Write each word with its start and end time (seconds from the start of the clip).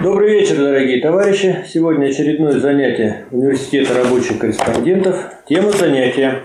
Добрый 0.00 0.30
вечер, 0.30 0.58
дорогие 0.58 1.02
товарищи. 1.02 1.64
Сегодня 1.66 2.06
очередное 2.06 2.52
занятие 2.60 3.24
Университета 3.32 3.94
рабочих 3.94 4.38
корреспондентов. 4.38 5.16
Тема 5.48 5.72
занятия 5.72 6.44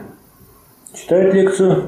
Читает 0.93 1.33
лекцию 1.33 1.85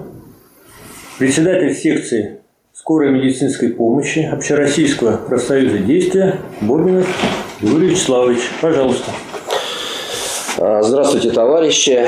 председатель 1.20 1.73
секции 1.73 2.39
скорой 2.71 3.11
медицинской 3.11 3.68
помощи 3.68 4.20
Общероссийского 4.20 5.18
профсоюза 5.18 5.80
действия 5.80 6.38
Бобинов 6.61 7.07
Юрий 7.59 7.89
Вячеславович. 7.89 8.39
Пожалуйста. 8.61 9.11
Здравствуйте, 10.55 11.32
товарищи. 11.32 12.05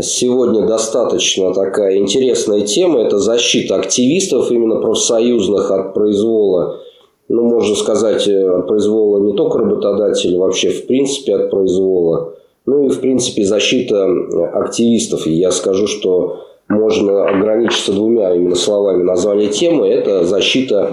Сегодня 0.00 0.66
достаточно 0.66 1.52
такая 1.52 1.98
интересная 1.98 2.62
тема. 2.62 3.00
Это 3.00 3.18
защита 3.18 3.76
активистов, 3.76 4.50
именно 4.50 4.76
профсоюзных 4.76 5.70
от 5.70 5.92
произвола. 5.92 6.80
Ну, 7.28 7.42
можно 7.42 7.76
сказать, 7.76 8.26
от 8.26 8.66
произвола 8.66 9.20
не 9.20 9.34
только 9.34 9.58
работодателя, 9.58 10.38
вообще 10.38 10.70
в 10.70 10.86
принципе 10.86 11.34
от 11.36 11.50
произвола. 11.50 12.34
Ну 12.64 12.86
и 12.86 12.88
в 12.88 13.00
принципе 13.00 13.44
защита 13.44 14.06
активистов. 14.54 15.26
И 15.26 15.32
я 15.32 15.50
скажу, 15.50 15.86
что 15.86 16.38
можно 16.68 17.28
ограничиться 17.28 17.92
двумя 17.92 18.34
именно 18.34 18.54
словами 18.54 19.02
названия 19.02 19.48
темы. 19.48 19.88
Это 19.88 20.24
защита 20.24 20.92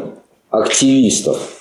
активистов. 0.49 1.58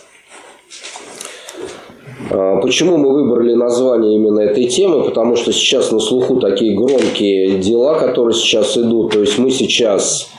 А, 2.31 2.61
почему 2.61 2.97
мы 2.97 3.13
выбрали 3.13 3.55
название 3.55 4.17
именно 4.17 4.41
этой 4.41 4.67
темы? 4.67 5.05
Потому 5.05 5.37
что 5.37 5.53
сейчас 5.53 5.91
на 5.93 6.01
слуху 6.01 6.37
такие 6.37 6.77
громкие 6.77 7.59
дела, 7.59 7.99
которые 7.99 8.35
сейчас 8.35 8.77
идут. 8.77 9.13
То 9.13 9.21
есть 9.21 9.39
мы 9.39 9.51
сейчас 9.51 10.31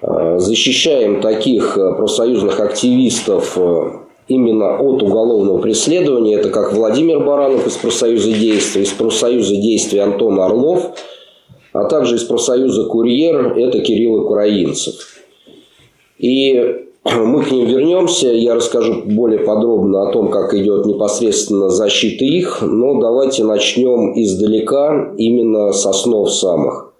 а, 0.00 0.38
защищаем 0.38 1.20
таких 1.20 1.76
а, 1.76 1.92
профсоюзных 1.92 2.60
активистов 2.60 3.58
именно 4.28 4.78
от 4.78 5.02
уголовного 5.02 5.58
преследования. 5.58 6.36
Это 6.36 6.50
как 6.50 6.72
Владимир 6.72 7.20
Баранов 7.20 7.66
из 7.66 7.76
профсоюза 7.76 8.32
действия, 8.32 8.82
из 8.82 8.90
профсоюза 8.90 9.56
действия 9.56 10.02
Антон 10.02 10.40
Орлов, 10.40 10.92
а 11.72 11.84
также 11.84 12.16
из 12.16 12.24
профсоюза 12.24 12.84
Курьер, 12.84 13.58
это 13.58 13.80
Кирилл 13.80 14.24
Украинцев. 14.24 14.94
И 16.18 16.84
мы 17.24 17.42
к 17.42 17.50
ним 17.50 17.66
вернемся, 17.66 18.28
я 18.28 18.54
расскажу 18.54 19.02
более 19.04 19.40
подробно 19.40 20.08
о 20.08 20.12
том, 20.12 20.30
как 20.30 20.54
идет 20.54 20.86
непосредственно 20.86 21.68
защита 21.68 22.24
их, 22.24 22.62
но 22.62 22.98
давайте 22.98 23.44
начнем 23.44 24.12
издалека, 24.14 25.12
именно 25.18 25.72
с 25.72 25.84
основ 25.84 26.32
самых. 26.32 26.92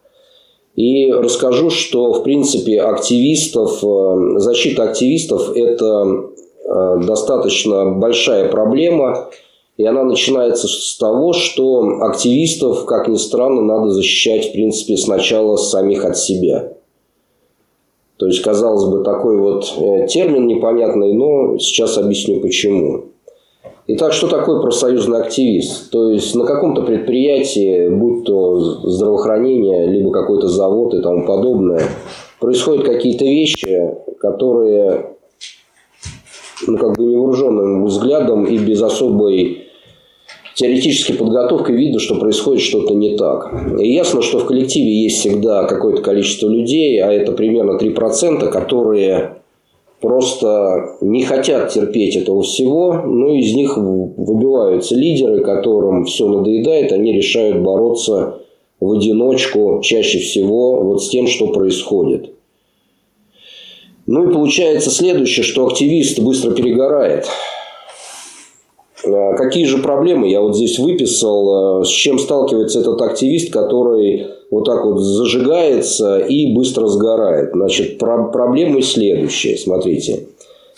И 0.76 1.10
расскажу, 1.10 1.70
что 1.70 2.12
в 2.12 2.22
принципе 2.22 2.82
активистов, 2.82 3.82
э, 3.82 4.38
защита 4.38 4.82
активистов– 4.82 5.52
это 5.54 6.04
э, 6.64 7.00
достаточно 7.06 7.92
большая 7.92 8.50
проблема, 8.50 9.28
и 9.76 9.86
она 9.86 10.04
начинается 10.04 10.66
с 10.68 10.98
того, 10.98 11.32
что 11.32 12.00
активистов, 12.02 12.84
как 12.84 13.08
ни 13.08 13.16
странно, 13.16 13.62
надо 13.62 13.90
защищать 13.90 14.50
в 14.50 14.52
принципе 14.52 14.96
сначала 14.96 15.56
самих 15.56 16.04
от 16.04 16.18
себя– 16.18 16.72
то 18.24 18.28
есть, 18.28 18.40
казалось 18.40 18.86
бы, 18.86 19.04
такой 19.04 19.36
вот 19.36 19.70
э, 19.76 20.06
термин 20.06 20.46
непонятный, 20.46 21.12
но 21.12 21.58
сейчас 21.58 21.98
объясню 21.98 22.40
почему. 22.40 23.04
Итак, 23.86 24.14
что 24.14 24.28
такое 24.28 24.62
профсоюзный 24.62 25.20
активист? 25.20 25.90
То 25.90 26.08
есть 26.08 26.34
на 26.34 26.46
каком-то 26.46 26.80
предприятии, 26.80 27.90
будь 27.90 28.24
то 28.24 28.58
здравоохранение, 28.88 29.88
либо 29.88 30.10
какой-то 30.10 30.48
завод 30.48 30.94
и 30.94 31.02
тому 31.02 31.26
подобное, 31.26 31.82
происходят 32.40 32.86
какие-то 32.86 33.26
вещи, 33.26 33.94
которые 34.18 35.10
ну, 36.66 36.78
как 36.78 36.96
бы 36.96 37.04
невооруженным 37.04 37.84
взглядом 37.84 38.46
и 38.46 38.56
без 38.56 38.80
особой 38.80 39.63
теоретической 40.54 41.16
подготовкой 41.16 41.76
видно, 41.76 41.98
что 41.98 42.16
происходит 42.16 42.62
что-то 42.62 42.94
не 42.94 43.16
так. 43.16 43.52
И 43.78 43.92
ясно, 43.92 44.22
что 44.22 44.38
в 44.38 44.46
коллективе 44.46 45.02
есть 45.02 45.18
всегда 45.18 45.64
какое-то 45.64 46.02
количество 46.02 46.48
людей, 46.48 47.00
а 47.00 47.12
это 47.12 47.32
примерно 47.32 47.78
3%, 47.78 48.48
которые 48.50 49.38
просто 50.00 50.96
не 51.00 51.24
хотят 51.24 51.72
терпеть 51.72 52.16
этого 52.16 52.42
всего, 52.42 52.92
но 53.04 53.34
из 53.34 53.54
них 53.54 53.76
выбиваются 53.76 54.94
лидеры, 54.94 55.42
которым 55.42 56.04
все 56.04 56.28
надоедает, 56.28 56.92
они 56.92 57.14
решают 57.14 57.62
бороться 57.62 58.40
в 58.80 58.92
одиночку 58.92 59.80
чаще 59.82 60.18
всего 60.18 60.82
вот 60.82 61.02
с 61.02 61.08
тем, 61.08 61.26
что 61.26 61.48
происходит. 61.48 62.30
Ну 64.06 64.28
и 64.28 64.32
получается 64.32 64.90
следующее, 64.90 65.42
что 65.42 65.66
активист 65.66 66.20
быстро 66.20 66.50
перегорает. 66.50 67.26
А 69.06 69.34
какие 69.34 69.64
же 69.64 69.78
проблемы 69.78 70.28
я 70.28 70.40
вот 70.40 70.56
здесь 70.56 70.78
выписал, 70.78 71.80
а, 71.80 71.84
с 71.84 71.88
чем 71.88 72.18
сталкивается 72.18 72.80
этот 72.80 73.00
активист, 73.02 73.52
который 73.52 74.26
вот 74.50 74.64
так 74.64 74.84
вот 74.84 74.98
зажигается 75.00 76.18
и 76.18 76.54
быстро 76.54 76.86
сгорает. 76.86 77.50
Значит, 77.52 77.98
про 77.98 78.24
проблемы 78.28 78.82
следующие, 78.82 79.56
смотрите. 79.56 80.28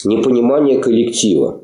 Непонимание 0.04 0.78
коллектива. 0.78 1.60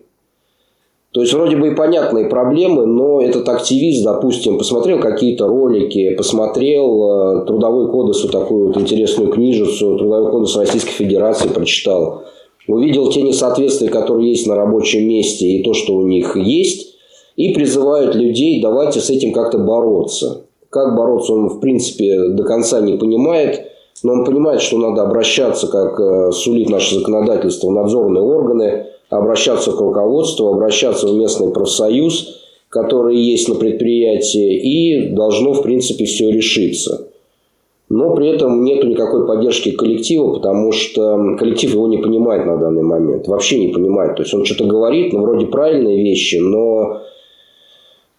То 1.13 1.21
есть, 1.21 1.35
вроде 1.35 1.57
бы 1.57 1.69
и 1.69 1.75
понятные 1.75 2.25
проблемы, 2.25 2.87
но 2.87 3.21
этот 3.21 3.47
активист, 3.49 4.03
допустим, 4.03 4.57
посмотрел 4.57 4.99
какие-то 4.99 5.47
ролики, 5.47 6.15
посмотрел 6.15 7.43
э, 7.43 7.47
Трудовой 7.47 7.91
кодекс, 7.91 8.23
вот 8.23 8.33
такую 8.33 8.69
вот 8.69 8.79
интересную 8.79 9.31
книжицу, 9.31 9.99
Трудовой 9.99 10.31
кодекс 10.31 10.57
Российской 10.57 10.93
Федерации 10.93 11.49
прочитал, 11.49 12.23
увидел 12.67 13.11
те 13.11 13.23
несоответствия, 13.23 13.89
которые 13.89 14.31
есть 14.31 14.47
на 14.47 14.57
рабочем 14.57 15.07
месте 15.07 15.47
и 15.47 15.63
то, 15.63 15.75
что 15.75 15.95
у 15.95 16.07
них 16.07 16.37
есть, 16.37 16.97
и 17.37 17.55
призывает 17.55 18.15
людей, 18.15 18.61
давайте 18.61 19.01
с 19.01 19.11
этим 19.11 19.33
как-то 19.33 19.59
бороться. 19.59 20.47
Как 20.71 20.97
бороться, 20.97 21.33
он 21.33 21.49
в 21.49 21.61
принципе 21.61 22.29
до 22.29 22.45
конца 22.45 22.81
не 22.81 22.97
понимает, 22.97 23.67
но 24.03 24.15
он 24.15 24.25
понимает, 24.25 24.61
что 24.61 24.79
надо 24.79 25.03
обращаться, 25.03 25.67
как 25.67 25.99
э, 26.01 26.33
сулит 26.33 26.71
наше 26.71 26.97
законодательство, 26.97 27.69
в 27.69 27.73
надзорные 27.73 28.23
органы, 28.23 28.87
обращаться 29.11 29.73
к 29.73 29.81
руководству, 29.81 30.49
обращаться 30.49 31.07
в 31.07 31.15
местный 31.15 31.53
профсоюз, 31.53 32.39
который 32.69 33.17
есть 33.17 33.49
на 33.49 33.55
предприятии, 33.55 34.57
и 34.57 35.15
должно, 35.15 35.53
в 35.53 35.63
принципе, 35.63 36.07
все 36.07 36.31
решиться 36.31 37.12
но 37.93 38.15
при 38.15 38.29
этом 38.29 38.65
нет 38.65 38.83
никакой 38.85 39.27
поддержки 39.27 39.71
коллектива, 39.71 40.33
потому 40.33 40.73
что 40.73 41.37
коллектив 41.39 41.75
его 41.75 41.87
не 41.89 41.99
понимает 41.99 42.47
на 42.47 42.57
данный 42.57 42.83
момент. 42.83 43.29
Вообще 43.29 43.61
не 43.61 43.71
понимает. 43.71 44.17
То 44.17 44.23
есть 44.23 44.33
он 44.33 44.47
что-то 44.47 44.65
говорит, 44.65 45.13
ну, 45.13 45.21
вроде 45.21 45.45
правильные 45.45 46.03
вещи, 46.03 46.37
но 46.37 47.01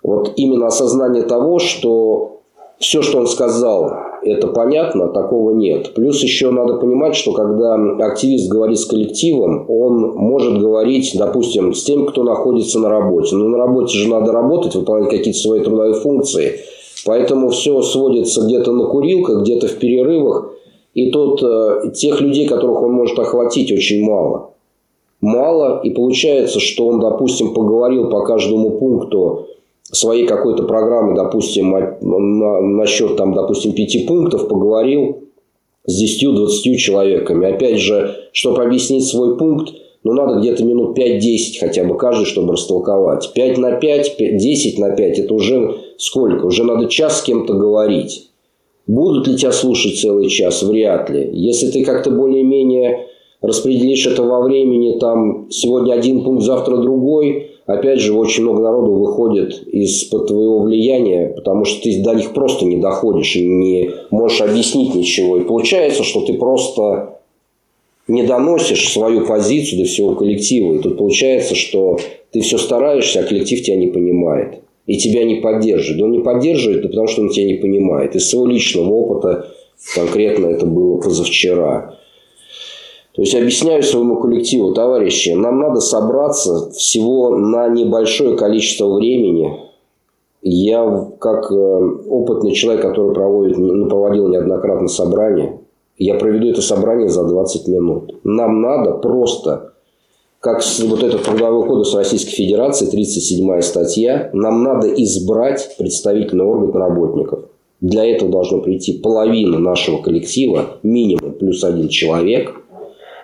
вот 0.04 0.34
именно 0.36 0.68
осознание 0.68 1.24
того, 1.24 1.58
что 1.58 2.42
все, 2.78 3.02
что 3.02 3.18
он 3.18 3.26
сказал, 3.26 3.92
это 4.22 4.46
понятно, 4.50 5.08
такого 5.08 5.56
нет. 5.56 5.96
Плюс 5.96 6.22
еще 6.22 6.52
надо 6.52 6.76
понимать, 6.76 7.16
что 7.16 7.34
когда 7.34 7.74
активист 8.06 8.52
говорит 8.52 8.78
с 8.78 8.86
коллективом, 8.86 9.66
он 9.68 10.14
может 10.18 10.60
говорить, 10.60 11.16
допустим, 11.18 11.74
с 11.74 11.84
тем, 11.84 12.06
кто 12.06 12.22
находится 12.22 12.78
на 12.78 12.90
работе. 12.90 13.36
Но 13.36 13.48
на 13.48 13.58
работе 13.58 13.98
же 13.98 14.08
надо 14.08 14.34
работать, 14.34 14.76
выполнять 14.76 15.10
какие-то 15.10 15.40
свои 15.40 15.62
трудовые 15.62 15.96
функции– 15.96 16.60
Поэтому 17.06 17.50
все 17.50 17.82
сводится 17.82 18.46
где-то 18.46 18.72
на 18.72 18.86
курилках, 18.86 19.42
где-то 19.42 19.68
в 19.68 19.78
перерывах. 19.78 20.54
И 20.94 21.12
тут 21.12 21.42
э, 21.44 21.92
тех 21.94 22.22
людей, 22.22 22.48
которых 22.48 22.82
он 22.82 22.94
может 22.94 23.18
охватить, 23.20 23.72
очень 23.72 24.04
мало. 24.04 24.52
Мало, 25.22 25.82
и 25.82 25.90
получается, 25.90 26.60
что 26.60 26.88
он, 26.88 27.00
допустим, 27.00 27.54
поговорил 27.54 28.10
по 28.10 28.26
каждому 28.26 28.72
пункту 28.72 29.48
своей 29.84 30.28
какой-то 30.28 30.64
программы, 30.64 31.16
допустим, 31.16 31.72
на, 31.72 32.62
насчет, 32.62 33.16
там, 33.16 33.34
допустим, 33.34 33.74
пяти 33.74 34.06
пунктов, 34.06 34.48
поговорил 34.48 35.24
с 35.86 36.04
10-20 36.04 36.76
человеками. 36.76 37.52
Опять 37.52 37.80
же, 37.80 38.16
чтобы 38.32 38.64
объяснить 38.64 39.06
свой 39.06 39.38
пункт, 39.38 39.74
ну, 40.04 40.14
надо 40.14 40.40
где-то 40.40 40.66
минут 40.66 40.98
5-10 40.98 41.60
хотя 41.60 41.86
бы 41.86 41.98
каждый, 41.98 42.26
чтобы 42.26 42.54
растолковать. 42.54 43.32
5 43.34 43.58
на 43.58 43.72
5, 43.72 44.18
10 44.18 44.80
на 44.80 44.96
5– 44.96 45.20
это 45.20 45.34
уже 45.34 45.78
сколько? 45.98 46.46
Уже 46.46 46.64
надо 46.64 46.88
час 46.88 47.20
с 47.20 47.24
кем-то 47.24 47.54
говорить. 47.54 48.30
Будут 48.86 49.28
ли 49.28 49.38
тебя 49.38 49.54
слушать 49.54 49.98
целый 49.98 50.28
час? 50.28 50.62
Вряд 50.62 51.10
ли. 51.10 51.30
Если 51.32 51.72
ты 51.72 51.86
как-то 51.86 52.12
более-менее 52.12 53.08
распределишь 53.42 54.06
это 54.06 54.24
во 54.24 54.42
времени, 54.42 55.00
там 55.00 55.48
сегодня 55.50 55.94
один 55.94 56.24
пункт, 56.24 56.44
завтра 56.44 56.78
другой, 56.78 57.52
опять 57.66 58.02
же, 58.02 58.14
очень 58.14 58.44
много 58.44 58.62
народу 58.62 58.92
выходит 58.94 59.66
из-под 59.68 60.28
твоего 60.28 60.60
влияния, 60.60 61.34
потому 61.34 61.64
что 61.64 61.82
ты 61.82 62.04
до 62.04 62.14
них 62.14 62.34
просто 62.34 62.66
не 62.66 62.78
доходишь 62.78 63.38
и 63.38 63.46
не 63.46 63.92
можешь 64.12 64.42
объяснить 64.42 64.96
ничего. 64.96 65.38
И 65.38 65.44
получается, 65.44 66.04
что 66.04 66.26
ты 66.26 66.34
просто 66.34 67.13
не 68.08 68.24
доносишь 68.24 68.92
свою 68.92 69.26
позицию 69.26 69.82
до 69.82 69.86
всего 69.86 70.16
коллектива. 70.16 70.76
И 70.76 70.80
тут 70.80 70.98
получается, 70.98 71.56
что 71.56 72.00
ты 72.32 72.42
все 72.42 72.58
стараешься, 72.58 73.22
а 73.22 73.24
коллектив 73.24 73.62
тебя 73.62 73.78
не 73.78 73.88
понимает. 73.88 74.60
И 74.86 74.98
тебя 74.98 75.24
не 75.24 75.36
поддерживает. 75.36 76.04
Он 76.04 76.12
не 76.12 76.20
поддерживает, 76.20 76.82
потому 76.82 77.08
что 77.08 77.22
он 77.22 77.30
тебя 77.30 77.46
не 77.46 77.56
понимает. 77.56 78.16
Из 78.16 78.30
своего 78.30 78.48
личного 78.48 78.90
опыта 78.90 79.48
Конкретно 79.96 80.48
это 80.48 80.66
было 80.66 80.98
позавчера. 80.98 81.96
То 83.14 83.22
есть 83.22 83.36
объясняю 83.36 83.84
своему 83.84 84.16
коллективу, 84.20 84.74
товарищи, 84.74 85.30
нам 85.32 85.60
надо 85.60 85.82
собраться 85.82 86.72
всего 86.72 87.38
на 87.38 87.68
небольшое 87.68 88.36
количество 88.36 88.96
времени. 88.96 89.60
Я, 90.42 91.10
как 91.20 91.52
э, 91.52 91.56
опытный 91.56 92.54
человек, 92.54 92.82
который 92.82 93.14
проводит, 93.14 93.58
ну, 93.58 93.88
проводил 93.88 94.30
неоднократно 94.30 94.88
собрания, 94.88 95.60
я 95.98 96.16
проведу 96.16 96.48
это 96.48 96.62
собрание 96.62 97.10
за 97.10 97.24
20 97.24 97.68
минут. 97.68 98.16
Нам 98.24 98.62
надо 98.62 98.94
просто, 98.94 99.74
как 100.40 100.62
вот 100.88 101.04
этот 101.04 101.24
трудовой 101.24 101.68
кодекс 101.68 101.94
Российской 101.94 102.32
Федерации, 102.32 102.88
37 102.88 103.62
статья, 103.62 104.30
нам 104.34 104.64
надо 104.64 104.88
избрать 104.88 105.76
представительный 105.78 106.46
орган 106.46 106.76
работников. 106.76 107.46
Для 107.80 108.06
этого 108.06 108.32
должно 108.32 108.62
прийти 108.62 108.94
половина 108.94 109.60
нашего 109.60 110.02
коллектива, 110.02 110.78
минимум 110.84 111.34
плюс 111.34 111.64
один 111.64 111.90
человек. 111.90 112.56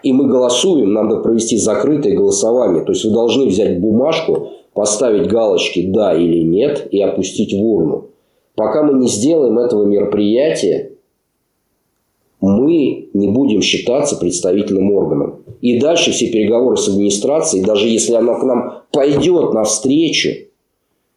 И 0.03 0.13
мы 0.13 0.27
голосуем, 0.27 0.93
надо 0.93 1.17
провести 1.17 1.57
закрытое 1.57 2.13
голосование. 2.13 2.83
То 2.83 2.91
есть 2.91 3.03
вы 3.05 3.11
должны 3.11 3.45
взять 3.45 3.79
бумажку, 3.79 4.49
поставить 4.73 5.27
галочки 5.27 5.91
«да» 5.91 6.13
или 6.13 6.41
«нет» 6.41 6.87
и 6.91 7.01
опустить 7.01 7.53
в 7.53 7.61
урну. 7.61 8.09
Пока 8.55 8.83
мы 8.83 8.99
не 8.99 9.07
сделаем 9.07 9.57
этого 9.59 9.85
мероприятия, 9.85 10.88
мы 12.41 13.09
не 13.13 13.27
будем 13.27 13.61
считаться 13.61 14.15
представительным 14.15 14.91
органом. 14.91 15.43
И 15.61 15.79
дальше 15.79 16.11
все 16.11 16.27
переговоры 16.31 16.77
с 16.77 16.87
администрацией, 16.87 17.65
даже 17.65 17.87
если 17.87 18.13
она 18.13 18.35
к 18.35 18.43
нам 18.43 18.83
пойдет 18.91 19.53
навстречу, 19.53 20.29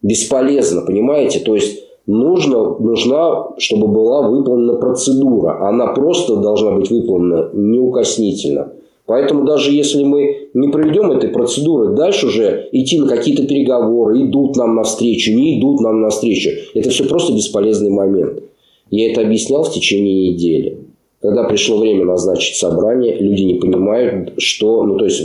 бесполезно, 0.03 0.83
понимаете? 0.83 1.39
То 1.39 1.55
есть 1.55 1.85
нужно, 2.07 2.77
нужна, 2.79 3.51
чтобы 3.59 3.87
была 3.87 4.29
выполнена 4.29 4.75
процедура. 4.75 5.69
Она 5.69 5.89
просто 5.89 6.37
должна 6.37 6.73
быть 6.73 6.91
выполнена 6.91 7.51
неукоснительно. 7.53 8.73
Поэтому 9.07 9.45
даже 9.45 9.73
если 9.73 10.05
мы 10.05 10.49
не 10.55 10.69
проведем 10.69 11.11
этой 11.11 11.31
процедуры, 11.31 11.95
дальше 11.95 12.27
уже 12.27 12.69
идти 12.73 12.99
на 12.99 13.09
какие-то 13.09 13.47
переговоры, 13.47 14.23
идут 14.23 14.57
нам 14.57 14.75
навстречу, 14.75 15.33
не 15.33 15.59
идут 15.59 15.81
нам 15.81 16.01
навстречу. 16.01 16.51
Это 16.75 16.91
все 16.91 17.05
просто 17.05 17.33
бесполезный 17.33 17.91
момент. 17.91 18.43
Я 18.91 19.11
это 19.11 19.23
объяснял 19.23 19.65
в 19.65 19.73
течение 19.73 20.31
недели. 20.31 20.92
Когда 21.23 21.45
пришло 21.45 21.79
время 21.79 22.05
назначить 22.05 22.57
собрание, 22.57 23.17
люди 23.17 23.43
не 23.43 23.55
понимают, 23.55 24.33
что... 24.39 24.83
Ну, 24.83 24.99
то 24.99 25.05
есть, 25.05 25.23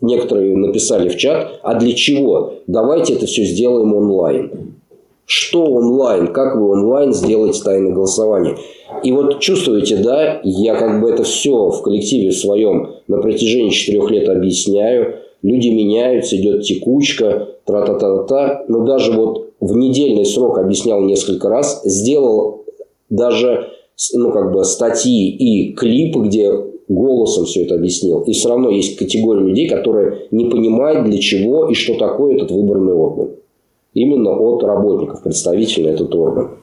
некоторые 0.00 0.56
написали 0.56 1.08
в 1.08 1.16
чат, 1.16 1.58
а 1.64 1.74
для 1.74 1.94
чего? 1.94 2.54
Давайте 2.68 3.14
это 3.14 3.26
все 3.26 3.44
сделаем 3.44 3.92
онлайн. 3.92 4.74
Что 5.24 5.64
онлайн? 5.64 6.28
Как 6.28 6.54
вы 6.54 6.70
онлайн 6.70 7.12
сделаете 7.12 7.60
тайное 7.60 7.92
голосование? 7.92 8.56
И 9.02 9.10
вот 9.10 9.40
чувствуете, 9.40 9.96
да, 9.96 10.40
я 10.44 10.76
как 10.76 11.02
бы 11.02 11.10
это 11.10 11.24
все 11.24 11.70
в 11.70 11.82
коллективе 11.82 12.30
своем 12.30 12.90
на 13.08 13.20
протяжении 13.20 13.70
четырех 13.70 14.08
лет 14.12 14.28
объясняю. 14.28 15.16
Люди 15.42 15.68
меняются, 15.68 16.36
идет 16.36 16.62
текучка, 16.62 17.48
тра-та-та-та. 17.64 18.64
Но 18.68 18.84
даже 18.84 19.10
вот 19.10 19.50
в 19.58 19.76
недельный 19.76 20.24
срок 20.24 20.58
объяснял 20.58 21.00
несколько 21.00 21.48
раз, 21.48 21.82
сделал 21.84 22.64
даже 23.10 23.70
ну, 24.14 24.32
как 24.32 24.52
бы 24.52 24.64
статьи 24.64 25.30
и 25.30 25.72
клипы, 25.74 26.20
где 26.20 26.52
голосом 26.88 27.44
все 27.44 27.64
это 27.64 27.74
объяснил. 27.74 28.22
И 28.22 28.32
все 28.32 28.48
равно 28.48 28.70
есть 28.70 28.96
категория 28.96 29.42
людей, 29.42 29.68
которые 29.68 30.28
не 30.30 30.50
понимают, 30.50 31.04
для 31.04 31.18
чего 31.18 31.68
и 31.68 31.74
что 31.74 31.94
такое 31.94 32.36
этот 32.36 32.50
выборный 32.50 32.92
орган 32.92 33.30
именно 33.96 34.38
от 34.38 34.62
работников, 34.62 35.22
представительный 35.22 35.92
этот 35.92 36.14
орган. 36.14 36.58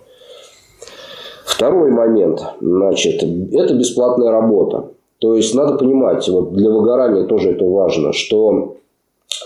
Второй 1.46 1.90
момент, 1.90 2.44
значит, 2.62 3.24
это 3.24 3.74
бесплатная 3.74 4.30
работа. 4.30 4.92
То 5.18 5.36
есть 5.36 5.56
надо 5.56 5.78
понимать, 5.78 6.28
вот 6.30 6.54
для 6.54 6.70
выгорания 6.70 7.26
тоже 7.26 7.52
это 7.52 7.66
важно, 7.66 8.14
что 8.14 8.78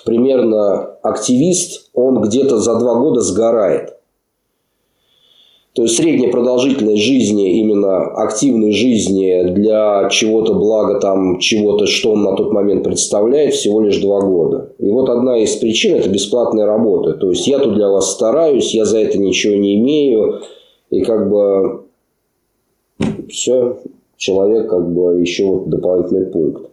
примерно 0.05 0.97
активист, 1.01 1.89
он 1.93 2.21
где-то 2.21 2.57
за 2.57 2.77
два 2.77 2.95
года 2.95 3.21
сгорает. 3.21 3.96
То 5.77 5.83
есть 5.83 5.95
средняя 5.95 6.31
продолжительность 6.31 7.03
жизни, 7.03 7.59
именно 7.59 7.97
активной 7.99 8.71
жизни 8.71 9.43
для 9.53 10.09
чего-то 10.09 10.55
блага, 10.55 10.99
там, 10.99 11.37
чего-то, 11.37 11.85
что 11.85 12.13
он 12.13 12.23
на 12.23 12.35
тот 12.35 12.51
момент 12.51 12.83
представляет, 12.83 13.53
всего 13.53 13.81
лишь 13.81 13.99
два 13.99 14.21
года. 14.21 14.73
И 14.79 14.89
вот 14.89 15.07
одна 15.07 15.37
из 15.37 15.55
причин– 15.57 15.93
это 15.97 16.09
бесплатная 16.09 16.65
работа. 16.65 17.13
То 17.13 17.29
есть 17.29 17.47
я 17.47 17.59
тут 17.59 17.75
для 17.75 17.89
вас 17.89 18.11
стараюсь, 18.11 18.73
я 18.73 18.85
за 18.85 18.97
это 18.97 19.19
ничего 19.19 19.53
не 19.53 19.75
имею. 19.75 20.39
И 20.89 21.01
как 21.01 21.29
бы 21.29 21.83
все, 23.29 23.77
человек 24.15 24.71
как 24.71 24.91
бы 24.91 25.21
еще 25.21 25.45
вот 25.45 25.69
дополнительный 25.69 26.25
пункт. 26.25 26.71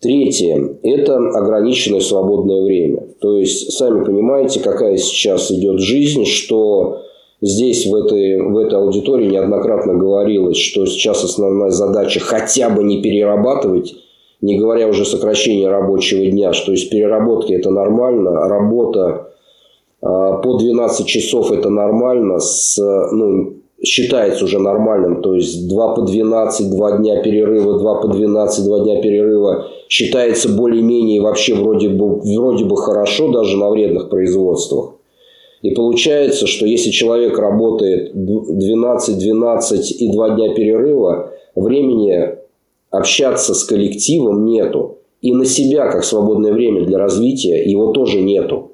Третье– 0.00 0.78
это 0.82 1.16
ограниченное 1.16 2.00
свободное 2.00 2.62
время. 2.62 3.06
То 3.20 3.38
есть, 3.38 3.70
сами 3.70 4.04
понимаете, 4.04 4.58
какая 4.58 4.96
сейчас 4.96 5.52
идет 5.52 5.78
жизнь, 5.78 6.24
что 6.24 7.02
Здесь, 7.46 7.86
в 7.86 7.94
этой, 7.94 8.42
в 8.42 8.58
этой 8.58 8.76
аудитории, 8.76 9.30
неоднократно 9.30 9.94
говорилось, 9.94 10.56
что 10.56 10.84
сейчас 10.84 11.22
основная 11.22 11.70
задача 11.70 12.18
хотя 12.18 12.70
бы 12.70 12.82
не 12.82 13.00
перерабатывать, 13.00 13.94
не 14.40 14.58
говоря 14.58 14.88
уже 14.88 15.04
сокращение 15.04 15.68
рабочего 15.68 16.26
дня, 16.26 16.52
что 16.52 16.72
есть 16.72 16.90
переработки 16.90 17.52
это 17.52 17.70
нормально, 17.70 18.32
работа 18.48 19.28
а, 20.02 20.38
по 20.38 20.58
12 20.58 21.06
часов 21.06 21.52
это 21.52 21.70
нормально, 21.70 22.40
с, 22.40 22.78
ну, 23.12 23.54
считается 23.80 24.44
уже 24.44 24.58
нормальным, 24.58 25.22
то 25.22 25.36
есть 25.36 25.68
2 25.68 25.94
по 25.94 26.02
12, 26.02 26.68
2 26.68 26.98
дня 26.98 27.22
перерыва, 27.22 27.78
2 27.78 27.94
по 28.00 28.08
12, 28.08 28.64
2 28.64 28.80
дня 28.80 29.00
перерыва 29.00 29.66
считается 29.88 30.48
более-менее 30.48 31.20
вообще 31.20 31.54
вроде 31.54 31.90
бы, 31.90 32.18
вроде 32.18 32.64
бы 32.64 32.76
хорошо 32.76 33.30
даже 33.30 33.56
на 33.56 33.70
вредных 33.70 34.08
производствах. 34.08 34.95
И 35.62 35.70
получается, 35.70 36.46
что 36.46 36.66
если 36.66 36.90
человек 36.90 37.38
работает 37.38 38.14
12-12 38.14 39.82
и 39.98 40.12
2 40.12 40.30
дня 40.30 40.54
перерыва, 40.54 41.32
времени 41.54 42.36
общаться 42.90 43.54
с 43.54 43.64
коллективом 43.64 44.44
нету. 44.44 44.98
И 45.22 45.32
на 45.32 45.44
себя, 45.44 45.90
как 45.90 46.04
свободное 46.04 46.52
время 46.52 46.84
для 46.84 46.98
развития, 46.98 47.64
его 47.64 47.92
тоже 47.92 48.20
нету. 48.20 48.72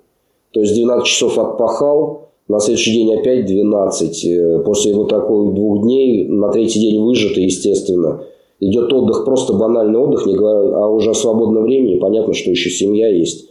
То 0.50 0.60
есть 0.60 0.74
12 0.74 1.06
часов 1.06 1.38
отпахал, 1.38 2.28
на 2.48 2.58
следующий 2.58 2.92
день 2.92 3.14
опять 3.14 3.46
12. 3.46 4.24
Э, 4.26 4.62
после 4.64 4.94
вот 4.94 5.08
такой 5.08 5.54
двух 5.54 5.82
дней, 5.82 6.26
на 6.28 6.50
третий 6.50 6.80
день 6.80 7.00
выжато, 7.00 7.40
естественно. 7.40 8.24
Идет 8.60 8.92
отдых, 8.92 9.24
просто 9.24 9.54
банальный 9.54 9.98
отдых, 9.98 10.26
не 10.26 10.34
говоря, 10.34 10.76
а 10.76 10.88
уже 10.88 11.10
о 11.10 11.14
свободном 11.14 11.64
времени. 11.64 11.98
Понятно, 11.98 12.34
что 12.34 12.50
еще 12.50 12.68
семья 12.68 13.08
есть 13.08 13.48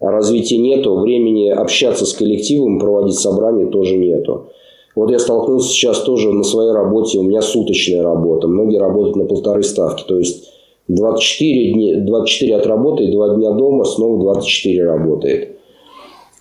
развития 0.00 0.58
нету, 0.58 0.98
времени 0.98 1.48
общаться 1.48 2.06
с 2.06 2.12
коллективом, 2.12 2.78
проводить 2.78 3.18
собрания 3.18 3.66
тоже 3.66 3.96
нету. 3.96 4.48
Вот 4.96 5.10
я 5.10 5.18
столкнулся 5.18 5.68
сейчас 5.68 6.00
тоже 6.00 6.32
на 6.32 6.42
своей 6.42 6.72
работе, 6.72 7.18
у 7.18 7.22
меня 7.22 7.42
суточная 7.42 8.02
работа, 8.02 8.48
многие 8.48 8.78
работают 8.78 9.16
на 9.16 9.24
полторы 9.24 9.62
ставки, 9.62 10.04
то 10.06 10.18
есть 10.18 10.50
24, 10.88 11.72
дни, 11.72 11.94
24 11.94 12.56
отработает, 12.56 13.12
2 13.12 13.36
дня 13.36 13.52
дома, 13.52 13.84
снова 13.84 14.18
24 14.20 14.84
работает. 14.84 15.56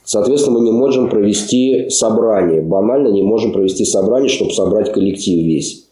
Соответственно, 0.04 0.58
мы 0.58 0.66
не 0.66 0.72
можем 0.72 1.08
провести 1.08 1.90
собрание, 1.90 2.62
банально 2.62 3.10
не 3.10 3.22
можем 3.22 3.52
провести 3.52 3.86
собрание, 3.86 4.30
чтобы 4.30 4.52
собрать 4.52 4.92
коллектив 4.92 5.46
весь. 5.46 5.86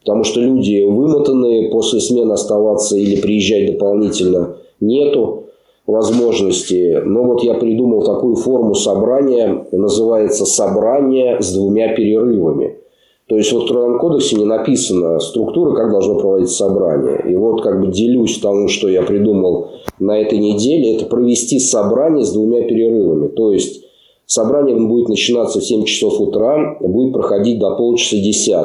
Потому 0.00 0.22
что 0.22 0.40
люди 0.40 0.84
вымотанные, 0.84 1.70
после 1.70 1.98
смены 1.98 2.32
оставаться 2.32 2.96
или 2.96 3.20
приезжать 3.20 3.72
дополнительно 3.72 4.58
нету 4.78 5.43
возможности. 5.86 7.00
Но 7.04 7.24
вот 7.24 7.42
я 7.42 7.54
придумал 7.54 8.04
такую 8.04 8.36
форму 8.36 8.74
собрания, 8.74 9.66
называется 9.72 10.46
«собрание 10.46 11.40
с 11.40 11.52
двумя 11.52 11.94
перерывами». 11.94 12.78
То 13.26 13.36
есть 13.38 13.52
вот 13.52 13.64
в 13.64 13.68
Трудовом 13.68 13.98
кодексе 13.98 14.36
не 14.36 14.44
написана 14.44 15.18
структура, 15.18 15.74
как 15.74 15.90
должно 15.90 16.18
проводиться 16.18 16.56
собрание. 16.56 17.24
И 17.32 17.36
вот 17.36 17.62
как 17.62 17.80
бы 17.80 17.86
делюсь 17.86 18.38
тому, 18.38 18.68
что 18.68 18.88
я 18.88 19.02
придумал 19.02 19.70
на 19.98 20.20
этой 20.20 20.38
неделе, 20.38 20.96
это 20.96 21.06
провести 21.06 21.58
собрание 21.58 22.24
с 22.24 22.32
двумя 22.32 22.62
перерывами. 22.62 23.28
То 23.28 23.50
есть 23.50 23.82
собрание 24.26 24.76
будет 24.76 25.08
начинаться 25.08 25.60
в 25.60 25.64
7 25.64 25.84
часов 25.84 26.20
утра, 26.20 26.76
будет 26.80 27.14
проходить 27.14 27.58
до 27.58 27.74
полчаса 27.76 28.16
10. 28.16 28.56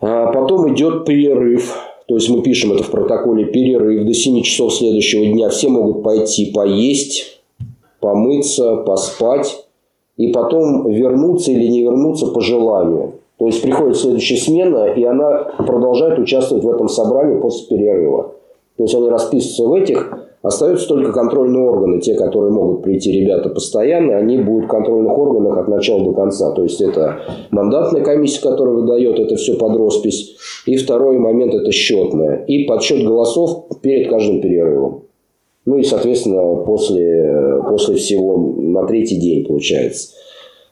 А 0.00 0.32
потом 0.32 0.72
идет 0.72 1.04
перерыв 1.04 1.76
то 2.08 2.14
есть 2.14 2.30
мы 2.30 2.40
пишем 2.40 2.72
это 2.72 2.84
в 2.84 2.90
протоколе 2.90 3.44
перерыв 3.44 4.06
до 4.06 4.14
7 4.14 4.40
часов 4.40 4.72
следующего 4.72 5.26
дня. 5.26 5.50
Все 5.50 5.68
могут 5.68 6.02
пойти 6.02 6.50
поесть, 6.52 7.38
помыться, 8.00 8.76
поспать 8.76 9.66
и 10.16 10.28
потом 10.28 10.90
вернуться 10.90 11.52
или 11.52 11.66
не 11.68 11.82
вернуться 11.82 12.28
по 12.28 12.40
желанию. 12.40 13.12
То 13.36 13.46
есть 13.46 13.60
приходит 13.60 13.98
следующая 13.98 14.38
смена, 14.38 14.86
и 14.86 15.04
она 15.04 15.52
продолжает 15.58 16.18
участвовать 16.18 16.64
в 16.64 16.70
этом 16.70 16.88
собрании 16.88 17.40
после 17.40 17.76
перерыва. 17.76 18.32
То 18.78 18.84
есть 18.84 18.94
они 18.94 19.10
расписываются 19.10 19.66
в 19.66 19.74
этих 19.74 20.27
Остаются 20.40 20.86
только 20.86 21.12
контрольные 21.12 21.64
органы, 21.64 22.00
те, 22.00 22.14
которые 22.14 22.52
могут 22.52 22.82
прийти 22.82 23.10
ребята 23.10 23.48
постоянно, 23.48 24.16
они 24.16 24.38
будут 24.38 24.66
в 24.66 24.68
контрольных 24.68 25.18
органах 25.18 25.58
от 25.58 25.68
начала 25.68 26.04
до 26.04 26.12
конца. 26.12 26.52
То 26.52 26.62
есть 26.62 26.80
это 26.80 27.18
мандатная 27.50 28.02
комиссия, 28.02 28.40
которая 28.42 28.74
выдает 28.74 29.18
это 29.18 29.34
все 29.34 29.54
под 29.54 29.76
роспись. 29.76 30.36
И 30.64 30.76
второй 30.76 31.18
момент 31.18 31.54
это 31.54 31.72
счетная. 31.72 32.44
И 32.46 32.64
подсчет 32.66 33.04
голосов 33.04 33.66
перед 33.82 34.08
каждым 34.08 34.40
перерывом. 34.40 35.02
Ну 35.66 35.78
и, 35.78 35.82
соответственно, 35.82 36.62
после, 36.64 37.60
после 37.68 37.96
всего 37.96 38.38
на 38.58 38.86
третий 38.86 39.16
день 39.16 39.44
получается. 39.44 40.10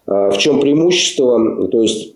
А 0.06 0.30
в 0.30 0.38
чем 0.38 0.60
преимущество? 0.60 1.66
То 1.66 1.82
есть 1.82 2.14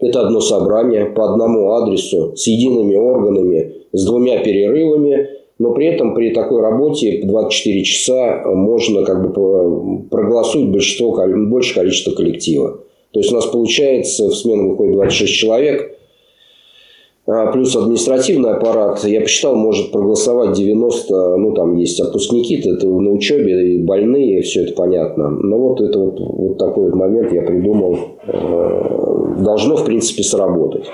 это 0.00 0.20
одно 0.20 0.40
собрание 0.40 1.06
по 1.06 1.32
одному 1.32 1.72
адресу 1.72 2.36
с 2.36 2.46
едиными 2.46 2.94
органами, 2.94 3.72
с 3.92 4.04
двумя 4.04 4.40
перерывами– 4.44 5.28
но 5.58 5.72
при 5.72 5.86
этом 5.86 6.14
при 6.14 6.30
такой 6.30 6.60
работе 6.60 7.22
24 7.24 7.84
часа 7.84 8.42
можно 8.46 9.04
как 9.04 9.22
бы 9.22 10.08
проголосовать 10.08 10.68
большинство, 10.68 11.16
большее 11.48 11.74
количество 11.74 12.12
коллектива. 12.12 12.80
То 13.12 13.20
есть 13.20 13.30
у 13.30 13.36
нас 13.36 13.46
получается 13.46 14.28
в 14.28 14.34
смену 14.34 14.70
выходит 14.70 14.94
26 14.94 15.32
человек, 15.32 15.94
а, 17.26 17.50
плюс 17.52 17.74
административный 17.74 18.50
аппарат, 18.50 19.02
я 19.04 19.20
посчитал, 19.22 19.54
может 19.54 19.92
проголосовать 19.92 20.52
90, 20.52 21.36
ну 21.36 21.54
там 21.54 21.76
есть 21.76 21.98
отпускники, 21.98 22.56
это 22.56 22.86
на 22.86 23.12
учебе, 23.12 23.76
и 23.76 23.78
больные, 23.82 24.42
все 24.42 24.64
это 24.64 24.74
понятно. 24.74 25.30
Но 25.30 25.58
вот 25.58 25.80
это 25.80 25.98
вот, 25.98 26.20
вот 26.20 26.58
такой 26.58 26.90
вот 26.90 26.94
момент 26.94 27.32
я 27.32 27.40
придумал, 27.42 27.96
э, 28.26 29.42
должно 29.42 29.76
в 29.76 29.86
принципе 29.86 30.22
сработать. 30.22 30.84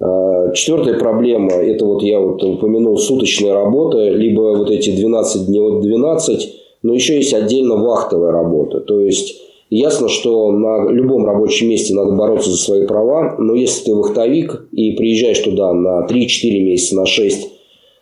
А, 0.00 0.52
четвертая 0.52 0.98
проблема, 0.98 1.52
это 1.52 1.84
вот 1.84 2.02
я 2.02 2.20
вот 2.20 2.42
упомянул 2.42 2.98
суточная 2.98 3.52
работа, 3.52 4.08
либо 4.08 4.56
вот 4.56 4.70
эти 4.70 4.90
12 4.90 5.46
дней 5.46 5.60
от 5.60 5.80
12, 5.80 6.54
но 6.82 6.94
еще 6.94 7.16
есть 7.16 7.34
отдельно 7.34 7.76
вахтовая 7.76 8.30
работа. 8.30 8.80
То 8.80 9.00
есть 9.00 9.40
ясно, 9.70 10.08
что 10.08 10.52
на 10.52 10.88
любом 10.90 11.26
рабочем 11.26 11.68
месте 11.68 11.94
надо 11.94 12.12
бороться 12.12 12.50
за 12.50 12.56
свои 12.56 12.86
права, 12.86 13.34
но 13.38 13.54
если 13.54 13.86
ты 13.86 13.94
вахтовик 13.94 14.68
и 14.72 14.92
приезжаешь 14.92 15.40
туда 15.40 15.72
на 15.72 16.06
3-4 16.06 16.60
месяца, 16.60 16.96
на 16.96 17.06
6, 17.06 17.48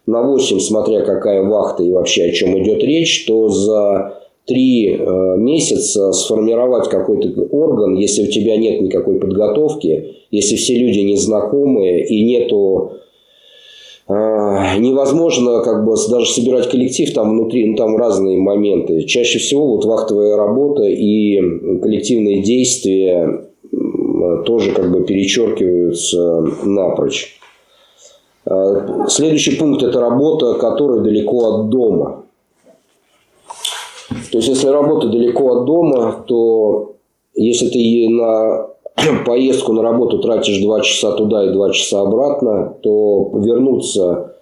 на 0.06 0.22
8, 0.22 0.60
смотря 0.60 1.00
какая 1.00 1.42
вахта 1.42 1.82
и 1.82 1.90
вообще 1.90 2.24
о 2.24 2.32
чем 2.32 2.62
идет 2.62 2.82
речь, 2.84 3.24
то 3.26 3.48
за 3.48 4.25
три 4.46 4.96
э, 4.96 5.36
месяца 5.36 6.12
сформировать 6.12 6.88
какой-то 6.88 7.28
орган, 7.50 7.94
если 7.94 8.22
у 8.22 8.30
тебя 8.30 8.56
нет 8.56 8.80
никакой 8.80 9.18
подготовки, 9.18 10.14
если 10.30 10.56
все 10.56 10.78
люди 10.78 11.00
незнакомые 11.00 12.06
и 12.06 12.24
нету 12.24 12.92
э, 14.08 14.12
невозможно 14.78 15.62
как 15.62 15.84
бы 15.84 15.96
даже 16.08 16.30
собирать 16.30 16.70
коллектив 16.70 17.12
там 17.12 17.30
внутри, 17.30 17.66
ну 17.66 17.76
там 17.76 17.96
разные 17.96 18.38
моменты. 18.38 19.02
Чаще 19.02 19.38
всего 19.38 19.74
вот 19.74 19.84
вахтовая 19.84 20.36
работа 20.36 20.84
и 20.84 21.40
коллективные 21.80 22.42
действия 22.42 23.48
тоже 24.44 24.72
как 24.72 24.92
бы 24.92 25.04
перечеркиваются 25.04 26.44
напрочь. 26.64 27.40
Э, 28.48 29.06
следующий 29.08 29.56
пункт– 29.56 29.82
это 29.84 30.00
работа, 30.00 30.54
которая 30.54 31.00
далеко 31.00 31.54
от 31.54 31.68
дома. 31.68 32.25
То 34.36 34.38
есть, 34.38 34.50
если 34.50 34.68
работа 34.68 35.08
далеко 35.08 35.50
от 35.50 35.64
дома, 35.64 36.22
то 36.26 36.96
если 37.34 37.68
ты 37.68 38.06
на 38.10 38.66
поездку 39.24 39.72
на 39.72 39.80
работу 39.80 40.18
тратишь 40.18 40.60
2 40.60 40.80
часа 40.82 41.12
туда 41.12 41.46
и 41.46 41.54
2 41.54 41.70
часа 41.70 42.02
обратно, 42.02 42.76
то 42.82 43.30
вернуться 43.32 44.34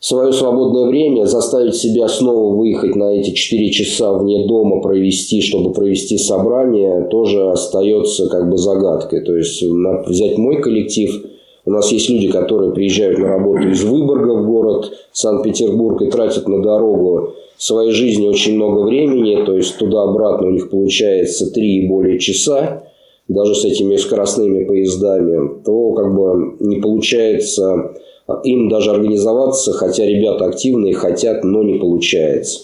в 0.00 0.04
свое 0.04 0.32
свободное 0.32 0.86
время, 0.86 1.26
заставить 1.26 1.76
себя 1.76 2.08
снова 2.08 2.56
выехать 2.56 2.96
на 2.96 3.12
эти 3.14 3.30
4 3.30 3.70
часа 3.70 4.12
вне 4.12 4.44
дома 4.48 4.80
провести, 4.80 5.40
чтобы 5.40 5.72
провести 5.72 6.18
собрание, 6.18 7.02
тоже 7.04 7.48
остается 7.48 8.28
как 8.28 8.50
бы 8.50 8.58
загадкой. 8.58 9.20
То 9.20 9.36
есть 9.36 9.62
взять 9.62 10.36
мой 10.36 10.60
коллектив, 10.60 11.24
у 11.64 11.70
нас 11.70 11.92
есть 11.92 12.10
люди, 12.10 12.26
которые 12.26 12.72
приезжают 12.72 13.20
на 13.20 13.28
работу 13.28 13.68
из 13.68 13.84
Выборга 13.84 14.32
в 14.32 14.46
город 14.46 14.90
Санкт-Петербург 15.12 16.02
и 16.02 16.10
тратят 16.10 16.48
на 16.48 16.60
дорогу 16.60 17.34
своей 17.62 17.92
жизни 17.92 18.26
очень 18.26 18.56
много 18.56 18.80
времени, 18.80 19.44
то 19.44 19.56
есть 19.56 19.78
туда-обратно 19.78 20.48
у 20.48 20.50
них 20.50 20.68
получается 20.68 21.48
3 21.52 21.64
и 21.64 21.88
более 21.88 22.18
часа, 22.18 22.82
даже 23.28 23.54
с 23.54 23.64
этими 23.64 23.96
скоростными 23.96 24.64
поездами, 24.64 25.62
то 25.64 25.92
как 25.92 26.12
бы 26.12 26.56
не 26.58 26.80
получается 26.80 27.94
им 28.42 28.68
даже 28.68 28.90
организоваться, 28.90 29.72
хотя 29.72 30.04
ребята 30.04 30.46
активные, 30.46 30.94
хотят, 30.94 31.44
но 31.44 31.62
не 31.62 31.78
получается. 31.78 32.60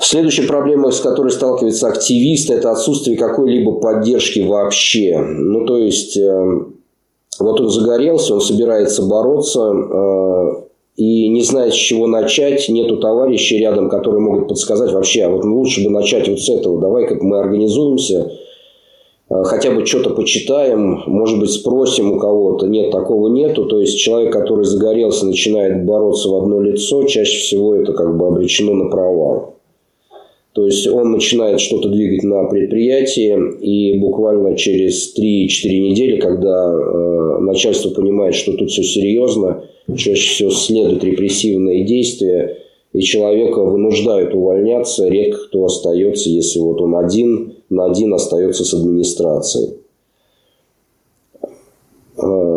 Следующая 0.00 0.48
проблема, 0.48 0.90
с 0.90 1.00
которой 1.00 1.30
сталкивается 1.30 1.86
активист, 1.86 2.50
это 2.50 2.72
отсутствие 2.72 3.16
какой-либо 3.16 3.78
поддержки 3.78 4.40
вообще. 4.40 5.18
Ну, 5.18 5.64
то 5.66 5.78
есть, 5.78 6.16
э, 6.16 6.44
вот 7.38 7.60
он 7.60 7.68
загорелся, 7.68 8.34
он 8.34 8.40
собирается 8.40 9.02
бороться, 9.04 9.70
э, 9.70 10.61
и 10.96 11.28
не 11.28 11.42
знает, 11.42 11.72
с 11.72 11.76
чего 11.76 12.06
начать, 12.06 12.68
нету 12.68 12.98
товарищей 12.98 13.58
рядом, 13.58 13.88
которые 13.88 14.20
могут 14.20 14.48
подсказать 14.48 14.92
вообще, 14.92 15.24
а 15.24 15.30
вот 15.30 15.44
лучше 15.44 15.84
бы 15.84 15.90
начать 15.90 16.28
вот 16.28 16.40
с 16.40 16.48
этого, 16.48 16.80
давай 16.80 17.06
как 17.06 17.22
мы 17.22 17.38
организуемся, 17.38 18.30
а, 19.32 19.44
хотя 19.44 19.70
бы 19.70 19.86
что-то 19.86 20.10
почитаем, 20.10 21.02
может 21.06 21.40
быть, 21.40 21.50
спросим 21.50 22.12
у 22.12 22.18
кого-то. 22.18 22.66
Нет, 22.66 22.90
такого 22.90 23.28
нету. 23.28 23.64
То 23.64 23.80
есть, 23.80 23.98
человек, 23.98 24.32
который 24.32 24.64
загорелся, 24.64 25.26
начинает 25.26 25.86
бороться 25.86 26.28
в 26.28 26.36
одно 26.36 26.60
лицо, 26.60 27.04
чаще 27.04 27.38
всего 27.38 27.74
это 27.74 27.92
как 27.94 28.16
бы 28.16 28.26
обречено 28.26 28.74
на 28.74 28.90
провал. 28.90 29.51
То 30.52 30.66
есть, 30.66 30.86
он 30.86 31.12
начинает 31.12 31.60
что-то 31.60 31.88
двигать 31.88 32.24
на 32.24 32.44
предприятии, 32.44 33.34
и 33.60 33.98
буквально 33.98 34.54
через 34.56 35.14
3-4 35.16 35.18
недели, 35.18 36.20
когда 36.20 36.72
э, 36.72 37.38
начальство 37.40 37.88
понимает, 37.90 38.34
что 38.34 38.52
тут 38.52 38.70
все 38.70 38.82
серьезно, 38.82 39.64
чаще 39.96 40.28
всего 40.28 40.50
следуют 40.50 41.04
репрессивные 41.04 41.84
действия, 41.84 42.58
и 42.92 43.00
человека 43.00 43.62
вынуждают 43.62 44.34
увольняться, 44.34 45.08
редко 45.08 45.46
кто 45.46 45.64
остается, 45.64 46.28
если 46.28 46.58
вот 46.58 46.80
он 46.82 46.96
один 46.96 47.54
на 47.70 47.86
один 47.86 48.12
остается 48.12 48.64
с 48.64 48.74
администрацией. 48.74 49.76
А, 52.18 52.51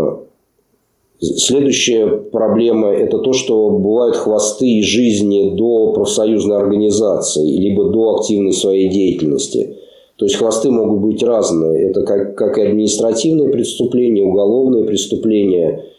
следующая 1.20 2.08
проблема– 2.08 2.90
это 2.94 3.20
то, 3.20 3.34
что 3.34 3.70
бывают 3.70 4.16
хвосты 4.16 4.68
из 4.68 4.86
жизни 4.86 5.56
до 5.56 5.94
профсоюзной 5.94 6.58
организации, 6.58 7.58
либо 7.58 7.90
до 7.90 8.16
активной 8.16 8.54
своей 8.54 8.90
деятельности. 8.90 9.78
То 10.18 10.26
есть 10.26 10.36
хвосты 10.36 10.72
могут 10.72 11.02
быть 11.02 11.24
разные. 11.24 11.90
Это 11.90 12.04
как, 12.04 12.36
как 12.36 12.58
и 12.58 12.62
административные 12.62 13.50
преступления, 13.50 14.24
уголовные 14.24 14.84
преступления– 14.86 15.86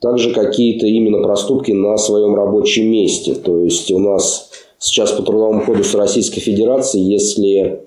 также 0.00 0.32
какие-то 0.32 0.86
именно 0.86 1.22
проступки 1.22 1.72
на 1.72 1.96
своем 1.98 2.34
рабочем 2.34 2.90
месте. 2.90 3.34
То 3.34 3.60
есть 3.60 3.90
у 3.92 3.98
нас 3.98 4.50
сейчас 4.78 5.12
по 5.12 5.22
Трудовому 5.22 5.62
кодексу 5.62 5.98
Российской 5.98 6.40
Федерации, 6.40 7.00
если 7.00 7.82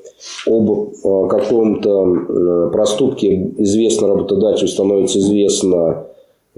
об 0.47 0.69
э, 0.69 1.27
каком-то 1.27 2.05
э, 2.05 2.69
проступке 2.71 3.51
известно 3.57 4.07
работодателю, 4.09 4.67
становится 4.67 5.19
известно, 5.19 6.07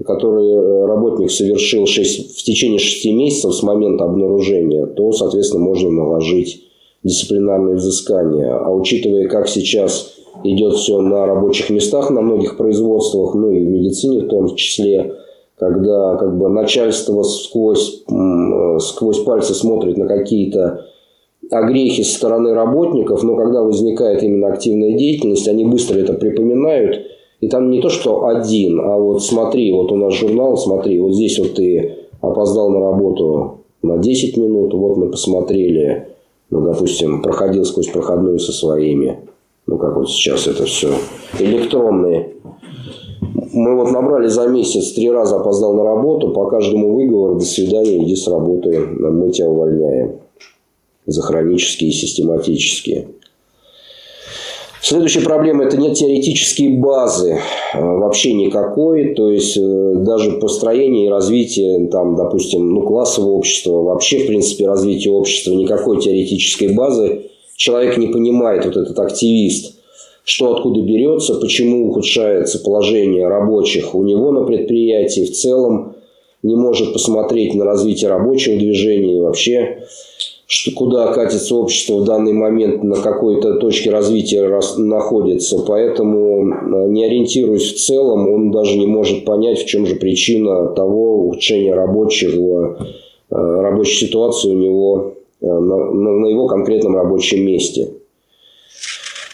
который 0.04 0.50
э, 0.50 0.86
работник 0.86 1.30
совершил 1.30 1.86
6, 1.86 2.38
в 2.38 2.42
течение 2.42 2.78
6 2.78 3.06
месяцев 3.12 3.54
с 3.54 3.62
момента 3.62 4.04
обнаружения, 4.04 4.86
то, 4.86 5.12
соответственно, 5.12 5.64
можно 5.64 5.90
наложить 5.90 6.64
дисциплинарное 7.02 7.76
взыскание. 7.76 8.52
А 8.52 8.70
учитывая, 8.70 9.28
как 9.28 9.48
сейчас 9.48 10.14
идет 10.44 10.74
все 10.74 11.00
на 11.00 11.26
рабочих 11.26 11.70
местах, 11.70 12.10
на 12.10 12.20
многих 12.20 12.56
производствах, 12.56 13.34
ну 13.34 13.50
и 13.50 13.64
в 13.64 13.68
медицине 13.68 14.20
в 14.20 14.28
том 14.28 14.54
числе, 14.54 15.14
когда 15.56 16.16
как 16.16 16.36
бы 16.36 16.48
начальство 16.48 17.22
сквозь, 17.22 18.04
сквозь 18.80 19.20
пальцы 19.20 19.54
смотрит 19.54 19.96
на 19.96 20.06
какие-то 20.06 20.86
огрехи 21.50 22.02
со 22.02 22.16
стороны 22.16 22.54
работников, 22.54 23.22
но 23.22 23.36
когда 23.36 23.62
возникает 23.62 24.22
именно 24.22 24.48
активная 24.48 24.92
деятельность, 24.92 25.48
они 25.48 25.64
быстро 25.64 25.98
это 25.98 26.12
припоминают. 26.14 27.06
И 27.40 27.48
там 27.48 27.70
не 27.70 27.80
то, 27.80 27.88
что 27.90 28.26
один, 28.26 28.80
а 28.80 28.96
вот 28.96 29.22
смотри, 29.22 29.72
вот 29.72 29.92
у 29.92 29.96
нас 29.96 30.14
журнал, 30.14 30.56
смотри, 30.56 30.98
вот 31.00 31.14
здесь 31.14 31.38
вот 31.38 31.54
ты 31.54 31.96
опоздал 32.20 32.70
на 32.70 32.80
работу 32.80 33.58
на 33.82 33.98
10 33.98 34.36
минут, 34.36 34.72
вот 34.74 34.96
мы 34.96 35.10
посмотрели, 35.10 36.08
ну, 36.50 36.62
допустим, 36.62 37.22
проходил 37.22 37.64
сквозь 37.64 37.88
проходную 37.88 38.38
со 38.38 38.52
своими, 38.52 39.18
ну, 39.66 39.76
как 39.76 39.96
вот 39.96 40.08
сейчас 40.08 40.46
это 40.46 40.64
все, 40.64 40.88
электронные 41.38 42.36
мы 43.56 43.74
вот 43.74 43.90
набрали 43.90 44.28
за 44.28 44.46
месяц, 44.48 44.92
три 44.92 45.10
раза 45.10 45.36
опоздал 45.36 45.74
на 45.74 45.82
работу, 45.82 46.30
по 46.30 46.46
каждому 46.46 46.94
выговору, 46.94 47.36
до 47.36 47.44
свидания, 47.44 48.02
иди 48.02 48.14
с 48.14 48.28
работы, 48.28 48.78
мы 48.80 49.30
тебя 49.30 49.48
увольняем. 49.48 50.16
За 51.06 51.22
хронические 51.22 51.90
и 51.90 51.92
систематические. 51.92 53.08
Следующая 54.88 55.22
проблема– 55.22 55.64
это 55.66 55.76
нет 55.78 55.94
теоретической 55.94 56.68
базы 56.68 57.40
э, 57.74 57.80
вообще 57.80 58.34
никакой, 58.34 59.14
то 59.14 59.32
есть 59.32 59.56
э, 59.56 59.94
даже 59.96 60.38
построение 60.38 61.06
и 61.06 61.08
развитие, 61.08 61.88
там, 61.88 62.14
допустим, 62.14 62.72
ну, 62.72 62.82
классового 62.82 63.32
общества, 63.32 63.82
вообще, 63.82 64.20
в 64.20 64.28
принципе, 64.28 64.68
развитие 64.68 65.12
общества, 65.12 65.54
никакой 65.54 66.00
теоретической 66.00 66.72
базы. 66.72 67.22
Человек 67.56 67.96
не 67.96 68.06
понимает, 68.06 68.64
вот 68.64 68.76
этот 68.76 68.96
активист, 69.00 69.74
что 70.22 70.54
откуда 70.54 70.80
берется, 70.80 71.34
почему 71.34 71.88
ухудшается 71.88 72.60
положение 72.60 73.26
рабочих 73.26 73.92
у 73.92 74.04
него 74.04 74.30
на 74.30 74.44
предприятии, 74.44 75.24
в 75.24 75.32
целом 75.32 75.96
не 76.44 76.54
может 76.54 76.92
посмотреть 76.92 77.54
на 77.54 77.64
развитие 77.64 78.08
рабочего 78.08 78.56
движения 78.56 79.16
и 79.16 79.20
вообще 79.20 79.82
что 80.46 80.70
куда 80.76 81.12
катится 81.12 81.56
общество 81.56 81.96
в 81.96 82.04
данный 82.04 82.32
момент, 82.32 82.84
на 82.84 82.96
какой-то 82.96 83.54
точке 83.54 83.90
развития 83.90 84.48
находится. 84.78 85.58
Поэтому, 85.66 86.48
э, 86.48 86.88
не 86.88 87.04
ориентируясь 87.04 87.72
в 87.72 87.84
целом, 87.84 88.32
он 88.32 88.52
даже 88.52 88.78
не 88.78 88.86
может 88.86 89.24
понять, 89.24 89.58
в 89.58 89.66
чем 89.66 89.86
же 89.86 89.96
причина 89.96 90.68
того 90.68 91.26
ухудшения 91.26 91.74
рабочего, 91.74 92.78
э, 92.78 93.34
рабочей 93.34 94.06
ситуации 94.06 94.50
у 94.50 94.58
него 94.58 95.14
э, 95.40 95.46
на, 95.46 95.90
на 95.90 96.26
его 96.26 96.46
конкретном 96.46 96.94
рабочем 96.94 97.44
месте. 97.44 97.88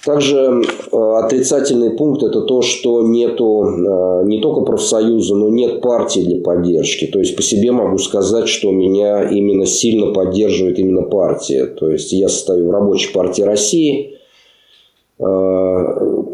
Также 0.05 0.37
э, 0.37 0.97
отрицательный 0.97 1.91
пункт– 1.91 2.23
это 2.25 2.41
то, 2.41 2.61
что 2.61 3.03
нету 3.03 3.63
э, 3.63 4.27
не 4.27 4.41
только 4.41 4.63
профсоюза, 4.63 5.37
но 5.37 5.49
нет 5.49 5.81
партии 5.81 6.21
для 6.21 6.43
поддержки. 6.43 7.07
То 7.07 7.21
есть, 7.21 7.37
по 7.37 7.43
себе 7.43 7.71
могу 7.71 7.99
сказать, 7.99 8.49
что 8.49 8.73
меня 8.73 9.23
именно 9.31 9.65
сильно 9.65 10.13
поддерживает 10.13 10.81
именно 10.81 11.03
партия. 11.03 11.67
То 11.67 11.89
есть, 11.89 12.13
я 12.13 12.29
состою 12.29 12.67
в 12.67 12.71
рабочей 12.73 13.13
партии 13.13 13.43
России. 13.43 14.19
Э, 15.21 15.25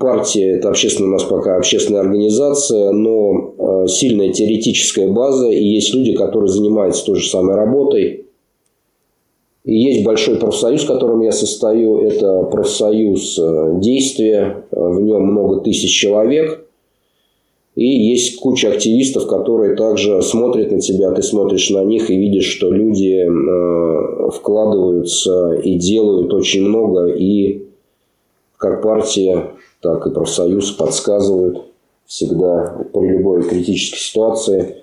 партия– 0.01 0.53
это 0.57 0.71
общественная 0.71 1.11
у 1.11 1.13
нас 1.13 1.25
пока 1.25 1.57
общественная 1.57 2.01
организация, 2.01 2.91
но 2.93 3.87
сильная 3.87 4.33
теоретическая 4.33 5.09
база. 5.09 5.51
И 5.51 5.63
есть 5.63 5.93
люди, 5.93 6.15
которые 6.15 6.49
занимаются 6.49 7.05
той 7.05 7.17
же 7.17 7.29
самой 7.29 7.57
работой– 7.57 8.25
есть 9.65 10.05
большой 10.05 10.37
профсоюз, 10.37 10.85
в 10.85 10.87
котором 10.87 11.21
я 11.21 11.33
состою. 11.33 12.01
Это 12.01 12.45
профсоюз 12.45 13.39
э, 13.39 13.79
действия. 13.81 14.65
В 14.71 15.01
нем 15.01 15.25
много 15.25 15.61
тысяч 15.61 15.91
человек. 15.91 16.65
И 17.75 17.87
есть 17.87 18.41
куча 18.41 18.71
активистов, 18.71 19.27
которые 19.27 19.77
также 19.77 20.21
смотрят 20.23 20.73
на 20.73 20.81
тебя, 20.81 21.13
ты 21.13 21.23
смотришь 21.23 21.71
на 21.71 21.85
них 21.85 22.11
и 22.11 22.17
видишь, 22.17 22.47
что 22.47 22.73
люди 22.73 23.25
э, 23.25 24.31
вкладываются 24.31 25.53
и 25.63 25.75
делают 25.75 26.33
очень 26.33 26.67
много. 26.67 27.07
И 27.07 27.67
как 28.57 28.83
партия, 28.83 29.53
так 29.81 30.07
и 30.07 30.11
профсоюз 30.11 30.73
подсказывают 30.73 31.63
всегда 32.07 32.85
при 32.93 33.11
любой 33.11 33.43
критической 33.43 33.99
ситуации. 33.99 34.77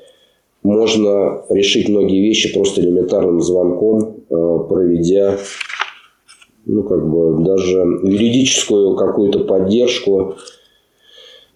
Можно 0.63 1.43
решить 1.49 1.89
многие 1.89 2.21
вещи 2.21 2.53
просто 2.53 2.81
элементарным 2.81 3.41
звонком, 3.41 4.14
Э, 4.14 4.14
проведя 4.67 5.37
ну, 6.65 6.83
как 6.83 7.07
бы 7.07 7.43
даже 7.43 7.77
юридическую 8.03 8.95
какую-то 8.95 9.39
поддержку. 9.39 10.35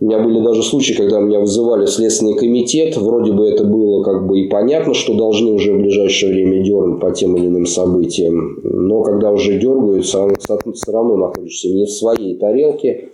У 0.01 0.05
меня 0.05 0.19
были 0.19 0.41
даже 0.41 0.63
случаи, 0.63 0.93
когда 0.93 1.19
меня 1.19 1.41
вызывали 1.41 1.85
в 1.85 1.89
Следственный 1.89 2.37
комитет. 2.37 2.95
Вроде 2.95 3.33
бы 3.33 3.47
это 3.47 3.65
было 3.65 4.01
как 4.03 4.27
бы 4.27 4.39
и 4.39 4.47
понятно, 4.47 4.93
что 4.93 5.13
должны 5.13 5.51
уже 5.51 5.73
в 5.73 5.79
ближайшее 5.79 6.31
время 6.31 6.63
дернуть 6.63 7.01
по 7.01 7.11
тем 7.11 7.35
или 7.35 7.47
иным 7.47 7.65
событиям. 7.65 8.59
Но 8.63 9.01
когда 9.03 9.31
уже 9.31 9.59
дергаются, 9.59 10.25
все 10.39 10.91
равно 10.91 11.17
находишься 11.17 11.67
не 11.69 11.85
в 11.85 11.89
своей 11.89 12.37
тарелке. 12.37 13.09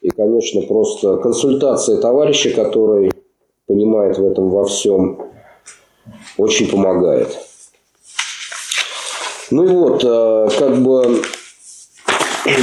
И, 0.00 0.08
конечно, 0.08 0.62
просто 0.62 1.16
консультация 1.18 1.98
товарища, 1.98 2.50
который 2.50 3.12
понимает 3.66 4.18
в 4.18 4.24
этом 4.24 4.50
во 4.50 4.64
всем, 4.64 5.18
очень 6.36 6.68
помогает. 6.68 7.28
Ну 9.50 9.64
и 9.64 9.68
вот, 9.68 10.04
э, 10.04 10.48
как 10.58 10.82
бы... 10.82 11.20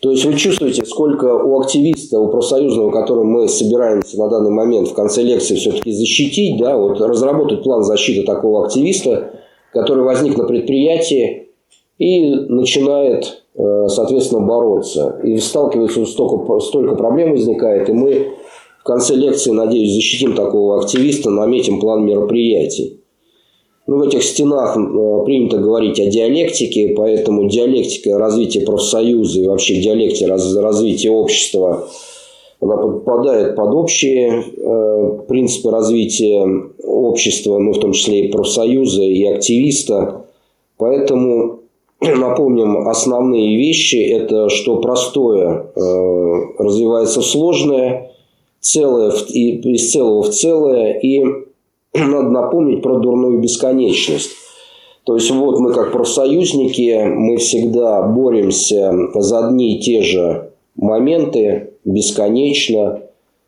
То 0.00 0.10
есть 0.10 0.24
вы 0.24 0.34
чувствуете, 0.34 0.84
сколько 0.86 1.26
у 1.26 1.60
активиста, 1.60 2.18
у 2.18 2.28
профсоюзного, 2.28 2.90
которым 2.90 3.26
мы 3.26 3.48
собираемся 3.48 4.18
на 4.18 4.30
данный 4.30 4.50
момент 4.50 4.88
в 4.88 4.94
конце 4.94 5.22
лекции 5.22 5.56
все-таки 5.56 5.92
защитить, 5.92 6.58
да, 6.58 6.74
вот 6.76 6.98
разработать 7.00 7.62
план 7.62 7.84
защиты 7.84 8.24
такого 8.24 8.64
активиста, 8.64 9.32
который 9.74 10.02
возник 10.02 10.38
на 10.38 10.44
предприятии 10.44 11.48
и 11.98 12.34
начинает, 12.34 13.42
э, 13.54 13.88
соответственно, 13.88 14.40
бороться. 14.40 15.20
И 15.22 15.36
сталкивается 15.36 16.06
столько, 16.06 16.60
столько 16.60 16.94
проблем 16.94 17.32
возникает, 17.32 17.90
и 17.90 17.92
мы 17.92 18.32
в 18.80 18.84
конце 18.84 19.14
лекции, 19.14 19.50
надеюсь, 19.50 19.92
защитим 19.92 20.34
такого 20.34 20.80
активиста, 20.80 21.28
наметим 21.28 21.78
план 21.78 22.06
мероприятий. 22.06 22.99
Ну, 23.90 23.98
в 23.98 24.02
этих 24.02 24.22
стенах 24.22 24.76
э, 24.76 25.24
принято 25.24 25.58
говорить 25.58 25.98
о 25.98 26.06
диалектике, 26.06 26.94
поэтому 26.96 27.48
диалектика 27.48 28.18
развития 28.18 28.60
профсоюза 28.60 29.40
и 29.40 29.46
вообще 29.48 29.80
диалекте 29.80 30.28
развития 30.28 31.10
общества 31.10 31.88
она 32.60 32.76
подпадает 32.76 33.56
под 33.56 33.74
общие 33.74 34.44
э, 34.44 35.18
принципы 35.26 35.72
развития 35.72 36.46
общества, 36.84 37.58
ну, 37.58 37.72
в 37.72 37.80
том 37.80 37.90
числе 37.90 38.26
и 38.26 38.30
профсоюза, 38.30 39.02
и 39.02 39.24
активиста. 39.24 40.24
Поэтому 40.76 41.58
напомним 42.00 42.86
основные 42.86 43.56
вещи. 43.56 43.96
Это 43.96 44.50
что 44.50 44.76
простое 44.76 45.66
э, 45.74 46.34
развивается 46.58 47.22
в 47.22 47.26
сложное, 47.26 48.12
целое 48.60 49.10
в, 49.10 49.28
и, 49.30 49.56
из 49.72 49.90
целого 49.90 50.22
в 50.22 50.28
целое, 50.28 50.92
и 50.92 51.24
надо 51.94 52.30
напомнить 52.30 52.82
про 52.82 52.98
дурную 52.98 53.40
бесконечность. 53.40 54.30
То 55.04 55.14
есть 55.14 55.30
вот 55.30 55.58
мы 55.58 55.72
как 55.72 55.92
профсоюзники, 55.92 57.04
мы 57.04 57.38
всегда 57.38 58.02
боремся 58.02 58.92
за 59.14 59.46
одни 59.46 59.76
и 59.76 59.80
те 59.80 60.02
же 60.02 60.52
моменты 60.76 61.74
бесконечно. 61.84 63.00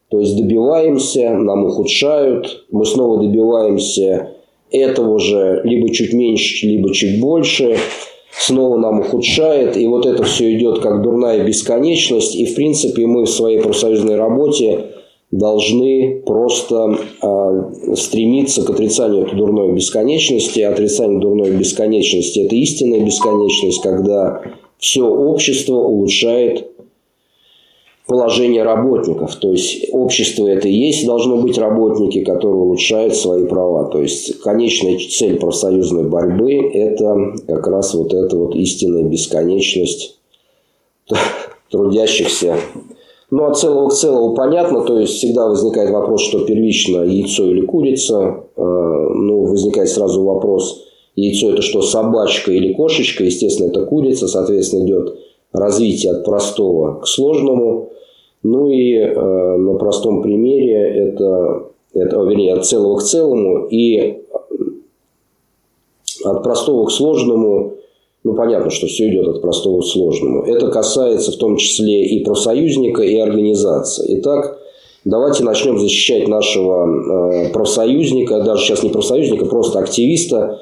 То 0.08 0.20
есть 0.20 0.36
добиваемся, 0.36 1.30
нам 1.30 1.66
ухудшают, 1.66 2.64
мы 2.70 2.84
снова 2.84 3.22
добиваемся 3.22 4.32
этого 4.70 5.18
же 5.18 5.60
либо 5.64 5.92
чуть 5.92 6.12
меньше, 6.12 6.66
либо 6.66 6.92
чуть 6.92 7.20
больше, 7.20 7.76
снова 8.30 8.78
нам 8.78 9.00
ухудшает, 9.00 9.76
и 9.76 9.86
вот 9.86 10.06
это 10.06 10.24
все 10.24 10.52
идет 10.56 10.80
как 10.80 11.02
дурная 11.02 11.44
бесконечность, 11.44 12.34
и 12.34 12.46
в 12.46 12.54
принципе 12.54 13.06
мы 13.06 13.24
в 13.24 13.30
своей 13.30 13.60
профсоюзной 13.60 14.16
работе 14.16 14.86
должны 15.32 16.22
просто 16.26 16.98
э, 17.22 17.94
стремиться 17.96 18.62
к 18.62 18.70
отрицанию 18.70 19.26
этой 19.26 19.36
дурной 19.36 19.72
бесконечности. 19.72 20.60
Отрицание 20.60 21.18
дурной 21.18 21.50
бесконечности– 21.52 22.40
это 22.44 22.54
истинная 22.54 23.00
бесконечность, 23.00 23.82
когда 23.82 24.42
все 24.78 25.02
общество 25.06 25.76
улучшает 25.76 26.68
положение 28.06 28.62
работников. 28.62 29.36
То 29.36 29.52
есть 29.52 29.86
общество 29.92 30.46
это 30.46 30.68
и 30.68 30.74
есть 30.74 31.06
должно 31.06 31.38
быть 31.38 31.56
работники, 31.56 32.22
которые 32.22 32.60
улучшают 32.60 33.16
свои 33.16 33.46
права. 33.46 33.90
То 33.90 34.02
есть 34.02 34.38
конечная 34.40 34.98
цель 34.98 35.38
профсоюзной 35.38 36.04
борьбы– 36.04 36.52
это 36.74 37.32
как 37.46 37.66
раз 37.68 37.94
вот 37.94 38.12
эта 38.12 38.36
вот 38.36 38.54
истинная 38.54 39.04
бесконечность 39.04 40.18
трудящихся 41.70 42.58
ну, 43.32 43.46
от 43.46 43.56
целого 43.56 43.88
к 43.88 43.94
целому 43.94 44.34
понятно, 44.34 44.82
то 44.82 44.98
есть 44.98 45.14
всегда 45.14 45.48
возникает 45.48 45.88
вопрос, 45.88 46.20
что 46.20 46.44
первично 46.44 46.98
яйцо 46.98 47.46
или 47.46 47.64
курица. 47.64 48.44
Э, 48.56 48.62
ну, 48.62 49.46
возникает 49.46 49.88
сразу 49.88 50.22
вопрос, 50.22 50.84
яйцо 51.16 51.50
это 51.50 51.62
что, 51.62 51.80
собачка 51.80 52.52
или 52.52 52.74
кошечка? 52.74 53.24
Естественно, 53.24 53.68
это 53.68 53.86
курица, 53.86 54.28
соответственно, 54.28 54.84
идет 54.84 55.16
развитие 55.50 56.12
от 56.12 56.26
простого 56.26 57.00
к 57.00 57.06
сложному. 57.06 57.92
Ну 58.42 58.68
и 58.68 58.96
э, 58.98 59.56
на 59.56 59.78
простом 59.78 60.20
примере 60.20 61.08
это, 61.08 61.70
это, 61.94 62.20
вернее, 62.20 62.52
от 62.52 62.66
целого 62.66 62.98
к 62.98 63.02
целому 63.02 63.64
и 63.68 64.24
от 66.22 66.42
простого 66.42 66.84
к 66.84 66.90
сложному 66.90 67.76
ну, 68.24 68.34
понятно, 68.34 68.70
что 68.70 68.86
все 68.86 69.08
идет 69.08 69.26
от 69.26 69.40
простого 69.42 69.80
к 69.80 69.84
сложному. 69.84 70.44
Это 70.44 70.68
касается 70.68 71.32
в 71.32 71.36
том 71.36 71.56
числе 71.56 72.04
и 72.04 72.24
профсоюзника, 72.24 73.02
и 73.02 73.16
организации. 73.16 74.18
Итак, 74.18 74.58
давайте 75.04 75.42
начнем 75.42 75.78
защищать 75.78 76.28
нашего 76.28 77.46
э, 77.46 77.52
профсоюзника, 77.52 78.42
даже 78.42 78.64
сейчас 78.64 78.84
не 78.84 78.90
профсоюзника, 78.90 79.46
просто 79.46 79.80
активиста. 79.80 80.60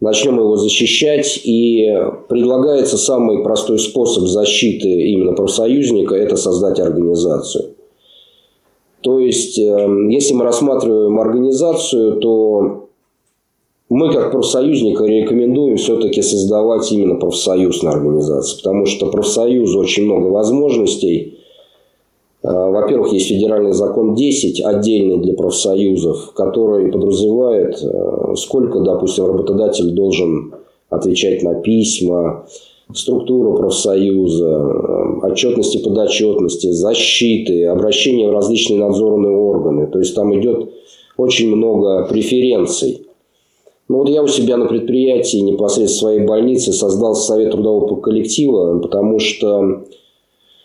Начнем 0.00 0.38
его 0.38 0.56
защищать. 0.56 1.40
И 1.44 1.94
предлагается 2.28 2.96
самый 2.96 3.44
простой 3.44 3.78
способ 3.78 4.24
защиты 4.24 4.88
именно 4.88 5.32
профсоюзника– 5.32 6.14
это 6.16 6.36
создать 6.36 6.80
организацию. 6.80 7.74
То 9.02 9.18
есть, 9.18 9.58
э, 9.58 9.88
если 10.08 10.32
мы 10.32 10.44
рассматриваем 10.44 11.20
организацию, 11.20 12.20
то 12.20 12.81
мы 13.94 14.10
как 14.10 14.32
профсоюзники 14.32 15.02
рекомендуем 15.02 15.76
все-таки 15.76 16.22
создавать 16.22 16.90
именно 16.90 17.16
профсоюзную 17.16 17.94
организацию, 17.94 18.58
потому 18.62 18.86
что 18.86 19.10
профсоюзу 19.10 19.78
очень 19.78 20.04
много 20.04 20.28
возможностей. 20.28 21.38
А, 22.42 22.70
во-первых, 22.70 23.12
есть 23.12 23.28
федеральный 23.28 23.72
закон 23.72 24.14
10, 24.14 24.62
отдельный 24.62 25.18
для 25.18 25.34
профсоюзов, 25.34 26.32
который 26.34 26.90
подразумевает, 26.90 27.84
а, 27.84 28.34
сколько, 28.34 28.80
допустим, 28.80 29.26
работодатель 29.26 29.90
должен 29.90 30.54
отвечать 30.88 31.42
на 31.42 31.54
письма, 31.54 32.46
структуру 32.94 33.56
профсоюза, 33.58 34.56
а, 34.56 35.26
отчетности, 35.26 35.84
подотчетности, 35.84 36.70
защиты, 36.70 37.66
обращения 37.66 38.26
в 38.26 38.32
различные 38.32 38.80
надзорные 38.80 39.36
органы. 39.36 39.86
То 39.86 39.98
есть 39.98 40.14
там 40.14 40.34
идет 40.40 40.72
очень 41.18 41.54
много 41.54 42.06
преференций. 42.08 43.06
Ну 43.92 43.98
вот 43.98 44.08
я 44.08 44.22
у 44.22 44.26
себя 44.26 44.56
на 44.56 44.64
предприятии, 44.64 45.36
непосредственно 45.36 46.12
в 46.12 46.14
своей 46.14 46.26
больнице, 46.26 46.72
создал 46.72 47.14
совет 47.14 47.50
трудового 47.50 48.00
коллектива, 48.00 48.78
потому 48.78 49.18
что 49.18 49.84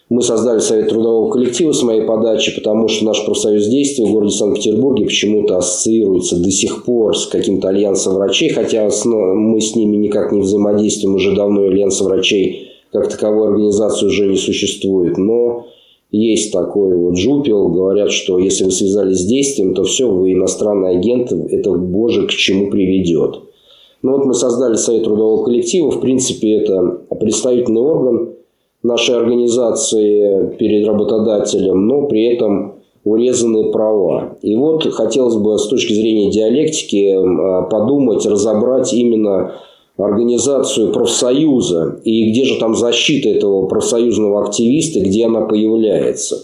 мы 0.08 0.22
создали 0.22 0.60
совет 0.60 0.88
трудового 0.88 1.30
коллектива 1.30 1.74
с 1.74 1.84
моей 1.84 2.04
подачи, 2.04 2.56
потому 2.56 2.88
что 2.88 3.04
наш 3.04 3.26
профсоюз 3.26 3.68
действия 3.68 4.06
в 4.06 4.14
городе 4.14 4.34
Санкт-Петербурге 4.34 5.08
почему-то 5.08 5.58
ассоциируется 5.58 6.42
до 6.42 6.50
сих 6.50 6.86
пор 6.86 7.18
с 7.18 7.26
каким-то 7.26 7.68
альянсом 7.68 8.14
врачей, 8.14 8.48
хотя 8.48 8.88
мы 9.04 9.60
с 9.60 9.76
ними 9.76 9.98
никак 9.98 10.32
не 10.32 10.40
взаимодействуем, 10.40 11.16
уже 11.16 11.36
давно 11.36 11.64
альянса 11.64 12.06
врачей 12.06 12.70
как 12.94 13.10
таковой 13.10 13.50
организации 13.50 14.06
уже 14.06 14.28
не 14.28 14.38
существует. 14.38 15.18
Но 15.18 15.68
есть 16.12 16.54
такой 16.54 16.96
вот 16.96 17.18
жупел, 17.18 17.68
говорят, 17.70 18.12
что 18.12 18.40
если 18.40 18.64
вы 18.64 18.72
связались 18.72 19.20
с 19.20 19.26
действием, 19.26 19.74
то 19.74 19.84
все, 19.84 20.10
вы 20.10 20.34
иностранный 20.34 20.98
агент, 20.98 21.32
это 21.32 21.74
боже 21.74 22.28
к 22.28 22.32
чему 22.32 22.70
приведет. 22.70 23.42
Ну 24.02 24.14
вот 24.14 24.26
мы 24.26 24.34
создали 24.34 24.76
Совет 24.76 25.04
трудового 25.04 25.44
коллектива, 25.44 25.92
в 25.92 26.00
принципе 26.00 26.54
это 26.58 27.02
представительный 27.20 27.82
орган 27.82 28.30
нашей 28.84 29.18
организации 29.18 30.56
перед 30.58 30.88
работодателем, 30.88 31.88
но 31.88 32.08
при 32.08 32.26
этом 32.34 32.76
урезанные 33.04 33.72
права. 33.72 34.38
И 34.42 34.56
вот 34.56 34.84
хотелось 34.94 35.36
бы 35.36 35.58
с 35.58 35.68
точки 35.68 35.94
зрения 35.94 36.30
диалектики 36.32 37.16
подумать, 37.70 38.26
разобрать 38.26 38.94
именно 38.94 39.54
организацию 39.98 40.92
профсоюза 40.92 42.00
и 42.04 42.30
где 42.32 42.46
же 42.46 42.60
там 42.60 42.76
защита 42.76 43.30
этого 43.30 43.68
профсоюзного 43.68 44.44
активиста, 44.46 45.00
где 45.00 45.26
она 45.26 45.42
появляется. 45.42 46.44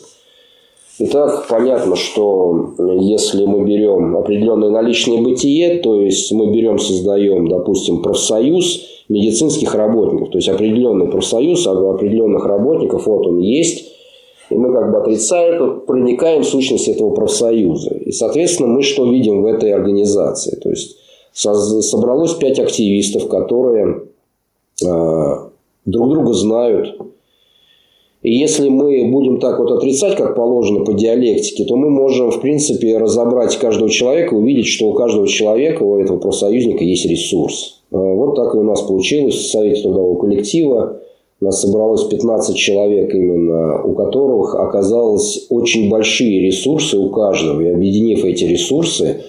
Итак, 0.99 1.45
понятно, 1.49 1.95
что 1.95 2.75
если 2.99 3.45
мы 3.45 3.65
берем 3.65 4.15
определенное 4.15 4.69
наличное 4.69 5.21
бытие, 5.21 5.79
то 5.79 5.99
есть 5.99 6.31
мы 6.31 6.51
берем, 6.51 6.77
создаем, 6.77 7.47
допустим, 7.47 8.01
профсоюз 8.01 8.85
медицинских 9.09 9.73
работников, 9.73 10.29
то 10.29 10.37
есть 10.37 10.49
определенный 10.49 11.07
профсоюз 11.07 11.65
определенных 11.65 12.45
работников, 12.45 13.07
вот 13.07 13.25
он 13.25 13.39
есть, 13.39 13.91
и 14.49 14.55
мы 14.55 14.71
как 14.71 14.91
бы 14.91 14.99
отрицая 14.99 15.53
это, 15.53 15.67
проникаем 15.67 16.43
в 16.43 16.47
сущность 16.47 16.87
этого 16.87 17.13
профсоюза. 17.15 17.95
И, 17.95 18.11
соответственно, 18.11 18.69
мы 18.69 18.83
что 18.83 19.09
видим 19.09 19.41
в 19.41 19.45
этой 19.47 19.73
организации? 19.73 20.55
То 20.57 20.69
есть 20.69 20.97
собралось 21.33 22.35
пять 22.35 22.59
активистов, 22.59 23.27
которые 23.27 24.03
а, 24.85 25.49
друг 25.85 26.09
друга 26.09 26.33
знают. 26.33 26.95
И 28.21 28.33
если 28.33 28.69
мы 28.69 29.09
будем 29.11 29.39
так 29.39 29.59
вот 29.59 29.69
отрицать, 29.71 30.15
как 30.15 30.35
положено 30.35 30.85
по 30.85 30.93
диалектике, 30.93 31.65
то 31.65 31.75
мы 31.75 31.89
можем, 31.89 32.31
в 32.31 32.39
принципе, 32.39 32.97
разобрать 32.97 33.57
каждого 33.57 33.89
человека, 33.89 34.33
увидеть, 34.33 34.67
что 34.67 34.89
у 34.89 34.93
каждого 34.93 35.27
человека, 35.27 35.83
у 35.83 35.99
этого 35.99 36.19
профсоюзника 36.19 36.85
есть 36.85 37.05
ресурс. 37.05 37.81
А, 37.91 37.97
вот 37.97 38.35
так 38.35 38.53
и 38.55 38.57
у 38.57 38.63
нас 38.63 38.81
получилось 38.81 39.35
в 39.35 39.51
Совете 39.51 39.81
трудового 39.81 40.19
коллектива. 40.19 40.99
У 41.41 41.45
нас 41.45 41.59
собралось 41.59 42.05
15 42.05 42.55
человек 42.55 43.13
именно, 43.13 43.83
у 43.83 43.93
которых 43.95 44.55
оказалось 44.55 45.47
очень 45.49 45.89
большие 45.89 46.39
ресурсы 46.39 46.97
у 46.97 47.09
каждого. 47.09 47.59
И 47.59 47.67
объединив 47.67 48.23
эти 48.23 48.45
ресурсы, 48.45 49.23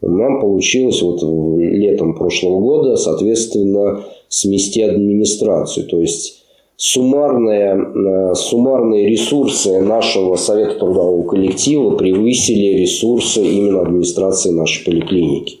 нам 0.00 0.40
получилось 0.40 1.02
вот 1.02 1.22
летом 1.58 2.14
прошлого 2.14 2.60
года, 2.60 2.96
соответственно, 2.96 4.04
смести 4.28 4.82
администрацию. 4.82 5.86
То 5.86 6.00
есть 6.00 6.44
суммарные, 6.76 7.74
э, 7.74 8.34
суммарные 8.34 9.08
ресурсы 9.08 9.80
нашего 9.80 10.36
Совета 10.36 10.78
трудового 10.78 11.26
коллектива 11.26 11.96
превысили 11.96 12.78
ресурсы 12.80 13.42
именно 13.42 13.82
администрации 13.82 14.50
нашей 14.50 14.84
поликлиники. 14.84 15.58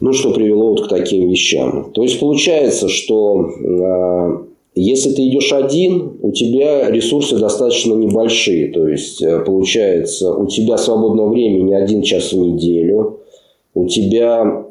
Ну, 0.00 0.12
что 0.12 0.30
привело 0.30 0.70
вот 0.70 0.86
к 0.86 0.88
таким 0.88 1.28
вещам. 1.28 1.90
То 1.92 2.02
есть 2.02 2.20
получается, 2.20 2.88
что 2.88 3.48
э, 3.48 4.45
если 4.78 5.10
ты 5.12 5.26
идешь 5.26 5.54
один, 5.54 6.18
у 6.20 6.32
тебя 6.32 6.90
ресурсы 6.90 7.38
достаточно 7.38 7.94
небольшие. 7.94 8.68
То 8.68 8.86
есть, 8.86 9.22
э, 9.22 9.40
получается, 9.40 10.34
у 10.34 10.46
тебя 10.46 10.76
свободного 10.76 11.30
времени 11.30 11.72
один 11.72 12.02
час 12.02 12.32
в 12.32 12.38
неделю. 12.38 13.20
У 13.74 13.86
тебя 13.86 14.66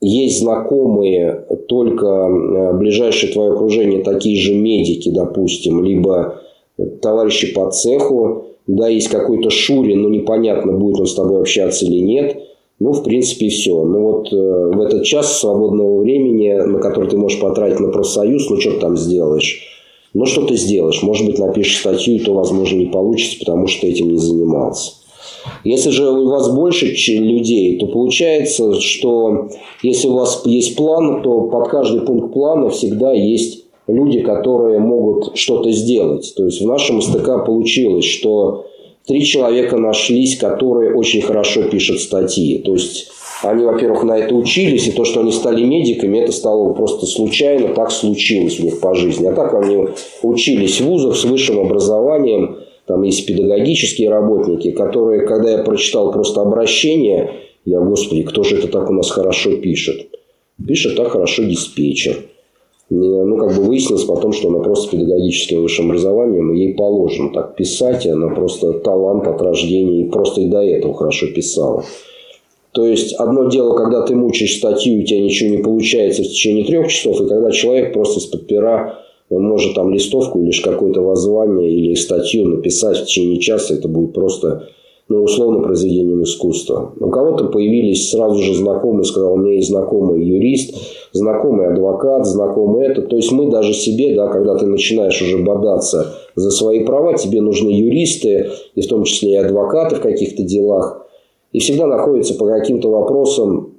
есть 0.00 0.40
знакомые, 0.40 1.44
только 1.68 2.06
э, 2.06 2.72
ближайшее 2.78 3.30
твое 3.30 3.52
окружение, 3.52 4.02
такие 4.02 4.40
же 4.40 4.54
медики, 4.54 5.10
допустим, 5.10 5.84
либо 5.84 6.40
товарищи 7.02 7.52
по 7.52 7.70
цеху. 7.70 8.44
Да, 8.66 8.88
есть 8.88 9.08
какой-то 9.08 9.50
Шурин, 9.50 10.02
но 10.02 10.08
непонятно, 10.08 10.72
будет 10.72 11.00
он 11.00 11.06
с 11.06 11.14
тобой 11.14 11.40
общаться 11.40 11.84
или 11.84 11.98
нет. 11.98 12.42
Ну, 12.80 12.92
в 12.92 13.02
принципе, 13.02 13.48
все. 13.48 13.82
Ну, 13.84 14.00
вот 14.00 14.32
э, 14.32 14.36
в 14.36 14.80
этот 14.80 15.04
час 15.04 15.40
свободного 15.40 16.00
времени, 16.00 16.52
на 16.52 16.78
который 16.78 17.10
ты 17.10 17.16
можешь 17.16 17.40
потратить 17.40 17.80
на 17.80 17.88
профсоюз, 17.88 18.48
ну, 18.48 18.60
что 18.60 18.72
ты 18.72 18.78
там 18.78 18.96
сделаешь? 18.96 19.62
Ну, 20.14 20.26
что 20.26 20.46
ты 20.46 20.56
сделаешь? 20.56 21.02
Может 21.02 21.26
быть, 21.26 21.38
напишешь 21.38 21.80
статью, 21.80 22.14
и 22.14 22.20
то, 22.20 22.34
возможно, 22.34 22.76
не 22.76 22.86
получится, 22.86 23.38
потому 23.40 23.66
что 23.66 23.86
этим 23.86 24.08
не 24.10 24.18
занимался. 24.18 24.92
Если 25.64 25.90
же 25.90 26.08
у 26.08 26.28
вас 26.28 26.54
больше 26.54 26.86
людей, 26.86 27.78
то 27.78 27.86
получается, 27.86 28.80
что 28.80 29.48
если 29.82 30.08
у 30.08 30.14
вас 30.14 30.42
есть 30.44 30.76
план, 30.76 31.22
то 31.22 31.42
под 31.42 31.68
каждый 31.68 32.02
пункт 32.02 32.32
плана 32.32 32.70
всегда 32.70 33.12
есть 33.12 33.64
люди, 33.86 34.20
которые 34.20 34.78
могут 34.78 35.36
что-то 35.36 35.70
сделать. 35.72 36.32
То 36.36 36.44
есть 36.44 36.60
в 36.60 36.66
нашем 36.66 37.00
СТК 37.00 37.44
получилось, 37.44 38.04
что 38.04 38.66
три 39.08 39.24
человека 39.24 39.76
нашлись, 39.76 40.36
которые 40.36 40.94
очень 40.94 41.22
хорошо 41.22 41.62
пишут 41.64 42.00
статьи. 42.00 42.58
То 42.58 42.74
есть 42.74 43.10
они, 43.42 43.64
во-первых, 43.64 44.04
на 44.04 44.18
это 44.18 44.34
учились, 44.34 44.86
и 44.86 44.92
то, 44.92 45.04
что 45.04 45.20
они 45.20 45.32
стали 45.32 45.64
медиками, 45.64 46.18
это 46.18 46.32
стало 46.32 46.72
просто 46.74 47.06
случайно, 47.06 47.68
так 47.68 47.90
случилось 47.90 48.60
у 48.60 48.64
них 48.64 48.80
по 48.80 48.94
жизни. 48.94 49.26
А 49.26 49.32
так 49.32 49.54
они 49.54 49.88
учились 50.22 50.80
в 50.80 50.86
вузах 50.86 51.16
с 51.16 51.24
высшим 51.24 51.58
образованием, 51.58 52.58
там 52.86 53.02
есть 53.02 53.26
педагогические 53.26 54.10
работники, 54.10 54.70
которые, 54.70 55.26
когда 55.26 55.50
я 55.52 55.58
прочитал 55.58 56.12
просто 56.12 56.40
обращение, 56.42 57.32
я, 57.64 57.80
господи, 57.80 58.22
кто 58.22 58.44
же 58.44 58.58
это 58.58 58.68
так 58.68 58.90
у 58.90 58.92
нас 58.92 59.10
хорошо 59.10 59.56
пишет? 59.56 60.08
Пишет 60.66 60.96
так 60.96 61.08
хорошо 61.08 61.44
диспетчер 61.44 62.16
ну, 62.90 63.36
как 63.36 63.54
бы 63.54 63.64
выяснилось 63.64 64.04
потом, 64.04 64.32
что 64.32 64.48
она 64.48 64.60
просто 64.60 64.96
педагогическим 64.96 65.62
высшим 65.62 65.86
образованием, 65.86 66.52
и 66.52 66.58
ей 66.58 66.74
положено 66.74 67.32
так 67.32 67.54
писать, 67.54 68.06
и 68.06 68.10
она 68.10 68.28
просто 68.28 68.72
талант 68.74 69.26
от 69.26 69.42
рождения, 69.42 70.02
и 70.02 70.10
просто 70.10 70.40
и 70.40 70.46
до 70.46 70.62
этого 70.62 70.94
хорошо 70.94 71.26
писала. 71.26 71.84
То 72.72 72.86
есть, 72.86 73.14
одно 73.14 73.48
дело, 73.48 73.76
когда 73.76 74.02
ты 74.02 74.14
мучаешь 74.14 74.56
статью, 74.56 75.00
у 75.00 75.02
тебя 75.02 75.20
ничего 75.20 75.50
не 75.50 75.58
получается 75.58 76.22
в 76.22 76.28
течение 76.28 76.64
трех 76.64 76.88
часов, 76.88 77.20
и 77.20 77.28
когда 77.28 77.50
человек 77.50 77.92
просто 77.92 78.20
из-под 78.20 78.46
пера, 78.46 79.00
он 79.30 79.42
может 79.42 79.74
там 79.74 79.92
листовку 79.92 80.40
или 80.40 80.50
какое-то 80.62 81.02
воззвание 81.02 81.70
или 81.70 81.94
статью 81.94 82.46
написать 82.46 82.98
в 82.98 83.04
течение 83.04 83.38
часа, 83.38 83.74
это 83.74 83.88
будет 83.88 84.14
просто 84.14 84.68
ну, 85.08 85.22
условно, 85.22 85.60
произведением 85.60 86.22
искусства. 86.22 86.92
У 87.00 87.08
кого-то 87.08 87.44
появились 87.44 88.10
сразу 88.10 88.42
же 88.42 88.54
знакомые, 88.54 89.04
сказал, 89.04 89.34
у 89.34 89.36
меня 89.38 89.54
есть 89.54 89.68
знакомый 89.68 90.22
юрист, 90.22 90.76
знакомый 91.12 91.68
адвокат, 91.68 92.26
знакомый 92.26 92.86
это. 92.86 93.02
То 93.02 93.16
есть 93.16 93.32
мы 93.32 93.50
даже 93.50 93.72
себе, 93.72 94.14
да, 94.14 94.28
когда 94.28 94.56
ты 94.56 94.66
начинаешь 94.66 95.20
уже 95.22 95.38
бодаться 95.38 96.14
за 96.34 96.50
свои 96.50 96.84
права, 96.84 97.14
тебе 97.14 97.40
нужны 97.40 97.70
юристы, 97.70 98.50
и 98.74 98.82
в 98.82 98.86
том 98.86 99.04
числе 99.04 99.32
и 99.32 99.36
адвокаты 99.36 99.96
в 99.96 100.00
каких-то 100.00 100.42
делах. 100.42 101.06
И 101.52 101.60
всегда 101.60 101.86
находятся 101.86 102.34
по 102.34 102.46
каким-то 102.46 102.90
вопросам, 102.90 103.72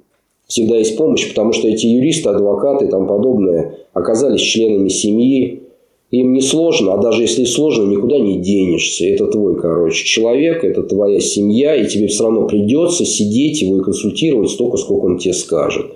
всегда 0.48 0.78
есть 0.78 0.96
помощь, 0.96 1.28
потому 1.28 1.52
что 1.52 1.68
эти 1.68 1.86
юристы, 1.86 2.28
адвокаты 2.28 2.86
и 2.86 2.88
тому 2.88 3.06
подобное 3.06 3.76
оказались 3.92 4.40
членами 4.40 4.88
семьи, 4.88 5.62
им 6.10 6.32
не 6.32 6.40
сложно, 6.40 6.94
а 6.94 6.98
даже 6.98 7.22
если 7.22 7.44
сложно, 7.44 7.84
никуда 7.84 8.18
не 8.18 8.40
денешься. 8.40 9.06
Это 9.06 9.26
твой, 9.26 9.56
короче, 9.56 10.04
человек, 10.04 10.64
это 10.64 10.82
твоя 10.82 11.20
семья, 11.20 11.76
и 11.76 11.86
тебе 11.86 12.08
все 12.08 12.24
равно 12.24 12.46
придется 12.46 13.04
сидеть 13.04 13.62
его 13.62 13.78
и 13.78 13.82
консультировать 13.82 14.50
столько, 14.50 14.76
сколько 14.76 15.06
он 15.06 15.18
тебе 15.18 15.34
скажет. 15.34 15.86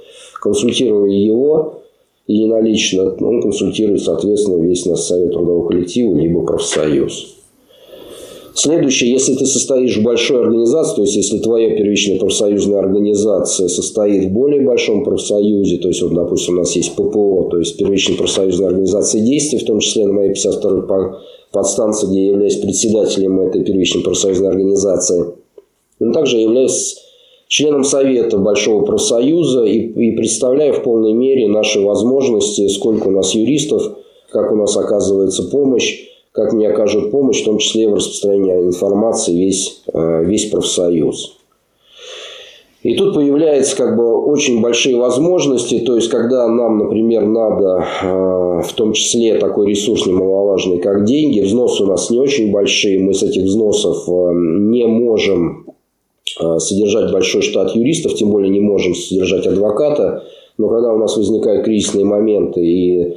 Консультируя 0.41 1.11
его, 1.11 1.81
или 2.27 2.47
налично, 2.47 3.15
он 3.21 3.43
консультирует, 3.43 4.03
соответственно, 4.03 4.63
весь 4.63 4.87
наш 4.87 5.01
совет 5.01 5.33
трудового 5.33 5.69
коллектива, 5.69 6.17
либо 6.17 6.45
профсоюз. 6.45 7.35
Следующее, 8.57 9.11
если 9.11 9.35
ты 9.35 9.47
состоишь 9.47 9.97
в 9.97 10.05
большой 10.05 10.41
организации, 10.41 10.95
то 10.95 11.03
есть 11.03 11.17
если 11.17 11.39
твоя 11.39 11.77
первичная 11.77 12.21
профсоюзная 12.21 12.79
организация 12.79 13.67
состоит 13.67 14.27
в 14.27 14.31
более 14.31 14.61
большом 14.61 15.03
профсоюзе, 15.03 15.79
то 15.79 15.89
есть, 15.89 16.01
вот, 16.03 16.15
допустим, 16.15 16.55
у 16.55 16.59
нас 16.59 16.77
есть 16.77 16.93
ППО, 16.93 17.49
то 17.51 17.59
есть 17.59 17.77
первичная 17.77 18.17
профсоюзная 18.17 18.69
организация 18.69 19.23
действий, 19.23 19.59
в 19.59 19.65
том 19.65 19.81
числе 19.81 20.07
на 20.07 20.13
моей 20.13 20.31
52-й 20.31 21.17
подстанции, 21.51 22.07
где 22.07 22.27
я 22.27 22.31
являюсь 22.31 22.57
председателем 22.57 23.41
этой 23.41 23.65
первичной 23.65 24.03
профсоюзной 24.03 24.51
организации, 24.51 25.35
но 25.99 26.13
также 26.13 26.37
являюсь 26.37 26.97
членом 27.49 27.83
Совета 27.83 28.39
Большого 28.39 28.85
профсоюза 28.85 29.65
и, 29.65 29.79
и 29.79 30.13
представляю 30.13 30.75
в 30.75 30.85
полной 30.85 31.13
мере 31.13 31.49
наши 31.49 31.81
возможности, 31.81 32.69
сколько 32.69 33.09
у 33.09 33.11
нас 33.11 33.35
юристов, 33.35 33.83
как 34.31 34.53
у 34.53 34.55
нас 34.55 34.77
оказывается 34.77 35.43
помощь, 35.51 36.14
как 36.35 36.53
мне 36.53 36.69
окажут 36.69 37.13
помощь, 37.13 37.43
в 37.43 37.45
том 37.45 37.59
числе 37.59 37.89
в 37.89 37.95
распространении 37.95 38.67
информации 38.67 39.33
весь, 39.33 39.83
э, 39.93 40.25
весь 40.25 40.47
профсоюз. 40.47 41.37
И 42.83 42.97
тут 42.97 43.15
появляются 43.15 43.77
как 43.77 43.97
бы 43.97 44.27
очень 44.27 44.61
большие 44.61 44.97
возможности, 44.97 45.79
то 45.79 45.95
есть 45.95 46.11
когда 46.11 46.49
нам, 46.49 46.79
например, 46.79 47.25
надо 47.25 47.85
э, 48.03 48.63
в 48.63 48.73
том 48.75 48.95
числе 48.95 49.39
такой 49.39 49.69
ресурс 49.69 50.07
немаловажный, 50.07 50.79
как 50.79 51.05
деньги, 51.05 51.41
взносы 51.41 51.85
у 51.85 51.87
нас 51.87 52.11
не 52.11 52.19
очень 52.19 52.51
большие, 52.51 52.99
мы 52.99 53.15
с 53.15 53.23
этих 53.23 53.45
взносов 53.45 54.09
э, 54.09 54.33
не 54.35 54.87
можем 54.87 55.67
содержать 56.59 57.13
большой 57.13 57.43
штат 57.43 57.77
юристов, 57.77 58.15
тем 58.15 58.31
более 58.31 58.51
не 58.51 58.61
можем 58.61 58.97
содержать 58.97 59.47
адвоката, 59.47 60.25
но 60.59 60.69
когда 60.69 60.93
у 60.93 60.99
нас 60.99 61.17
возникают 61.17 61.65
кризисные 61.65 62.05
моменты 62.05 62.61
и 62.61 63.15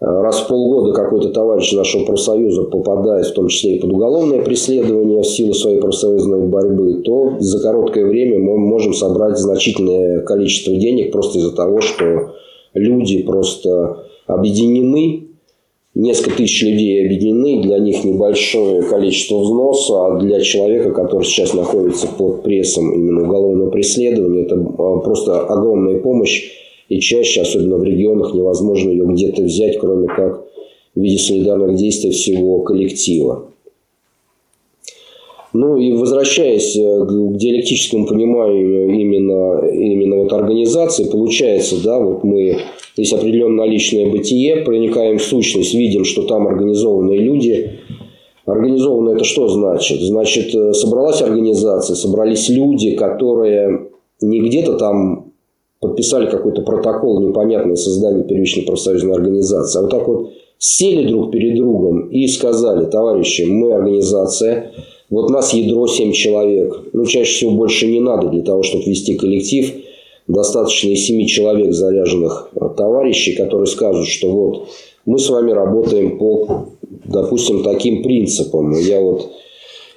раз 0.00 0.40
в 0.40 0.48
полгода 0.48 0.92
какой-то 0.92 1.30
товарищ 1.30 1.72
нашего 1.72 2.04
профсоюза 2.04 2.64
попадает 2.64 3.26
в 3.26 3.32
том 3.32 3.48
числе 3.48 3.76
и 3.76 3.80
под 3.80 3.92
уголовное 3.92 4.42
преследование 4.42 5.22
в 5.22 5.26
силу 5.26 5.54
своей 5.54 5.80
профсоюзной 5.80 6.46
борьбы, 6.46 7.02
то 7.02 7.36
за 7.40 7.60
короткое 7.60 8.06
время 8.06 8.38
мы 8.38 8.58
можем 8.58 8.94
собрать 8.94 9.38
значительное 9.38 10.20
количество 10.20 10.74
денег 10.74 11.10
просто 11.10 11.38
из-за 11.38 11.54
того, 11.54 11.80
что 11.80 12.34
люди 12.74 13.22
просто 13.22 14.04
объединены, 14.26 15.24
несколько 15.94 16.36
тысяч 16.36 16.62
людей 16.62 17.04
объединены, 17.04 17.62
для 17.62 17.78
них 17.78 18.04
небольшое 18.04 18.82
количество 18.82 19.40
взноса, 19.40 20.06
а 20.06 20.18
для 20.20 20.40
человека, 20.40 20.92
который 20.92 21.24
сейчас 21.24 21.54
находится 21.54 22.06
под 22.06 22.44
прессом 22.44 22.92
именно 22.92 23.24
уголовного 23.24 23.70
преследования, 23.70 24.42
это 24.42 24.54
а, 24.54 24.98
просто 24.98 25.40
огромная 25.40 25.98
помощь 25.98 26.52
и 26.88 27.00
чаще, 27.00 27.42
особенно 27.42 27.76
в 27.76 27.84
регионах, 27.84 28.34
невозможно 28.34 28.90
ее 28.90 29.04
где-то 29.06 29.42
взять, 29.42 29.78
кроме 29.78 30.08
как 30.08 30.44
в 30.94 31.00
виде 31.00 31.18
солидарных 31.18 31.76
действий 31.76 32.10
всего 32.10 32.60
коллектива. 32.60 33.48
Ну 35.54 35.78
и 35.78 35.92
возвращаясь 35.92 36.76
э, 36.76 37.04
к 37.06 37.36
диалектическому 37.36 38.06
пониманию 38.06 38.90
именно, 38.90 39.66
именно 39.66 40.16
вот 40.16 40.32
организации, 40.32 41.10
получается, 41.10 41.82
да, 41.82 41.98
вот 41.98 42.22
мы, 42.22 42.58
есть 42.96 43.12
определенное 43.14 43.66
личное 43.66 44.10
бытие, 44.10 44.56
проникаем 44.56 45.18
в 45.18 45.22
сущность, 45.22 45.74
видим, 45.74 46.04
что 46.04 46.22
там 46.22 46.46
организованные 46.46 47.20
люди. 47.20 47.80
Организованно 48.44 49.10
это 49.10 49.24
что 49.24 49.48
значит? 49.48 50.00
Значит, 50.00 50.54
э, 50.54 50.74
собралась 50.74 51.22
организация, 51.22 51.96
собрались 51.96 52.50
люди, 52.50 52.90
которые 52.90 53.88
не 54.20 54.40
где-то 54.40 54.74
там 54.74 55.27
подписали 55.80 56.28
какой-то 56.28 56.62
протокол 56.62 57.20
непонятное 57.20 57.76
создание 57.76 58.24
первичной 58.24 58.64
профсоюзной 58.64 59.14
организации. 59.14 59.78
А 59.78 59.82
вот 59.82 59.90
так 59.90 60.08
вот 60.08 60.30
сели 60.58 61.06
друг 61.06 61.30
перед 61.30 61.56
другом 61.56 62.08
и 62.08 62.26
сказали, 62.26 62.86
товарищи, 62.86 63.42
мы 63.42 63.72
организация, 63.72 64.72
вот 65.10 65.30
нас 65.30 65.54
ядро 65.54 65.86
7 65.86 66.12
человек. 66.12 66.80
Ну, 66.92 67.06
чаще 67.06 67.32
всего 67.32 67.52
больше 67.52 67.86
не 67.86 68.00
надо 68.00 68.28
для 68.28 68.42
того, 68.42 68.62
чтобы 68.62 68.84
вести 68.84 69.14
коллектив. 69.14 69.72
Достаточно 70.26 70.88
и 70.88 70.96
7 70.96 71.26
человек 71.26 71.72
заряженных 71.72 72.50
товарищей, 72.76 73.34
которые 73.34 73.66
скажут, 73.66 74.06
что 74.06 74.30
вот 74.30 74.68
мы 75.06 75.18
с 75.18 75.30
вами 75.30 75.52
работаем 75.52 76.18
по, 76.18 76.66
допустим, 77.06 77.62
таким 77.62 78.02
принципам. 78.02 78.72
Я 78.72 79.00
вот 79.00 79.30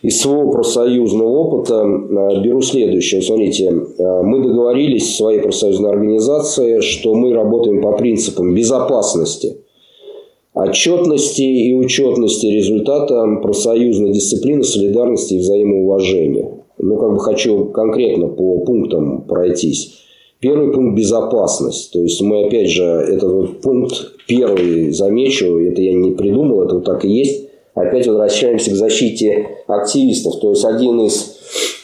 из 0.01 0.19
своего 0.19 0.51
профсоюзного 0.51 1.29
опыта 1.29 1.83
э, 1.83 2.41
беру 2.43 2.61
следующее. 2.61 3.21
Смотрите, 3.21 3.65
э, 3.67 4.21
мы 4.23 4.41
договорились 4.41 5.03
в 5.03 5.15
своей 5.15 5.41
профсоюзной 5.41 5.91
организации, 5.91 6.79
что 6.79 7.13
мы 7.13 7.33
работаем 7.33 7.81
по 7.81 7.91
принципам 7.93 8.55
безопасности, 8.55 9.57
отчетности 10.53 11.43
и 11.43 11.73
учетности 11.73 12.47
результата 12.47 13.27
профсоюзной 13.41 14.11
дисциплины, 14.11 14.63
солидарности 14.63 15.35
и 15.35 15.39
взаимоуважения. 15.39 16.49
Ну, 16.79 16.97
как 16.97 17.13
бы 17.13 17.19
хочу 17.19 17.65
конкретно 17.65 18.27
по 18.27 18.59
пунктам 18.59 19.21
пройтись. 19.27 19.99
Первый 20.39 20.73
пункт– 20.73 20.97
безопасность. 20.97 21.91
То 21.93 21.99
есть, 21.99 22.19
мы, 22.23 22.47
опять 22.47 22.69
же, 22.71 22.83
этот 22.83 23.61
пункт 23.61 24.13
первый 24.27 24.89
замечу, 24.89 25.59
это 25.59 25.83
я 25.83 25.93
не 25.93 26.11
придумал, 26.11 26.63
это 26.63 26.75
вот 26.75 26.85
так 26.85 27.05
и 27.05 27.09
есть 27.09 27.50
опять 27.73 28.07
возвращаемся 28.07 28.71
к 28.71 28.75
защите 28.75 29.57
активистов. 29.67 30.39
То 30.39 30.51
есть 30.51 30.65
один 30.65 31.01
из 31.01 31.37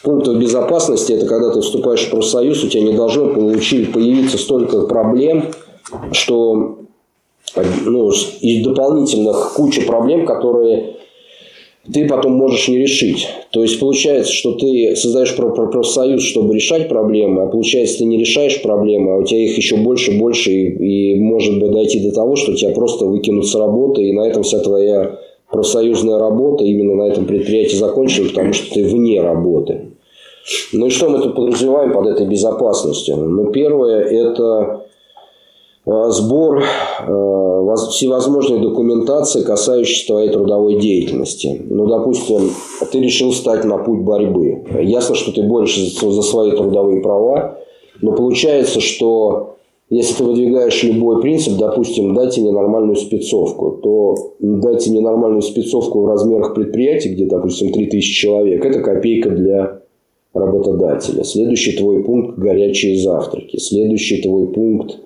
пунктов 0.04 0.40
безопасности 0.40 1.14
это 1.14 1.26
когда 1.26 1.52
ты 1.52 1.62
вступаешь 1.62 2.06
в 2.06 2.12
профсоюз, 2.12 2.64
у 2.64 2.68
тебя 2.68 2.84
не 2.84 2.94
должно 2.94 3.34
получить, 3.34 3.92
появиться 3.92 4.38
столько 4.38 4.82
проблем, 4.82 5.52
что 6.12 6.80
ну, 7.86 8.12
из 8.42 8.64
дополнительных 8.64 9.54
куча 9.56 9.82
проблем, 9.82 10.26
которые 10.26 10.98
ты 11.92 12.06
потом 12.06 12.34
можешь 12.34 12.68
не 12.68 12.80
решить. 12.80 13.28
То 13.52 13.62
есть 13.62 13.80
получается, 13.80 14.34
что 14.34 14.54
ты 14.54 14.96
создаешь 14.98 15.34
профсоюз, 15.36 16.22
чтобы 16.22 16.54
решать 16.54 16.90
проблемы, 16.90 17.44
а 17.44 17.48
получается, 17.48 18.00
ты 18.00 18.06
не 18.06 18.18
решаешь 18.18 18.62
проблемы, 18.62 19.14
а 19.14 19.18
у 19.20 19.24
тебя 19.24 19.40
их 19.40 19.58
еще 19.58 19.78
больше, 19.78 20.18
больше, 20.18 20.52
и, 20.52 21.14
и 21.14 21.20
может 21.20 21.60
быть 21.60 21.72
дойти 21.72 22.02
до 22.02 22.14
того, 22.14 22.36
что 22.36 22.54
тебя 22.56 22.72
просто 22.72 23.06
выкинут 23.06 23.48
с 23.48 23.56
работы, 23.56 24.04
и 24.04 24.12
на 24.12 24.28
этом 24.28 24.44
вся 24.44 24.60
твоя 24.60 25.18
профсоюзная 25.50 26.18
работа 26.18 26.64
именно 26.64 26.96
на 26.96 27.10
этом 27.10 27.26
предприятии 27.26 27.76
закончена, 27.76 28.30
потому 28.30 28.54
что 28.54 28.74
ты 28.74 28.84
вне 28.84 29.22
работы. 29.22 29.92
Ну 30.72 30.88
и 30.88 30.90
что 30.90 31.10
мы 31.10 31.20
тут 31.20 31.36
подразумеваем 31.36 31.94
под 31.94 32.08
этой 32.08 32.26
безопасностью? 32.26 33.18
Ну, 33.18 33.52
первое– 33.52 34.02
это 34.04 34.86
а, 35.86 36.10
сбор 36.10 36.64
а, 37.00 37.76
всевозможной 37.90 38.60
документации, 38.60 39.44
касающейся 39.44 40.08
твоей 40.08 40.30
трудовой 40.30 40.80
деятельности. 40.80 41.62
Ну, 41.70 41.88
допустим, 41.88 42.52
ты 42.92 43.00
решил 43.00 43.34
стать 43.34 43.66
на 43.66 43.78
путь 43.78 44.02
борьбы. 44.02 44.64
Ясно, 44.82 45.16
что 45.16 45.32
ты 45.32 45.44
борешься 45.44 46.10
за 46.10 46.22
свои 46.22 46.52
трудовые 46.52 47.02
права, 47.02 47.58
но 48.02 48.14
получается, 48.14 48.80
что 48.80 49.57
если 49.90 50.18
ты 50.18 50.24
выдвигаешь 50.26 50.84
любой 50.84 51.22
принцип, 51.22 51.58
допустим, 51.58 52.14
дайте 52.14 52.42
мне 52.42 52.52
нормальную 52.52 52.98
спецовку, 52.98 53.80
то 53.82 54.34
дайте 54.40 54.92
мне 54.92 55.00
нормальную 55.00 55.42
спецовку 55.42 56.02
в 56.02 56.08
размерах 56.08 56.54
предприятий, 56.54 57.14
где, 57.14 57.26
допустим, 57.26 57.72
3000 57.72 58.22
человек, 58.22 58.66
это 58.66 58.82
копейка 58.82 59.30
для 59.30 59.82
работодателя. 60.34 61.24
Следующий 61.24 61.78
твой 61.78 62.04
пункт– 62.04 62.38
горячие 62.38 62.98
завтраки. 62.98 63.58
Следующий 63.58 64.22
твой 64.22 64.48
пункт 64.48 65.00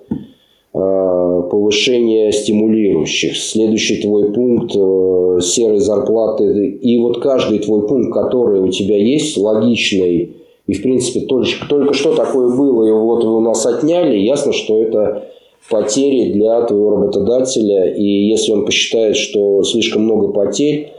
а,– 0.74 1.42
повышение 1.50 2.32
стимулирующих. 2.32 3.36
Следующий 3.36 4.02
твой 4.02 4.32
пункт 4.32 4.74
э,– 4.76 5.38
серой 5.40 5.78
зарплаты. 5.78 6.68
И 6.68 6.98
вот 6.98 7.22
каждый 7.22 7.60
твой 7.60 7.86
пункт, 7.86 8.12
который 8.12 8.60
у 8.60 8.68
тебя 8.68 8.96
есть, 8.96 9.36
логичный, 9.36 10.41
и, 10.66 10.74
в 10.74 10.82
принципе, 10.82 11.26
только, 11.26 11.48
только 11.68 11.94
что 11.94 12.14
такое 12.14 12.54
было, 12.56 12.86
и 12.86 12.92
вот 12.92 13.24
вы 13.24 13.36
у 13.36 13.40
нас 13.40 13.66
отняли, 13.66 14.16
ясно, 14.16 14.52
что 14.52 14.80
это 14.80 15.28
потери 15.70 16.32
для 16.32 16.62
твоего 16.62 16.96
работодателя. 16.96 17.92
И 17.92 18.04
если 18.04 18.52
он 18.52 18.64
посчитает, 18.64 19.16
что 19.16 19.62
слишком 19.62 20.02
много 20.02 20.28
потерь, 20.28 20.92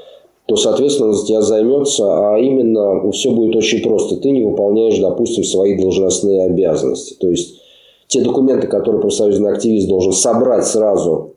то, 0.46 0.56
соответственно, 0.58 1.10
он 1.10 1.16
за 1.16 1.26
тебя 1.26 1.42
займется, 1.42 2.04
а 2.06 2.38
именно 2.38 3.10
все 3.12 3.32
будет 3.32 3.56
очень 3.56 3.82
просто. 3.82 4.18
Ты 4.18 4.32
не 4.32 4.44
выполняешь, 4.44 5.00
допустим, 5.00 5.44
свои 5.44 5.78
должностные 5.78 6.44
обязанности. 6.44 7.16
То 7.20 7.30
есть, 7.30 7.60
те 8.08 8.22
документы, 8.22 8.68
которые 8.68 9.02
профсоюзный 9.02 9.52
активист 9.52 9.88
должен 9.88 10.12
собрать 10.12 10.66
сразу, 10.66 11.32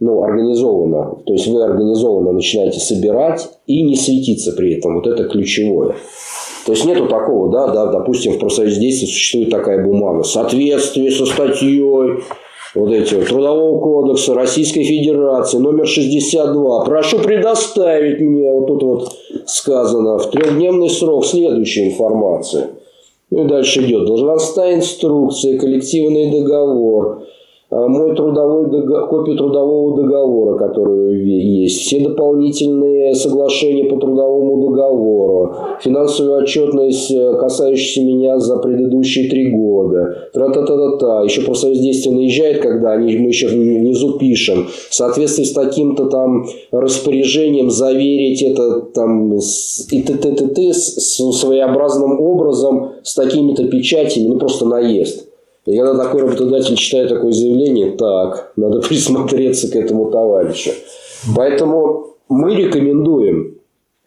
ну, 0.00 0.22
организованно, 0.22 1.16
то 1.24 1.32
есть 1.32 1.46
вы 1.46 1.62
организованно 1.62 2.32
начинаете 2.32 2.80
собирать 2.80 3.48
и 3.66 3.82
не 3.82 3.96
светиться 3.96 4.52
при 4.52 4.74
этом. 4.74 4.96
Вот 4.96 5.06
это 5.06 5.24
ключевое. 5.24 5.94
То 6.66 6.72
есть 6.72 6.84
нету 6.84 7.06
такого, 7.06 7.50
да, 7.50 7.66
да, 7.68 7.86
допустим, 7.86 8.32
в 8.32 8.38
профсоюзе 8.38 8.80
действий 8.80 9.08
существует 9.08 9.50
такая 9.50 9.84
бумага. 9.84 10.22
Соответствие 10.22 11.10
со 11.10 11.26
статьей 11.26 11.82
вот 12.74 12.90
эти 12.90 13.14
Трудового 13.14 13.80
кодекса 13.80 14.34
Российской 14.34 14.84
Федерации, 14.84 15.58
номер 15.58 15.86
62. 15.86 16.84
Прошу 16.84 17.18
предоставить 17.18 18.20
мне, 18.20 18.50
вот 18.52 18.66
тут 18.66 18.82
вот 18.82 19.12
сказано, 19.46 20.18
в 20.18 20.30
трехдневный 20.30 20.88
срок 20.88 21.26
следующую 21.26 21.88
информацию. 21.88 22.68
Ну 23.30 23.44
и 23.44 23.48
дальше 23.48 23.82
идет 23.82 24.06
должностная 24.06 24.76
инструкция, 24.76 25.58
коллективный 25.58 26.30
договор, 26.30 27.24
мой 27.72 28.14
трудовой 28.14 28.70
договор, 28.70 29.08
копию 29.08 29.38
трудового 29.38 29.96
договора, 29.96 30.58
который 30.58 31.24
есть, 31.24 31.80
все 31.80 32.00
дополнительные 32.00 33.14
соглашения 33.14 33.84
по 33.84 33.96
трудовому 33.96 34.68
договору, 34.68 35.54
финансовую 35.80 36.42
отчетность, 36.42 37.10
э, 37.10 37.34
касающуюся 37.40 38.02
меня 38.02 38.38
за 38.38 38.58
предыдущие 38.58 39.30
три 39.30 39.52
года, 39.52 40.28
тра-та-та-та-та. 40.34 41.22
Еще 41.22 41.40
профсоюз 41.40 41.78
действия 41.78 42.12
наезжает, 42.12 42.60
когда 42.60 42.92
они, 42.92 43.16
мы 43.16 43.28
еще 43.28 43.48
внизу 43.48 44.18
пишем, 44.18 44.66
в 44.90 44.94
соответствии 44.94 45.44
с 45.44 45.52
таким-то 45.52 46.10
там 46.10 46.44
распоряжением 46.72 47.70
заверить 47.70 48.42
это 48.42 48.82
там 48.94 49.34
и 49.34 50.02
т 50.02 50.14
т 50.14 50.32
т 50.32 50.46
т 50.46 50.72
с 50.74 51.22
своеобразным 51.40 52.20
образом, 52.20 52.90
с 53.02 53.14
такими-то 53.14 53.66
печатями, 53.68 54.26
ну 54.26 54.38
просто 54.38 54.66
наезд. 54.66 55.31
И 55.64 55.76
когда 55.76 55.96
такой 55.96 56.22
работодатель 56.22 56.76
читает 56.76 57.08
такое 57.08 57.32
заявление, 57.32 57.92
так, 57.92 58.52
надо 58.56 58.80
присмотреться 58.88 59.70
к 59.70 59.76
этому 59.76 60.10
товарищу. 60.10 60.70
Поэтому 61.36 62.16
мы 62.28 62.54
рекомендуем, 62.56 63.58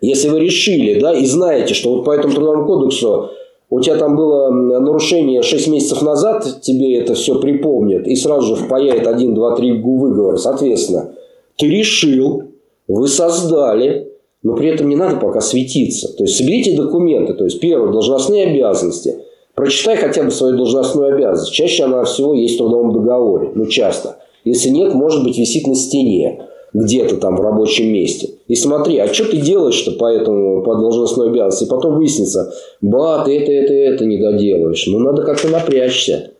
если 0.02 0.30
вы 0.30 0.40
решили, 0.40 1.00
да, 1.00 1.14
и 1.14 1.26
знаете, 1.26 1.74
что 1.74 1.96
вот 1.96 2.06
по 2.06 2.12
этому 2.12 2.34
трудовому 2.34 2.66
кодексу 2.66 3.30
у 3.70 3.80
тебя 3.80 3.96
там 3.96 4.16
было 4.16 4.50
нарушение 4.52 5.42
6 5.42 5.68
месяцев 5.70 6.02
назад, 6.02 6.62
тебе 6.62 7.00
это 7.00 7.14
все 7.14 7.40
припомнят, 7.40 8.06
и 8.06 8.16
сразу 8.16 8.56
же 8.56 8.64
впаяет 8.64 9.08
1, 9.08 9.34
2, 9.34 9.56
3 9.56 9.72
выговор, 9.82 10.38
соответственно, 10.38 11.14
ты 11.58 11.68
решил, 11.68 12.44
вы 12.88 13.08
создали, 13.08 14.12
но 14.44 14.56
при 14.56 14.68
этом 14.68 14.90
не 14.90 14.96
надо 14.96 15.16
пока 15.16 15.40
светиться. 15.40 16.14
То 16.16 16.26
есть, 16.26 16.38
соберите 16.38 16.76
документы, 16.76 17.34
то 17.34 17.46
есть, 17.46 17.60
первое, 17.62 17.94
должностные 17.94 18.48
обязанности– 18.48 19.16
Прочитай 19.56 19.96
хотя 19.96 20.24
бы 20.24 20.32
свою 20.32 20.58
должностную 20.58 21.16
обязанность. 21.16 21.54
Чаще 21.54 21.86
она 21.86 22.04
всего 22.04 22.34
есть 22.34 22.56
в 22.56 22.58
трудовом 22.58 22.92
договоре. 22.92 23.52
Ну, 23.56 23.66
часто. 23.66 24.18
Если 24.44 24.70
нет, 24.70 24.94
может 24.94 25.24
быть, 25.24 25.38
висит 25.38 25.66
на 25.66 25.76
стене 25.76 26.46
где-то 26.74 27.16
там 27.18 27.38
в 27.38 27.42
рабочем 27.42 27.92
месте. 27.92 28.32
И 28.48 28.56
смотри, 28.56 28.98
а 28.98 29.12
что 29.12 29.26
ты 29.26 29.38
делаешь-то 29.38 29.94
по 29.94 30.06
этому, 30.06 30.62
по 30.62 30.76
должностной 30.76 31.30
обязанности? 31.30 31.64
И 31.64 31.70
потом 31.70 31.96
выяснится, 31.96 32.54
ба, 32.82 33.24
ты 33.26 33.40
это, 33.40 33.52
это, 33.52 33.74
это 33.74 34.06
не 34.06 34.18
доделаешь. 34.18 34.86
Ну, 34.88 35.00
надо 35.00 35.24
как-то 35.24 35.48
напрячься. 35.48 36.32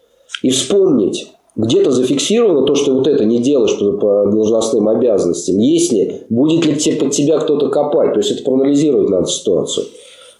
И 0.44 0.50
вспомнить, 0.50 1.32
где-то 1.56 1.92
зафиксировано 1.92 2.64
то, 2.64 2.76
что 2.76 2.96
вот 2.96 3.08
это 3.08 3.24
не 3.24 3.40
делаешь 3.40 3.78
по, 3.78 4.30
должностным 4.30 4.90
обязанностям. 4.90 5.58
Если, 5.58 6.24
будет 6.30 6.66
ли 6.66 6.96
под 6.96 7.12
тебя 7.12 7.40
кто-то 7.40 7.70
копать. 7.70 8.12
То 8.14 8.20
есть, 8.20 8.32
это 8.32 8.44
проанализировать 8.44 9.10
надо 9.10 9.28
ситуацию. 9.28 9.86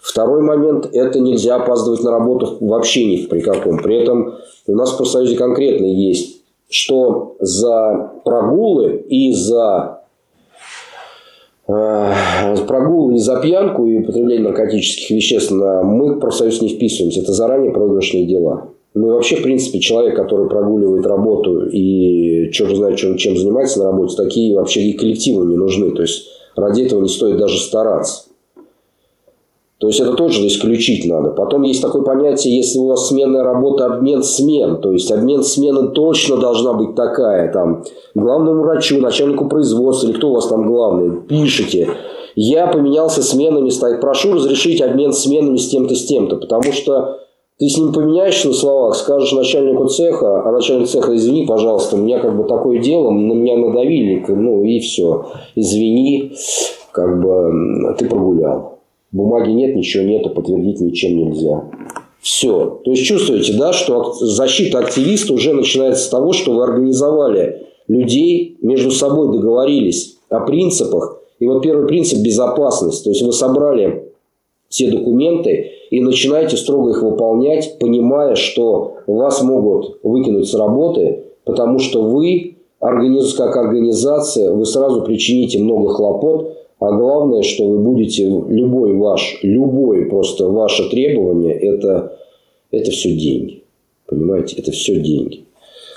Второй 0.00 0.42
момент– 0.42 0.88
это 0.92 1.20
нельзя 1.20 1.56
опаздывать 1.56 2.02
на 2.02 2.10
работу 2.10 2.56
вообще 2.60 3.04
ни 3.04 3.26
при 3.26 3.40
каком. 3.40 3.78
При 3.78 3.96
этом 3.96 4.34
у 4.66 4.74
нас 4.74 4.92
в 4.92 4.96
профсоюзе 4.96 5.36
конкретно 5.36 5.86
есть, 5.86 6.42
что 6.68 7.36
за 7.40 8.12
прогулы 8.24 9.04
и 9.08 9.32
за 9.32 10.02
э, 11.68 12.12
прогулы 12.66 13.16
и 13.16 13.18
за 13.18 13.40
пьянку 13.40 13.86
и 13.86 13.98
употребление 13.98 14.48
наркотических 14.48 15.10
веществ 15.10 15.50
на 15.50 15.82
мы 15.82 16.14
в 16.14 16.20
профсоюз 16.20 16.62
не 16.62 16.68
вписываемся. 16.68 17.22
Это 17.22 17.32
заранее 17.32 17.72
проигрышные 17.72 18.26
дела. 18.26 18.68
Ну 18.94 19.08
и 19.08 19.10
вообще, 19.10 19.36
в 19.36 19.42
принципе, 19.42 19.78
человек, 19.78 20.16
который 20.16 20.48
прогуливает 20.48 21.04
работу 21.04 21.66
и 21.66 22.50
черт 22.52 22.74
знает, 22.74 22.96
чем, 22.96 23.18
чем 23.18 23.36
занимается 23.36 23.80
на 23.80 23.86
работе, 23.86 24.16
такие 24.16 24.56
вообще 24.56 24.80
и 24.82 24.94
коллективы 24.94 25.44
не 25.44 25.56
нужны. 25.56 25.90
То 25.90 26.00
есть 26.00 26.28
ради 26.56 26.82
этого 26.82 27.02
не 27.02 27.08
стоит 27.08 27.36
даже 27.36 27.58
стараться. 27.58 28.25
То 29.78 29.88
есть 29.88 30.00
это 30.00 30.14
тоже 30.14 30.46
исключить 30.46 31.06
надо. 31.06 31.30
Потом 31.30 31.62
есть 31.62 31.82
такое 31.82 32.02
понятие, 32.02 32.56
если 32.56 32.78
у 32.78 32.86
вас 32.86 33.08
сменная 33.08 33.42
работа, 33.42 33.86
обмен 33.86 34.22
смен. 34.22 34.80
То 34.80 34.90
есть 34.90 35.12
обмен 35.12 35.42
смены 35.42 35.88
точно 35.88 36.38
должна 36.38 36.72
быть 36.72 36.94
такая. 36.94 37.52
Там, 37.52 37.84
главному 38.14 38.62
врачу, 38.62 39.00
начальнику 39.00 39.48
производства 39.48 40.06
или 40.06 40.16
кто 40.16 40.30
у 40.30 40.34
вас 40.34 40.46
там 40.46 40.66
главный, 40.66 41.20
пишите. 41.20 41.90
Я 42.36 42.68
поменялся 42.68 43.22
сменами, 43.22 43.70
прошу 44.00 44.34
разрешить 44.34 44.80
обмен 44.80 45.12
сменами 45.12 45.56
с 45.56 45.68
тем-то, 45.68 45.94
с 45.94 46.04
тем-то. 46.06 46.36
Потому 46.36 46.72
что 46.72 47.18
ты 47.58 47.68
с 47.68 47.76
ним 47.76 47.92
поменяешься 47.92 48.48
на 48.48 48.54
словах, 48.54 48.96
скажешь 48.96 49.32
начальнику 49.32 49.88
цеха, 49.88 50.42
а 50.46 50.52
начальник 50.52 50.88
цеха, 50.88 51.14
извини, 51.14 51.46
пожалуйста, 51.46 51.96
у 51.96 51.98
меня 51.98 52.18
как 52.18 52.36
бы 52.36 52.44
такое 52.44 52.78
дело, 52.80 53.10
на 53.10 53.32
меня 53.32 53.56
надавили, 53.56 54.24
ну 54.28 54.62
и 54.62 54.78
все. 54.80 55.26
Извини, 55.54 56.32
как 56.92 57.22
бы 57.22 57.94
ты 57.98 58.06
прогулял. 58.06 58.75
Бумаги 59.16 59.50
нет, 59.50 59.74
ничего 59.74 60.04
нету, 60.04 60.28
подтвердить 60.28 60.78
ничем 60.78 61.16
нельзя. 61.16 61.64
Все. 62.20 62.80
То 62.84 62.90
есть 62.90 63.04
чувствуете, 63.04 63.54
да, 63.54 63.72
что 63.72 64.12
защита 64.12 64.78
активиста 64.78 65.32
уже 65.32 65.54
начинается 65.54 66.04
с 66.04 66.08
того, 66.08 66.34
что 66.34 66.52
вы 66.52 66.64
организовали 66.64 67.62
людей, 67.88 68.58
между 68.60 68.90
собой 68.90 69.32
договорились 69.32 70.18
о 70.28 70.40
принципах. 70.40 71.22
И 71.38 71.46
вот 71.46 71.62
первый 71.62 71.86
принцип– 71.86 72.18
безопасность. 72.22 73.04
То 73.04 73.10
есть 73.10 73.22
вы 73.22 73.32
собрали 73.32 74.12
все 74.68 74.90
документы 74.90 75.70
и 75.90 76.00
начинаете 76.00 76.58
строго 76.58 76.90
их 76.90 77.02
выполнять, 77.02 77.78
понимая, 77.78 78.34
что 78.34 78.96
вас 79.06 79.40
могут 79.42 79.98
выкинуть 80.02 80.46
с 80.46 80.54
работы, 80.54 81.24
потому 81.44 81.78
что 81.78 82.02
вы, 82.02 82.56
как 82.80 83.56
организация, 83.56 84.52
вы 84.52 84.66
сразу 84.66 85.02
причините 85.02 85.58
много 85.58 85.94
хлопот, 85.94 86.65
а 86.78 86.92
главное, 86.92 87.42
что 87.42 87.66
вы 87.66 87.78
будете, 87.78 88.24
любой 88.24 88.92
ваш, 88.94 89.38
любой 89.42 90.06
просто 90.06 90.48
ваше 90.48 90.90
требование, 90.90 91.54
это, 91.54 92.18
это 92.70 92.90
все 92.90 93.12
деньги. 93.12 93.62
Понимаете, 94.06 94.56
это 94.56 94.72
все 94.72 95.00
деньги. 95.00 95.46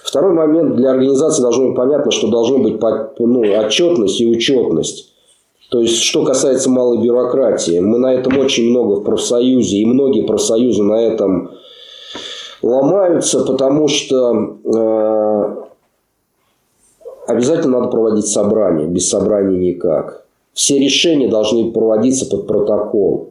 Второй 0.03 0.33
момент, 0.33 0.77
для 0.77 0.91
организации 0.91 1.41
должно 1.41 1.67
быть 1.67 1.75
понятно, 1.75 2.11
что 2.11 2.29
должно 2.29 2.59
быть 2.59 2.81
ну, 3.19 3.41
отчетность 3.41 4.21
и 4.21 4.27
учетность. 4.27 5.13
То 5.69 5.81
есть, 5.81 5.97
что 5.97 6.23
касается 6.23 6.69
малой 6.69 7.03
бюрократии, 7.03 7.79
мы 7.79 7.99
на 7.99 8.13
этом 8.13 8.39
очень 8.39 8.69
много 8.69 9.01
в 9.01 9.03
профсоюзе, 9.03 9.77
и 9.77 9.85
многие 9.85 10.25
профсоюзы 10.25 10.81
на 10.81 10.95
этом 10.95 11.51
ломаются, 12.63 13.45
потому 13.45 13.87
что 13.87 14.57
э, 14.63 15.55
обязательно 17.27 17.79
надо 17.79 17.91
проводить 17.91 18.25
собрания, 18.25 18.87
без 18.87 19.09
собраний 19.09 19.57
никак 19.57 20.25
все 20.59 20.77
решения 20.77 21.29
должны 21.29 21.71
проводиться 21.71 22.25
под 22.25 22.45
протокол. 22.45 23.29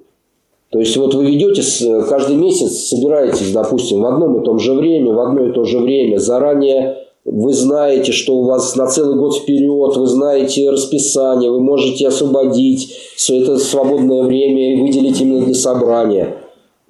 То 0.71 0.79
есть 0.79 0.97
вот 0.97 1.13
вы 1.13 1.27
ведете 1.27 1.63
каждый 2.09 2.37
месяц, 2.37 2.89
собираетесь, 2.89 3.53
допустим, 3.53 4.01
в 4.01 4.07
одном 4.07 4.41
и 4.41 4.45
том 4.47 4.59
же 4.59 4.73
время, 4.73 5.13
в 5.13 5.21
одно 5.21 5.47
и 5.47 5.53
то 5.53 5.65
же 5.65 5.79
время, 5.79 6.17
заранее 6.17 6.97
вы 7.27 7.53
знаете, 7.53 8.13
что 8.13 8.39
у 8.39 8.45
вас 8.45 8.75
на 8.77 8.87
целый 8.87 9.19
год 9.19 9.37
вперед, 9.37 9.97
вы 9.97 10.07
знаете 10.07 10.71
расписание, 10.71 11.51
вы 11.51 11.61
можете 11.61 12.09
освободить 12.09 12.97
все 13.15 13.43
это 13.43 13.59
свободное 13.59 14.23
время 14.23 14.73
и 14.73 14.81
выделить 14.81 15.21
именно 15.21 15.45
для 15.45 15.55
собрания. 15.55 16.35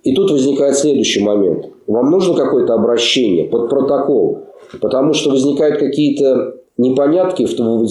И 0.05 0.15
тут 0.15 0.31
возникает 0.31 0.77
следующий 0.77 1.21
момент. 1.21 1.67
Вам 1.89 2.13
нужно 2.13 2.35
какое-то 2.35 2.75
обращение 2.75 3.47
под 3.47 3.69
протокол, 3.69 4.43
потому 4.81 5.15
что 5.15 5.31
возникают 5.31 5.79
какие-то 5.79 6.58
непонятки 6.79 7.47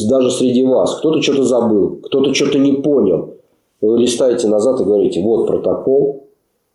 даже 0.09 0.31
среди 0.31 0.65
вас. 0.65 0.95
Кто-то 0.95 1.21
что-то 1.21 1.43
забыл, 1.43 1.99
кто-то 2.03 2.33
что-то 2.33 2.57
не 2.57 2.73
понял. 2.73 3.35
Вы 3.81 3.99
листаете 3.99 4.47
назад 4.47 4.81
и 4.81 4.83
говорите, 4.83 5.21
вот 5.21 5.45
протокол, 5.45 6.27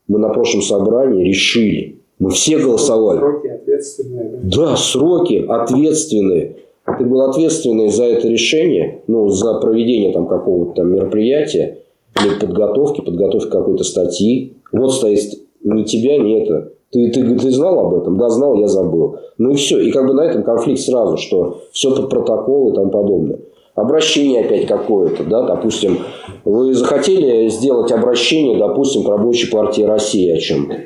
мы 0.06 0.18
на 0.18 0.28
прошлом 0.28 0.62
собрании 0.62 1.24
решили. 1.24 1.98
Мы 2.18 2.30
все 2.30 2.58
голосовали. 2.58 3.18
Сроки 3.18 3.46
ответственные. 3.48 4.40
Да, 4.44 4.76
сроки 4.76 5.44
ответственные. 5.48 6.56
Ты 6.98 7.04
был 7.04 7.22
ответственный 7.22 7.88
за 7.88 8.04
это 8.04 8.28
решение, 8.28 9.02
ну, 9.06 9.28
за 9.28 9.54
проведение 9.54 10.12
там 10.12 10.26
какого-то 10.26 10.82
там 10.82 10.92
мероприятия 10.92 11.78
или 12.20 12.38
подготовки, 12.38 13.00
подготовки 13.00 13.50
какой-то 13.50 13.84
статьи. 13.84 14.56
Вот 14.72 14.92
стоит 14.92 15.20
ни 15.64 15.84
тебя, 15.84 16.18
ни 16.18 16.42
это. 16.42 16.72
Ты, 16.90 17.10
ты, 17.10 17.38
ты 17.38 17.50
знал 17.50 17.78
об 17.78 17.94
этом? 17.94 18.18
Да, 18.18 18.28
знал, 18.28 18.54
я 18.56 18.68
забыл. 18.68 19.16
Ну 19.38 19.52
и 19.52 19.54
все. 19.54 19.78
И 19.80 19.90
как 19.90 20.06
бы 20.06 20.14
на 20.14 20.22
этом 20.22 20.42
конфликт 20.42 20.80
сразу, 20.80 21.16
что 21.16 21.62
все 21.72 21.94
под 21.94 22.10
протокол 22.10 22.70
и 22.70 22.74
тому 22.74 22.90
подобное. 22.90 23.38
Обращение 23.74 24.44
опять 24.44 24.66
какое-то, 24.66 25.24
да, 25.24 25.46
допустим, 25.46 26.00
вы 26.44 26.74
захотели 26.74 27.48
сделать 27.48 27.90
обращение, 27.90 28.58
допустим, 28.58 29.02
к 29.02 29.08
рабочей 29.08 29.50
партии 29.50 29.80
России 29.82 30.30
о 30.30 30.36
чем-то. 30.36 30.76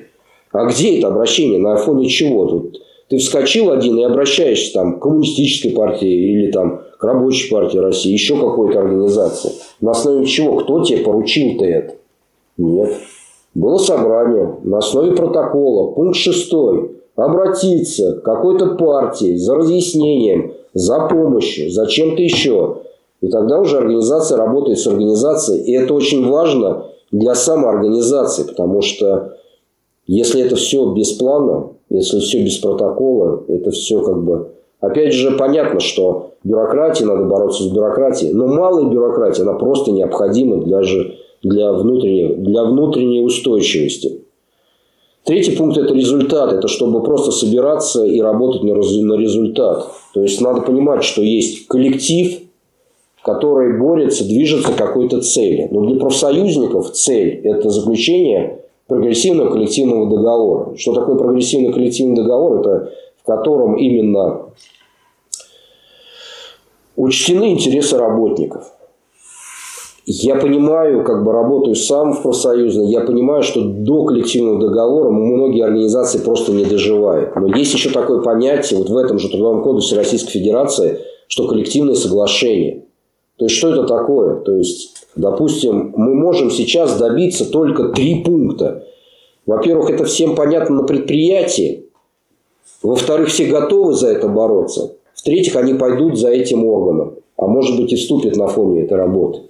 А 0.52 0.66
где 0.66 0.98
это 0.98 1.08
обращение? 1.08 1.58
На 1.58 1.76
фоне 1.76 2.08
чего? 2.08 2.46
Тут 2.46 2.80
ты 3.08 3.18
вскочил 3.18 3.70
один 3.70 3.98
и 3.98 4.02
обращаешься 4.02 4.72
там, 4.74 4.98
к 4.98 5.02
коммунистической 5.02 5.72
партии 5.72 6.08
или 6.08 6.50
там, 6.50 6.82
к 6.98 7.04
рабочей 7.04 7.50
партии 7.50 7.78
России, 7.78 8.12
еще 8.12 8.36
какой-то 8.36 8.80
организации. 8.80 9.52
На 9.80 9.90
основе 9.90 10.24
чего? 10.26 10.56
Кто 10.56 10.82
тебе 10.82 10.98
поручил-то 10.98 11.64
это? 11.64 11.94
Нет. 12.56 12.94
Было 13.56 13.78
собрание 13.78 14.58
на 14.64 14.78
основе 14.78 15.12
протокола, 15.12 15.92
пункт 15.92 16.16
6, 16.16 16.52
обратиться 17.16 18.16
к 18.16 18.22
какой-то 18.22 18.74
партии 18.74 19.34
за 19.36 19.54
разъяснением, 19.54 20.52
за 20.74 21.08
помощью, 21.08 21.70
за 21.70 21.86
чем-то 21.86 22.20
еще. 22.20 22.82
И 23.22 23.28
тогда 23.28 23.58
уже 23.58 23.78
организация 23.78 24.36
работает 24.36 24.78
с 24.78 24.86
организацией. 24.86 25.62
И 25.62 25.72
это 25.72 25.94
очень 25.94 26.28
важно 26.28 26.84
для 27.10 27.34
самоорганизации, 27.34 28.42
потому 28.42 28.82
что 28.82 29.38
если 30.06 30.42
это 30.42 30.56
все 30.56 30.92
без 30.92 31.12
плана, 31.12 31.70
если 31.88 32.20
все 32.20 32.44
без 32.44 32.58
протокола, 32.58 33.42
это 33.48 33.70
все 33.70 34.02
как 34.02 34.22
бы 34.22 34.50
Опять 34.80 35.14
же, 35.14 35.30
понятно, 35.32 35.80
что 35.80 36.32
бюрократии, 36.44 37.04
надо 37.04 37.24
бороться 37.24 37.62
с 37.62 37.68
бюрократией, 37.68 38.34
но 38.34 38.46
малая 38.46 38.84
бюрократия, 38.84 39.42
она 39.42 39.54
просто 39.54 39.90
необходима 39.90 40.58
для, 40.58 40.82
же, 40.82 41.14
для, 41.48 41.72
внутренней, 41.72 42.34
для 42.36 42.64
внутренней 42.64 43.22
устойчивости. 43.22 44.22
Третий 45.24 45.56
пункт– 45.56 45.76
это 45.78 45.94
результат. 45.94 46.52
Это 46.52 46.68
чтобы 46.68 47.02
просто 47.02 47.32
собираться 47.32 48.04
и 48.04 48.20
работать 48.20 48.62
на 48.62 48.74
результат. 48.74 49.88
То 50.14 50.22
есть, 50.22 50.40
надо 50.40 50.60
понимать, 50.62 51.02
что 51.04 51.22
есть 51.22 51.66
коллектив, 51.66 52.40
который 53.22 53.78
борется, 53.78 54.24
движется 54.24 54.72
к 54.72 54.76
какой-то 54.76 55.20
цели. 55.20 55.68
Но 55.70 55.86
для 55.86 55.98
профсоюзников 55.98 56.92
цель– 56.92 57.40
это 57.44 57.70
заключение 57.70 58.62
прогрессивного 58.86 59.50
коллективного 59.50 60.08
договора. 60.08 60.76
Что 60.76 60.94
такое 60.94 61.16
прогрессивный 61.16 61.72
коллективный 61.72 62.16
договор? 62.16 62.60
Это 62.60 62.92
в 63.20 63.26
котором 63.26 63.76
именно 63.76 64.52
учтены 66.94 67.52
интересы 67.52 67.98
работников. 67.98 68.75
Я 70.08 70.36
понимаю, 70.36 71.02
как 71.02 71.24
бы 71.24 71.32
работаю 71.32 71.74
сам 71.74 72.12
в 72.12 72.22
профсоюзной, 72.22 72.86
я 72.86 73.00
понимаю, 73.00 73.42
что 73.42 73.60
до 73.60 74.04
коллективного 74.04 74.60
договора 74.60 75.10
многие 75.10 75.64
организации 75.64 76.20
просто 76.20 76.52
не 76.52 76.64
доживают. 76.64 77.34
Но 77.34 77.48
есть 77.56 77.74
еще 77.74 77.90
такое 77.90 78.20
понятие, 78.22 78.78
вот 78.78 78.88
в 78.88 78.96
этом 78.96 79.18
же 79.18 79.28
Трудовом 79.28 79.64
кодексе 79.64 79.96
Российской 79.96 80.30
Федерации, 80.30 81.00
что 81.26 81.48
коллективное 81.48 81.96
соглашение. 81.96 82.84
То 83.36 83.46
есть, 83.46 83.56
что 83.56 83.72
это 83.72 83.82
такое? 83.82 84.36
То 84.36 84.52
есть, 84.52 84.94
допустим, 85.16 85.92
мы 85.96 86.14
можем 86.14 86.52
сейчас 86.52 86.96
добиться 86.96 87.50
только 87.50 87.88
три 87.88 88.22
пункта. 88.22 88.86
Во-первых, 89.44 89.90
это 89.90 90.04
всем 90.04 90.36
понятно 90.36 90.76
на 90.76 90.82
предприятии. 90.84 91.86
Во-вторых, 92.80 93.30
все 93.30 93.46
готовы 93.46 93.92
за 93.94 94.06
это 94.10 94.28
бороться. 94.28 94.92
В-третьих, 95.14 95.56
они 95.56 95.74
пойдут 95.74 96.16
за 96.16 96.28
этим 96.28 96.64
органом. 96.64 97.16
А 97.36 97.48
может 97.48 97.76
быть 97.76 97.92
и 97.92 97.96
вступят 97.96 98.36
на 98.36 98.46
фоне 98.46 98.82
этой 98.82 98.96
работы. 98.96 99.40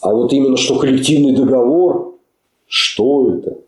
А 0.00 0.12
вот 0.14 0.32
именно 0.32 0.56
что 0.56 0.78
коллективный 0.78 1.34
договор, 1.34 2.14
что 2.66 3.34
это? 3.34 3.58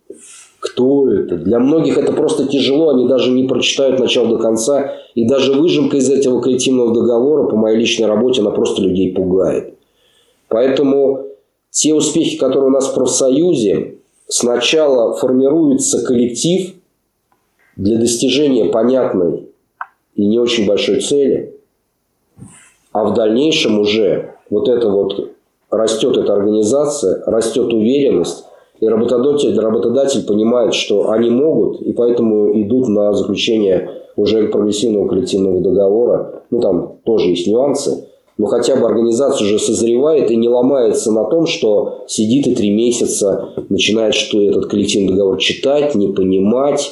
Кто 0.61 1.11
это? 1.11 1.37
Для 1.37 1.59
многих 1.59 1.99
это 1.99 2.13
просто 2.13 2.47
тяжело, 2.47 2.91
они 2.91 3.09
даже 3.09 3.33
не 3.33 3.49
прочитают 3.49 3.99
начало 3.99 4.29
до 4.29 4.39
конца. 4.39 4.95
И 5.15 5.27
даже 5.27 5.53
выжимка 5.53 5.97
из 5.97 6.09
этого 6.09 6.41
коллективного 6.41 6.95
договора 6.95 7.49
по 7.49 7.57
моей 7.57 7.79
личной 7.79 8.07
работе, 8.07 8.41
она 8.41 8.51
просто 8.51 8.81
людей 8.81 9.13
пугает. 9.13 9.75
Поэтому 10.49 11.27
те 11.71 11.95
успехи, 11.95 12.39
которые 12.39 12.69
у 12.69 12.73
нас 12.73 12.89
в 12.89 12.95
профсоюзе, 12.95 13.99
сначала 14.29 15.15
формируется 15.17 16.05
коллектив 16.05 16.75
для 17.77 17.99
достижения 17.99 18.67
понятной 18.67 19.49
и 20.15 20.27
не 20.27 20.39
очень 20.39 20.67
большой 20.67 21.01
цели, 21.01 21.59
а 22.93 23.05
в 23.05 23.15
дальнейшем 23.15 23.81
уже 23.81 24.37
вот 24.51 24.69
это 24.69 24.91
вот 24.91 25.32
растет 25.73 26.17
эта 26.17 26.35
организация, 26.35 27.25
растет 27.27 27.73
уверенность, 27.73 28.45
и 28.81 28.87
работодатель, 28.87 29.59
работодатель 29.59 30.27
понимает, 30.27 30.75
что 30.75 31.11
они 31.11 31.31
могут, 31.31 31.81
и 31.83 31.93
поэтому 31.93 32.53
идут 32.61 32.89
на 32.89 33.13
заключение 33.13 33.91
уже 34.17 34.49
прогрессивного 34.49 35.09
коллективного 35.09 35.61
договора. 35.61 36.43
Ну, 36.51 36.61
там 36.61 36.99
тоже 37.05 37.31
есть 37.31 37.47
нюансы, 37.47 38.09
но 38.39 38.47
хотя 38.47 38.77
бы 38.77 38.87
организация 38.87 39.47
уже 39.47 39.59
созревает 39.59 40.31
и 40.31 40.37
не 40.37 40.49
ломается 40.49 41.13
на 41.13 41.25
том, 41.25 41.47
что 41.47 42.05
сидит 42.07 42.47
и 42.47 42.55
три 42.55 42.71
месяца 42.71 43.51
начинает 43.69 44.15
что 44.15 44.41
этот 44.41 44.67
коллективный 44.67 45.13
договор 45.13 45.39
читать, 45.39 45.95
не 45.95 46.09
понимать, 46.09 46.91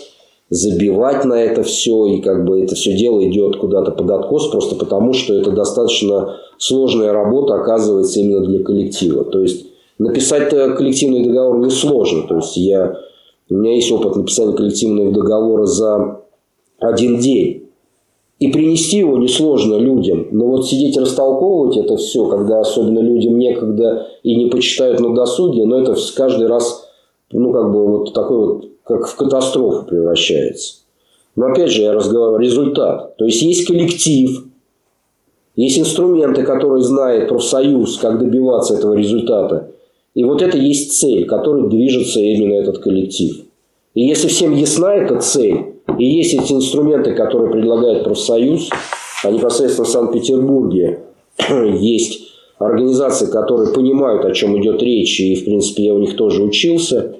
забивать 0.51 1.24
на 1.24 1.34
это 1.34 1.62
все, 1.62 2.07
и 2.07 2.20
как 2.20 2.44
бы 2.44 2.61
это 2.61 2.74
все 2.74 2.96
дело 2.96 3.26
идет 3.26 3.57
куда-то 3.57 3.92
под 3.92 4.11
откос, 4.11 4.48
просто 4.48 4.74
потому 4.74 5.12
что 5.12 5.34
это 5.34 5.53
достаточно 5.53 6.36
сложная 6.59 7.12
работа 7.12 7.55
оказывается 7.55 8.20
именно 8.20 8.44
для 8.44 8.62
коллектива. 8.62 9.24
То 9.24 9.40
есть 9.40 9.66
написать 9.98 10.51
коллективный 10.51 11.24
договор 11.24 11.59
несложно. 11.61 12.26
То 12.26 12.36
есть 12.36 12.57
я, 12.57 12.96
у 13.48 13.55
меня 13.55 13.74
есть 13.74 13.92
опыт 13.92 14.16
написания 14.16 14.55
коллективного 14.55 15.12
договора 15.12 15.66
за 15.66 16.20
один 16.80 17.18
день. 17.18 17.68
И 18.40 18.51
принести 18.51 18.96
его 18.96 19.18
несложно 19.18 19.76
людям. 19.76 20.28
Но 20.30 20.46
вот 20.46 20.66
сидеть 20.66 20.96
растолковывать 20.96 21.76
это 21.76 21.98
все, 21.98 22.26
когда 22.26 22.61
особенно 22.61 23.01
людям 23.01 23.38
некогда 23.38 24.07
и 24.22 24.34
не 24.34 24.46
почитают 24.46 24.98
на 24.98 25.14
досуге, 25.14 25.66
но 25.66 25.78
это 25.78 25.94
каждый 26.16 26.46
раз, 26.46 26.88
ну, 27.39 27.53
как 27.53 27.72
бы 27.72 27.87
вот 27.87 28.12
такой 28.12 28.39
вот 28.39 28.70
как 28.85 29.07
в 29.07 29.16
катастрофу 29.16 29.87
превращается. 29.87 30.81
Но 31.37 31.47
опять 31.47 31.70
же, 31.70 31.83
я 31.83 31.93
разговариваю, 31.93 32.41
результат. 32.41 33.16
То 33.16 33.24
есть 33.24 33.41
есть 33.43 33.66
коллектив, 33.66 34.45
есть 35.55 35.78
инструменты, 35.78 36.43
которые 36.43 36.83
знает 36.83 37.28
профсоюз, 37.28 37.99
как 37.99 38.18
добиваться 38.18 38.74
этого 38.74 38.95
результата. 38.95 39.70
И 40.14 40.24
вот 40.24 40.43
это 40.43 40.59
есть 40.59 40.99
цель, 40.99 41.26
которой 41.26 41.68
движется 41.68 42.20
именно 42.20 42.55
этот 42.55 42.78
коллектив. 42.78 43.43
И 43.95 44.03
если 44.03 44.28
всем 44.28 44.55
ясна 44.57 44.95
эта 44.95 45.20
цель, 45.20 45.74
и 45.99 46.05
есть 46.05 46.35
эти 46.35 46.53
инструменты, 46.53 47.14
которые 47.14 47.53
предлагает 47.53 48.05
профсоюз, 48.05 48.70
а 49.22 49.31
непосредственно 49.31 49.87
в 49.87 49.91
Санкт-Петербурге 49.91 51.01
есть 51.78 52.28
организации, 52.59 53.26
которые 53.26 53.72
понимают, 53.72 54.24
о 54.24 54.33
чем 54.33 54.61
идет 54.61 54.83
речь, 54.83 55.20
и, 55.20 55.37
в 55.37 55.45
принципе, 55.45 55.85
я 55.85 55.95
у 55.95 55.99
них 55.99 56.16
тоже 56.16 56.43
учился 56.43 57.14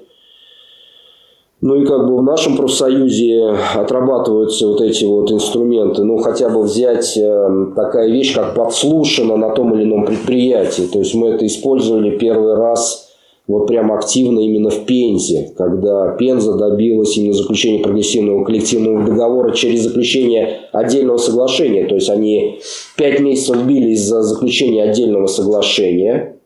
ну 1.61 1.75
и 1.75 1.85
как 1.85 2.07
бы 2.07 2.17
в 2.17 2.23
нашем 2.23 2.57
профсоюзе 2.57 3.55
отрабатываются 3.75 4.67
вот 4.67 4.81
эти 4.81 5.05
вот 5.05 5.31
инструменты. 5.31 6.03
Ну 6.03 6.17
хотя 6.17 6.49
бы 6.49 6.63
взять 6.63 7.15
э, 7.15 7.67
такая 7.75 8.09
вещь, 8.09 8.33
как 8.33 8.55
подслушано 8.55 9.37
на 9.37 9.51
том 9.51 9.73
или 9.75 9.83
ином 9.83 10.05
предприятии. 10.05 10.83
То 10.91 10.99
есть 10.99 11.13
мы 11.13 11.29
это 11.29 11.45
использовали 11.45 12.17
первый 12.17 12.55
раз 12.55 13.09
вот 13.47 13.67
прям 13.67 13.91
активно 13.91 14.39
именно 14.39 14.69
в 14.69 14.85
Пензе, 14.85 15.51
когда 15.55 16.15
Пенза 16.17 16.53
добилась 16.53 17.15
именно 17.17 17.33
заключения 17.33 17.83
прогрессивного 17.83 18.43
коллективного 18.43 19.05
договора 19.05 19.53
через 19.53 19.81
заключение 19.81 20.61
отдельного 20.71 21.17
соглашения. 21.17 21.85
То 21.85 21.95
есть 21.95 22.09
они 22.09 22.59
пять 22.97 23.19
месяцев 23.19 23.63
бились 23.65 24.01
за 24.01 24.23
заключение 24.23 24.83
отдельного 24.83 25.27
соглашения, 25.27 26.40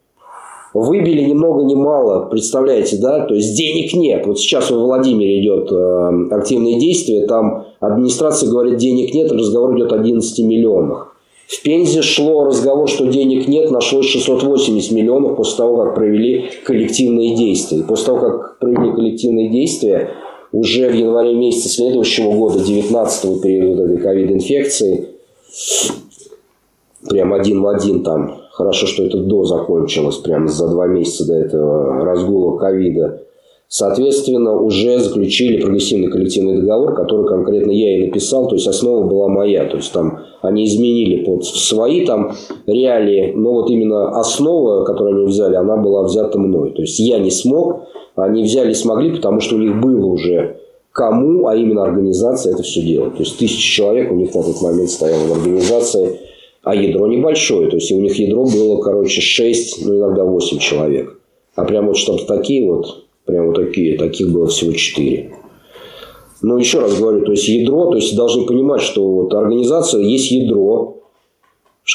выбили 0.81 1.23
ни 1.23 1.33
много 1.33 1.63
ни 1.63 1.73
мало, 1.73 2.25
представляете, 2.25 2.97
да, 2.97 3.21
то 3.21 3.33
есть 3.33 3.55
денег 3.57 3.93
нет. 3.93 4.25
Вот 4.27 4.37
сейчас 4.37 4.69
в 4.69 4.75
Владимире 4.75 5.41
идет 5.41 5.71
э, 5.71 6.35
активные 6.35 6.79
действия, 6.79 7.25
там 7.27 7.65
администрация 7.79 8.49
говорит, 8.49 8.77
денег 8.77 9.13
нет, 9.13 9.31
разговор 9.31 9.77
идет 9.77 9.93
о 9.93 9.95
11 9.95 10.39
миллионах. 10.45 11.15
В 11.47 11.61
Пензе 11.61 12.01
шло 12.01 12.43
разговор, 12.43 12.89
что 12.89 13.05
денег 13.07 13.47
нет, 13.47 13.71
нашлось 13.71 14.07
680 14.07 14.91
миллионов 14.91 15.37
после 15.37 15.57
того, 15.57 15.77
как 15.77 15.95
провели 15.95 16.49
коллективные 16.65 17.35
действия. 17.35 17.83
После 17.83 18.07
того, 18.07 18.19
как 18.19 18.59
провели 18.59 18.91
коллективные 18.91 19.49
действия, 19.49 20.09
уже 20.51 20.89
в 20.89 20.93
январе 20.93 21.35
месяце 21.35 21.69
следующего 21.69 22.33
года, 22.33 22.59
19-го 22.59 23.39
периода 23.41 23.83
этой 23.83 23.97
ковид-инфекции, 23.97 25.09
прям 27.07 27.33
один 27.33 27.61
в 27.61 27.67
один 27.67 28.03
там 28.03 28.44
Хорошо, 28.55 28.87
что 28.87 29.03
это 29.03 29.17
до 29.17 29.43
закончилось, 29.43 30.15
прямо 30.15 30.47
за 30.47 30.69
два 30.69 30.87
месяца 30.87 31.27
до 31.27 31.33
этого 31.33 32.05
разгула 32.05 32.57
ковида. 32.57 33.23
Соответственно, 33.67 34.57
уже 34.57 34.97
заключили 34.99 35.61
прогрессивный 35.61 36.07
коллективный 36.07 36.61
договор, 36.61 36.95
который 36.95 37.27
конкретно 37.27 37.71
я 37.71 37.97
и 37.97 38.05
написал, 38.07 38.47
то 38.47 38.55
есть 38.55 38.65
основа 38.65 39.05
была 39.05 39.27
моя. 39.27 39.65
То 39.65 39.75
есть 39.75 39.91
там 39.91 40.19
они 40.41 40.67
изменили 40.67 41.25
под 41.25 41.43
свои 41.43 42.05
там 42.05 42.31
реалии, 42.65 43.33
но 43.35 43.55
вот 43.55 43.69
именно 43.69 44.17
основа, 44.17 44.85
которую 44.85 45.17
они 45.17 45.25
взяли, 45.25 45.55
она 45.55 45.75
была 45.75 46.03
взята 46.03 46.39
мной. 46.39 46.71
То 46.71 46.83
есть 46.83 46.97
я 46.99 47.19
не 47.19 47.31
смог, 47.31 47.81
они 48.15 48.41
взяли 48.43 48.71
и 48.71 48.75
смогли, 48.75 49.11
потому 49.11 49.41
что 49.41 49.55
у 49.55 49.59
них 49.59 49.81
было 49.81 50.05
уже 50.05 50.61
кому, 50.93 51.47
а 51.47 51.57
именно 51.57 51.83
организация 51.83 52.53
это 52.53 52.63
все 52.63 52.81
делать. 52.81 53.15
То 53.17 53.23
есть 53.23 53.37
тысяча 53.37 53.59
человек 53.59 54.13
у 54.13 54.15
них 54.15 54.33
на 54.33 54.43
тот 54.43 54.61
момент 54.61 54.89
стояло 54.89 55.25
в 55.27 55.33
организации– 55.33 56.19
а 56.65 56.75
ядро 56.75 57.07
небольшое. 57.07 57.69
То 57.69 57.77
есть 57.77 57.91
у 57.91 57.99
них 57.99 58.15
ядро 58.15 58.43
было, 58.43 58.81
короче, 58.81 59.21
6, 59.21 59.85
ну 59.85 59.97
иногда 59.97 60.25
8 60.25 60.57
человек. 60.57 61.19
А 61.53 61.63
прям 61.63 61.87
вот 61.87 61.95
чтобы 61.95 62.23
такие 62.23 62.67
вот, 62.69 63.05
прям 63.23 63.47
вот 63.47 63.55
такие, 63.55 63.97
таких 63.97 64.31
было 64.31 64.47
всего 64.47 64.73
4. 64.73 65.31
Но 66.41 66.57
еще 66.57 66.79
раз 66.79 66.99
говорю, 66.99 67.23
то 67.23 67.31
есть 67.31 67.47
ядро, 67.47 67.91
то 67.91 67.95
есть 67.95 68.15
должны 68.15 68.45
понимать, 68.45 68.81
что 68.81 69.07
вот 69.07 69.33
организация 69.33 70.01
есть 70.01 70.31
ядро, 70.31 71.03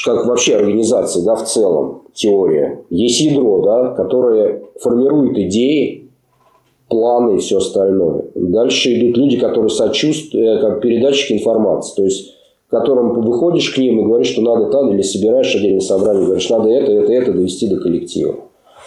как 0.05 0.25
вообще 0.25 0.55
организация, 0.55 1.23
да, 1.25 1.35
в 1.35 1.43
целом, 1.43 2.03
теория. 2.13 2.85
Есть 2.89 3.19
ядро, 3.19 3.61
да, 3.61 3.89
которое 3.89 4.63
формирует 4.79 5.37
идеи, 5.37 6.09
планы 6.87 7.35
и 7.35 7.39
все 7.39 7.57
остальное. 7.57 8.23
Дальше 8.35 8.97
идут 8.97 9.17
люди, 9.17 9.37
которые 9.37 9.69
сочувствуют, 9.69 10.59
э, 10.59 10.61
как 10.61 10.81
передатчики 10.81 11.33
информации. 11.33 11.95
То 11.95 12.03
есть 12.03 12.40
которым 12.71 13.21
выходишь 13.21 13.69
к 13.71 13.77
ним 13.77 13.99
и 13.99 14.03
говоришь, 14.05 14.29
что 14.29 14.41
надо 14.41 14.71
так, 14.71 14.91
или 14.91 15.01
собираешь 15.01 15.53
отдельное 15.53 15.81
собрание, 15.81 16.25
говоришь, 16.25 16.49
надо 16.49 16.69
это, 16.69 16.91
это, 16.91 17.11
это 17.11 17.33
довести 17.33 17.67
до 17.67 17.77
коллектива. 17.77 18.35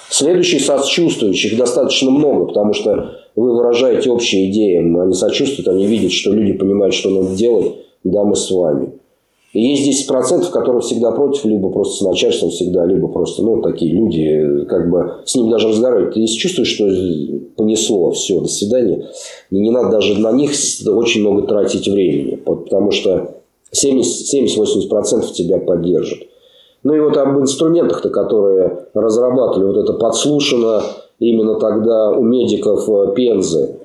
Следующий 0.09 0.59
сочувствующих 0.59 1.57
достаточно 1.59 2.11
много, 2.11 2.47
потому 2.47 2.73
что 2.73 3.11
вы 3.37 3.55
выражаете 3.55 4.11
общие 4.11 4.51
идеи, 4.51 4.79
они 4.79 5.15
сочувствуют, 5.15 5.69
они 5.69 5.87
видят, 5.87 6.13
что 6.13 6.33
люди 6.33 6.55
понимают, 6.55 6.95
что 6.95 7.11
надо 7.11 7.35
делать, 7.35 7.73
да, 8.05 8.25
мы 8.25 8.37
с 8.37 8.51
вами. 8.51 8.95
И 9.53 9.61
есть 9.61 10.11
10%, 10.11 10.51
которые 10.51 10.81
всегда 10.81 11.13
против, 11.13 11.45
либо 11.45 11.71
просто 11.71 11.99
с 11.99 12.07
начальством 12.07 12.51
всегда, 12.51 12.85
либо 12.87 13.07
просто, 13.07 13.43
ну, 13.43 13.63
такие 13.63 13.93
люди, 13.93 14.65
как 14.69 14.91
бы 14.91 15.13
с 15.25 15.35
ним 15.37 15.49
даже 15.49 15.69
разговаривать. 15.69 16.15
Ты 16.15 16.21
если 16.21 16.37
чувствуешь, 16.37 16.75
что 16.75 16.85
понесло, 17.57 18.11
все, 18.11 18.41
до 18.41 18.49
свидания. 18.49 19.07
И 19.51 19.59
не 19.61 19.71
надо 19.71 19.91
даже 19.91 20.21
на 20.21 20.33
них 20.33 20.51
очень 20.87 21.21
много 21.21 21.43
тратить 21.43 21.87
времени, 21.87 22.35
потому 22.35 22.91
что 22.91 23.44
70-80% 23.75 25.33
тебя 25.33 25.59
поддержат. 25.59 26.21
Ну 26.83 26.95
и 26.95 27.01
вот 27.01 27.17
об 27.17 27.39
инструментах-то, 27.39 28.11
которые 28.11 28.89
разрабатывали, 28.95 29.67
вот 29.67 29.77
это 29.79 29.95
подслушано 29.95 30.83
именно 31.19 31.59
тогда 31.59 32.11
у 32.11 32.23
медиков 32.23 32.89
э, 32.89 33.15
Пензы. 33.15 33.81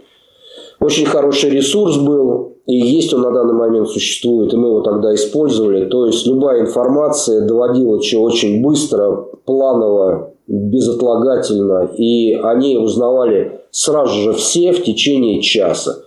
Очень 0.81 1.05
хороший 1.05 1.49
ресурс 1.49 1.97
был, 1.97 2.53
и 2.65 2.75
есть 2.75 3.13
он 3.13 3.21
на 3.21 3.31
данный 3.31 3.53
момент 3.53 3.89
существует, 3.89 4.53
и 4.53 4.57
мы 4.57 4.67
его 4.67 4.81
тогда 4.81 5.13
использовали. 5.13 5.85
То 5.85 6.05
есть 6.05 6.25
любая 6.25 6.61
информация 6.61 7.45
доводилась 7.47 8.13
очень 8.13 8.61
быстро, 8.61 9.27
планово, 9.45 10.33
безотлагательно, 10.47 11.91
и 11.97 12.33
они 12.33 12.77
узнавали 12.77 13.61
сразу 13.71 14.13
же 14.13 14.33
все 14.33 14.71
в 14.71 14.83
течение 14.83 15.41
часа. 15.41 15.99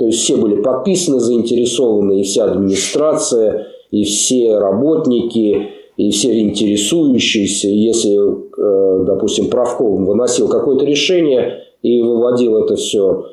То 0.00 0.06
есть 0.06 0.20
все 0.20 0.38
были 0.38 0.62
подписаны, 0.62 1.20
заинтересованы, 1.20 2.20
и 2.20 2.22
вся 2.22 2.46
администрация, 2.46 3.66
и 3.90 4.04
все 4.04 4.56
работники, 4.56 5.68
и 5.98 6.10
все 6.10 6.40
интересующиеся. 6.40 7.68
Если, 7.68 8.16
э, 8.16 9.04
допустим, 9.04 9.50
правком 9.50 10.06
выносил 10.06 10.48
какое-то 10.48 10.86
решение 10.86 11.64
и 11.82 12.00
выводил 12.00 12.64
это 12.64 12.76
все 12.76 13.26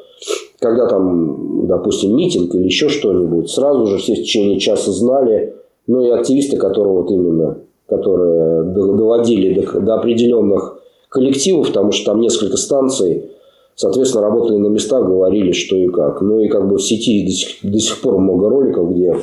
когда 0.60 0.88
там, 0.88 1.68
допустим, 1.68 2.18
митинг 2.18 2.54
или 2.56 2.66
еще 2.66 2.90
что-нибудь, 2.90 3.50
сразу 3.50 3.86
же 3.86 3.98
все 3.98 4.16
в 4.16 4.18
течение 4.18 4.60
часа 4.60 4.92
знали, 4.92 5.54
ну 5.86 6.04
и 6.04 6.10
активисты, 6.10 6.58
которые 6.58 6.94
вот 6.94 7.12
именно, 7.12 7.60
которые 7.88 8.64
доводили 8.64 9.62
до, 9.62 9.80
до 9.80 9.94
определенных 9.94 10.82
коллективов, 11.10 11.68
потому 11.68 11.92
что 11.92 12.12
там 12.12 12.20
несколько 12.20 12.58
станций, 12.58 13.30
соответственно, 13.78 14.24
работали 14.24 14.58
на 14.58 14.68
местах, 14.68 15.06
говорили, 15.06 15.54
что 15.54 15.78
и 15.78 15.88
как. 15.88 16.22
Ну 16.22 16.42
и 16.42 16.50
как 16.50 16.68
бы 16.68 16.78
в 16.78 16.82
сети 16.82 17.24
до 17.26 17.32
сих, 17.32 17.50
до 17.62 17.80
сих 17.80 18.02
пор 18.02 18.18
много 18.18 18.50
роликов, 18.50 18.92
где 18.92 19.16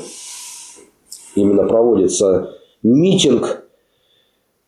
именно 1.35 1.65
проводится 1.65 2.51
митинг, 2.83 3.65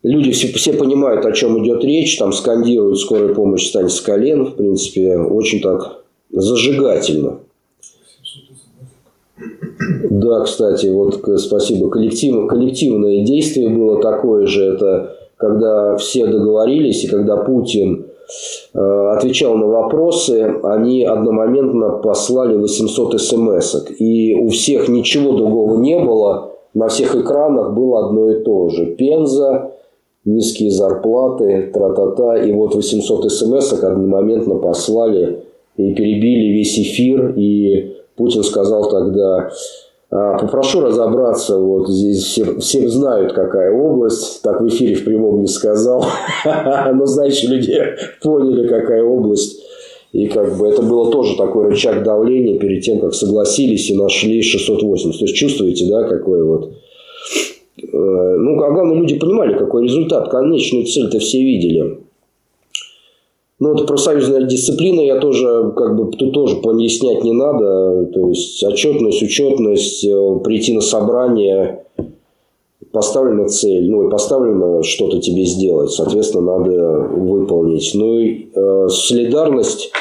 люди 0.03 0.31
все, 0.31 0.49
все 0.49 0.73
понимают, 0.73 1.25
о 1.25 1.31
чем 1.31 1.63
идет 1.63 1.83
речь, 1.83 2.17
там 2.17 2.33
скандируют 2.33 2.99
«скорая 2.99 3.33
помощь, 3.33 3.69
стань 3.69 3.89
с 3.89 4.01
колен», 4.01 4.47
в 4.47 4.55
принципе, 4.55 5.17
очень 5.17 5.61
так 5.61 6.03
зажигательно. 6.31 7.39
Да, 10.09 10.41
кстати, 10.41 10.87
вот 10.87 11.21
спасибо. 11.39 11.89
Коллектив, 11.89 12.47
коллективное 12.47 13.23
действие 13.23 13.69
было 13.69 14.01
такое 14.01 14.47
же. 14.47 14.63
Это 14.63 15.15
когда 15.37 15.95
все 15.95 16.25
договорились, 16.25 17.05
и 17.05 17.07
когда 17.07 17.37
Путин 17.37 18.07
отвечал 18.77 19.55
на 19.55 19.65
вопросы, 19.65 20.55
они 20.63 21.03
одномоментно 21.03 21.97
послали 21.97 22.55
800 22.57 23.19
смс. 23.19 23.75
И 23.97 24.35
у 24.35 24.49
всех 24.49 24.87
ничего 24.87 25.33
другого 25.33 25.79
не 25.79 25.99
было. 25.99 26.51
На 26.73 26.87
всех 26.87 27.15
экранах 27.15 27.73
было 27.73 28.07
одно 28.07 28.29
и 28.31 28.43
то 28.43 28.69
же. 28.69 28.85
Пенза, 28.85 29.71
низкие 30.25 30.69
зарплаты, 30.69 31.71
тра-та-та. 31.73 32.37
И 32.37 32.51
вот 32.51 32.75
800 32.75 33.31
смс 33.31 33.73
одномоментно 33.73 34.55
послали 34.55 35.39
и 35.75 35.93
перебили 35.93 36.53
весь 36.53 36.77
эфир, 36.77 37.33
и 37.35 37.97
Путин 38.15 38.43
сказал 38.43 38.89
тогда, 38.89 39.37
«А, 39.37 39.49
попрошу 40.09 40.81
разобраться, 40.81 41.57
вот 41.57 41.89
здесь 41.89 42.23
все, 42.23 42.59
все 42.59 42.87
знают, 42.87 43.33
какая 43.33 43.73
область, 43.73 44.41
так 44.41 44.61
в 44.61 44.67
эфире 44.67 44.95
в 44.95 45.03
прямом 45.03 45.41
не 45.41 45.47
сказал, 45.47 46.05
но, 46.45 47.05
знаете, 47.05 47.47
люди 47.47 47.77
поняли, 48.21 48.67
какая 48.67 49.03
область. 49.03 49.63
И 50.13 50.27
как 50.27 50.57
бы 50.57 50.67
это 50.67 50.81
было 50.81 51.11
тоже 51.11 51.35
такой 51.35 51.67
рычаг 51.67 52.03
давления 52.03 52.57
перед 52.57 52.81
тем, 52.81 52.99
как 52.99 53.13
согласились 53.13 53.89
и 53.89 53.95
нашли 53.95 54.41
680. 54.41 55.19
То 55.19 55.25
есть 55.25 55.35
чувствуете, 55.35 55.85
да, 55.89 56.03
какой 56.03 56.43
вот... 56.43 56.71
Э, 57.83 57.87
ну, 57.91 58.61
а 58.63 58.71
главное, 58.71 58.95
люди 58.95 59.19
понимали, 59.19 59.57
какой 59.57 59.83
результат. 59.83 60.29
Конечную 60.29 60.85
цель-то 60.85 61.19
все 61.19 61.39
видели. 61.39 61.99
Ну, 63.59 63.73
это 63.73 63.85
профсоюзная 63.85 64.43
дисциплина, 64.43 65.01
я 65.01 65.19
тоже, 65.19 65.73
как 65.75 65.95
бы, 65.95 66.11
тут 66.11 66.31
тоже 66.31 66.57
пояснять 66.57 67.23
не 67.23 67.33
надо. 67.33 68.05
То 68.13 68.29
есть, 68.29 68.63
отчетность, 68.63 69.23
учетность, 69.23 70.05
э, 70.05 70.39
прийти 70.43 70.73
на 70.73 70.81
собрание, 70.81 71.83
поставлена 72.91 73.47
цель, 73.47 73.89
ну, 73.89 74.07
и 74.07 74.11
поставлено 74.11 74.83
что-то 74.83 75.19
тебе 75.19 75.43
сделать, 75.45 75.89
соответственно, 75.89 76.57
надо 76.57 77.09
выполнить. 77.15 77.91
Ну, 77.95 78.19
и 78.19 78.49
э, 78.53 78.87
солидарность 78.89 79.91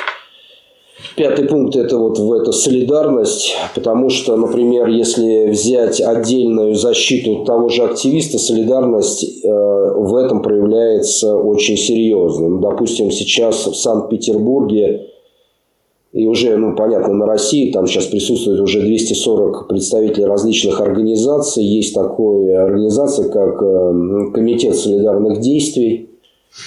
Пятый 1.14 1.46
пункт– 1.46 1.76
это 1.76 1.98
вот 1.98 2.18
в 2.18 2.32
эту 2.32 2.52
солидарность, 2.52 3.54
потому 3.74 4.11
что, 4.11 4.36
например, 4.36 4.88
если 4.88 5.48
взять 5.48 6.00
отдельную 6.00 6.74
защиту 6.74 7.44
того 7.44 7.68
же 7.68 7.84
активиста, 7.84 8.38
солидарность 8.38 9.44
э, 9.44 9.48
в 9.48 10.14
этом 10.16 10.42
проявляется 10.42 11.36
очень 11.36 11.76
серьезно. 11.76 12.48
Ну, 12.48 12.61
допустим, 12.61 13.11
сейчас 13.11 13.66
в 13.66 13.74
Санкт-Петербурге 13.74 15.11
и 16.16 16.26
уже, 16.26 16.57
ну, 16.57 16.74
понятно, 16.74 17.12
на 17.12 17.26
России, 17.26 17.70
там 17.72 17.86
сейчас 17.86 18.07
присутствует 18.07 18.59
уже 18.61 18.80
240 18.80 19.68
представителей 19.68 20.24
различных 20.24 20.80
организаций. 20.80 21.62
Есть 21.62 21.94
такая 21.94 22.64
организация, 22.64 23.28
как 23.28 23.62
э, 23.62 24.32
Комитет 24.32 24.76
солидарных 24.76 25.40
действий, 25.40 26.05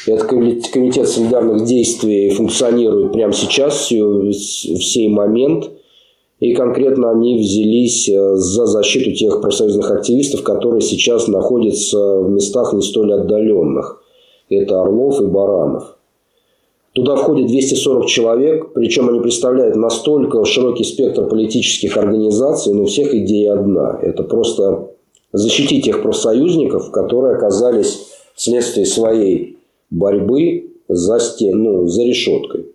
этот 0.05 0.27
комитет 0.71 1.07
солидарных 1.07 1.65
действий 1.65 2.29
функционирует 2.29 3.11
прямо 3.11 3.33
сейчас, 3.33 3.89
в 3.89 4.33
сей 4.33 5.09
момент. 5.09 5.71
И 6.39 6.53
конкретно 6.53 7.11
они 7.11 7.37
взялись 7.37 8.07
э, 8.07 8.35
за 8.35 8.65
защиту 8.65 9.11
тех 9.11 9.41
профсоюзных 9.41 9.91
активистов, 9.91 10.41
которые 10.41 10.79
сейчас 10.79 11.27
находятся 11.27 12.21
в 12.21 12.29
местах 12.29 12.71
не 12.71 12.81
столь 12.81 13.13
отдаленных. 13.13 14.01
Это 14.49 14.81
Орлов 14.81 15.19
и 15.19 15.25
Баранов. 15.25 15.97
Туда 16.93 17.17
входит 17.17 17.47
240 17.47 18.05
человек, 18.07 18.73
причем 18.73 19.09
они 19.09 19.19
представляют 19.19 19.75
настолько 19.75 20.45
широкий 20.45 20.85
спектр 20.85 21.27
политических 21.27 21.97
организаций, 21.97 22.73
но 22.73 22.83
у 22.83 22.85
всех 22.85 23.13
идея 23.13 23.53
одна. 23.53 23.99
Это 24.01 24.23
просто 24.23 24.91
защитить 25.33 25.83
тех 25.83 26.01
профсоюзников, 26.01 26.91
которые 26.91 27.35
оказались 27.35 28.07
вследствие 28.33 28.85
своей 28.85 29.58
борьбы 29.89 30.71
за, 30.87 31.19
стен, 31.19 31.63
ну, 31.63 31.87
за 31.87 32.03
решеткой. 32.03 32.67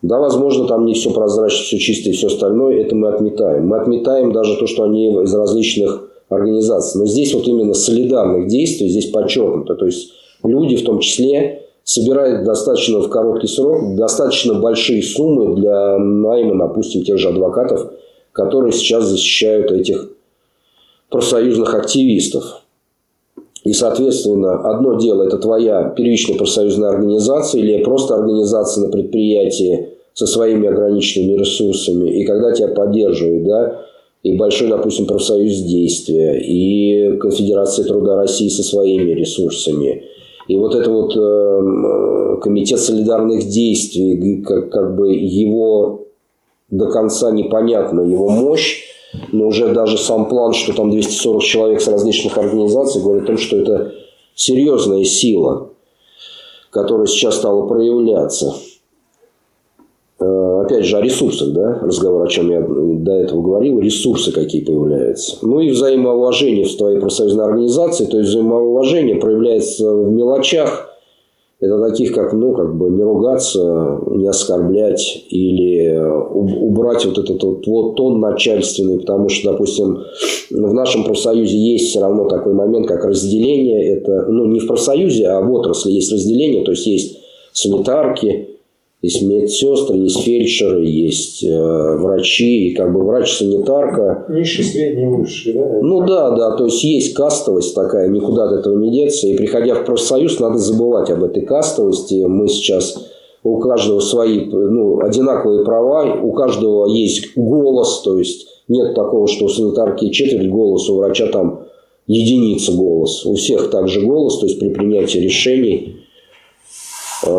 Да, 0.00 0.18
возможно, 0.20 0.66
там 0.66 0.86
не 0.86 0.94
все 0.94 1.10
прозрачно, 1.10 1.64
все 1.64 1.78
чисто 1.78 2.10
и 2.10 2.12
все 2.12 2.28
остальное, 2.28 2.80
это 2.82 2.94
мы 2.94 3.08
отметаем. 3.08 3.66
Мы 3.66 3.78
отметаем 3.78 4.32
даже 4.32 4.56
то, 4.56 4.66
что 4.66 4.84
они 4.84 5.08
из 5.08 5.34
различных 5.34 6.08
организаций. 6.28 7.00
Но 7.00 7.06
здесь 7.06 7.34
вот 7.34 7.46
именно 7.48 7.74
солидарных 7.74 8.48
действий 8.48 8.88
здесь 8.88 9.06
подчеркнуто. 9.06 9.74
То 9.74 9.86
есть 9.86 10.12
люди 10.44 10.76
в 10.76 10.84
том 10.84 11.00
числе 11.00 11.62
собирают 11.82 12.44
достаточно 12.44 13.00
в 13.00 13.08
короткий 13.08 13.48
срок 13.48 13.96
достаточно 13.96 14.54
большие 14.54 15.02
суммы 15.02 15.56
для 15.56 15.98
найма, 15.98 16.68
допустим, 16.68 17.02
тех 17.02 17.18
же 17.18 17.30
адвокатов, 17.30 17.92
которые 18.32 18.72
сейчас 18.72 19.06
защищают 19.06 19.72
этих 19.72 20.10
профсоюзных 21.08 21.74
активистов. 21.74 22.62
И, 23.68 23.74
соответственно, 23.74 24.60
одно 24.62 24.94
дело– 24.94 25.22
это 25.24 25.36
твоя 25.36 25.92
первичная 25.94 26.38
профсоюзная 26.38 26.88
организация 26.88 27.60
или 27.60 27.84
просто 27.84 28.14
организация 28.14 28.86
на 28.86 28.90
предприятии 28.90 29.90
со 30.14 30.26
своими 30.26 30.68
ограниченными 30.68 31.38
ресурсами. 31.38 32.08
И 32.18 32.24
когда 32.24 32.52
тебя 32.52 32.68
поддерживают, 32.68 33.44
да, 33.44 33.80
и 34.22 34.38
большой, 34.38 34.68
допустим, 34.68 35.04
профсоюз 35.04 35.58
действия, 35.64 36.40
и 36.40 37.18
Конфедерация 37.18 37.84
труда 37.84 38.16
России 38.16 38.48
со 38.48 38.62
своими 38.62 39.12
ресурсами, 39.12 40.02
и 40.48 40.56
вот 40.56 40.74
это 40.74 40.90
вот 40.90 41.14
э, 41.14 42.40
комитет 42.40 42.80
солидарных 42.80 43.48
действий, 43.48 44.42
как, 44.46 44.70
как 44.70 44.96
бы 44.96 45.12
его 45.12 46.06
до 46.70 46.86
конца 46.86 47.30
непонятно, 47.32 48.00
его 48.00 48.30
мощь, 48.30 48.84
но 49.32 49.48
уже 49.48 49.72
даже 49.72 49.98
сам 49.98 50.28
план, 50.28 50.52
что 50.52 50.72
там 50.74 50.90
240 50.90 51.42
человек 51.42 51.80
с 51.80 51.88
различных 51.88 52.36
организаций, 52.36 53.02
говорит 53.02 53.24
о 53.24 53.26
том, 53.26 53.38
что 53.38 53.56
это 53.56 53.92
серьезная 54.34 55.04
сила, 55.04 55.70
которая 56.70 57.06
сейчас 57.06 57.36
стала 57.36 57.66
проявляться. 57.66 58.54
Э, 60.20 60.62
опять 60.64 60.84
же, 60.84 60.96
о 60.96 61.00
ресурсах, 61.00 61.52
да, 61.52 61.78
разговор, 61.80 62.24
о 62.24 62.28
чем 62.28 62.50
я 62.50 62.60
до 62.60 63.12
этого 63.12 63.40
говорил, 63.40 63.80
ресурсы 63.80 64.32
какие 64.32 64.64
появляются. 64.64 65.38
Ну 65.42 65.60
и 65.60 65.70
взаимоуважение 65.70 66.64
в 66.64 66.76
твоей 66.76 66.98
профсоюзной 66.98 67.44
организации, 67.44 68.04
то 68.06 68.18
есть 68.18 68.30
взаимоуважение 68.30 69.16
проявляется 69.16 69.90
в 69.94 70.10
мелочах, 70.10 70.87
Это 71.60 71.80
таких, 71.90 72.14
как, 72.14 72.32
ну, 72.34 72.52
как 72.52 72.76
бы 72.76 72.88
не 72.88 73.02
ругаться, 73.02 74.00
не 74.12 74.28
оскорблять 74.28 75.24
или 75.28 75.98
убрать 75.98 77.04
вот 77.04 77.18
этот 77.18 77.42
вот, 77.42 77.66
вот 77.66 77.96
тон 77.96 78.20
начальственный, 78.20 79.00
потому 79.00 79.28
что, 79.28 79.50
допустим, 79.50 79.98
в 80.50 80.72
нашем 80.72 81.02
профсоюзе 81.02 81.58
есть 81.58 81.88
все 81.88 82.00
равно 82.00 82.28
такой 82.28 82.54
момент, 82.54 82.86
как 82.86 83.04
разделение. 83.04 83.96
Это, 83.96 84.26
ну, 84.28 84.46
не 84.46 84.60
в 84.60 84.68
профсоюзе, 84.68 85.26
а 85.26 85.40
в 85.40 85.52
отрасли 85.52 85.90
есть 85.90 86.12
разделение, 86.12 86.64
то 86.64 86.70
есть 86.70 86.86
есть 86.86 87.18
санитарки, 87.52 88.57
есть 89.00 89.22
медсестры, 89.22 89.96
есть 89.96 90.20
фельдшеры, 90.22 90.84
есть 90.84 91.44
э, 91.44 91.96
врачи, 91.98 92.68
и 92.68 92.74
как 92.74 92.92
бы 92.92 93.04
врач-санитарка. 93.04 94.26
Низший, 94.28 94.64
средний, 94.64 95.06
высший, 95.06 95.52
да? 95.52 95.78
Ну 95.80 96.04
да, 96.04 96.30
да, 96.30 96.56
то 96.56 96.64
есть 96.64 96.82
есть 96.82 97.14
кастовость 97.14 97.74
такая, 97.74 98.08
никуда 98.08 98.44
от 98.44 98.52
этого 98.60 98.76
не 98.76 98.90
деться. 98.90 99.28
И 99.28 99.36
приходя 99.36 99.76
в 99.76 99.84
профсоюз, 99.84 100.40
надо 100.40 100.58
забывать 100.58 101.10
об 101.10 101.22
этой 101.22 101.42
кастовости. 101.42 102.24
Мы 102.26 102.48
сейчас 102.48 103.08
у 103.44 103.58
каждого 103.58 104.00
свои, 104.00 104.46
ну, 104.46 105.00
одинаковые 105.00 105.64
права, 105.64 106.20
у 106.20 106.32
каждого 106.32 106.86
есть 106.88 107.36
голос, 107.36 108.02
то 108.02 108.18
есть 108.18 108.48
нет 108.66 108.94
такого, 108.94 109.28
что 109.28 109.44
у 109.44 109.48
санитарки 109.48 110.10
четверть 110.10 110.50
голоса, 110.50 110.92
у 110.92 110.96
врача 110.96 111.28
там 111.28 111.60
единица 112.08 112.72
голос. 112.72 113.24
У 113.24 113.34
всех 113.34 113.70
также 113.70 114.00
голос, 114.00 114.40
то 114.40 114.46
есть 114.46 114.58
при 114.58 114.70
принятии 114.70 115.18
решений 115.18 115.98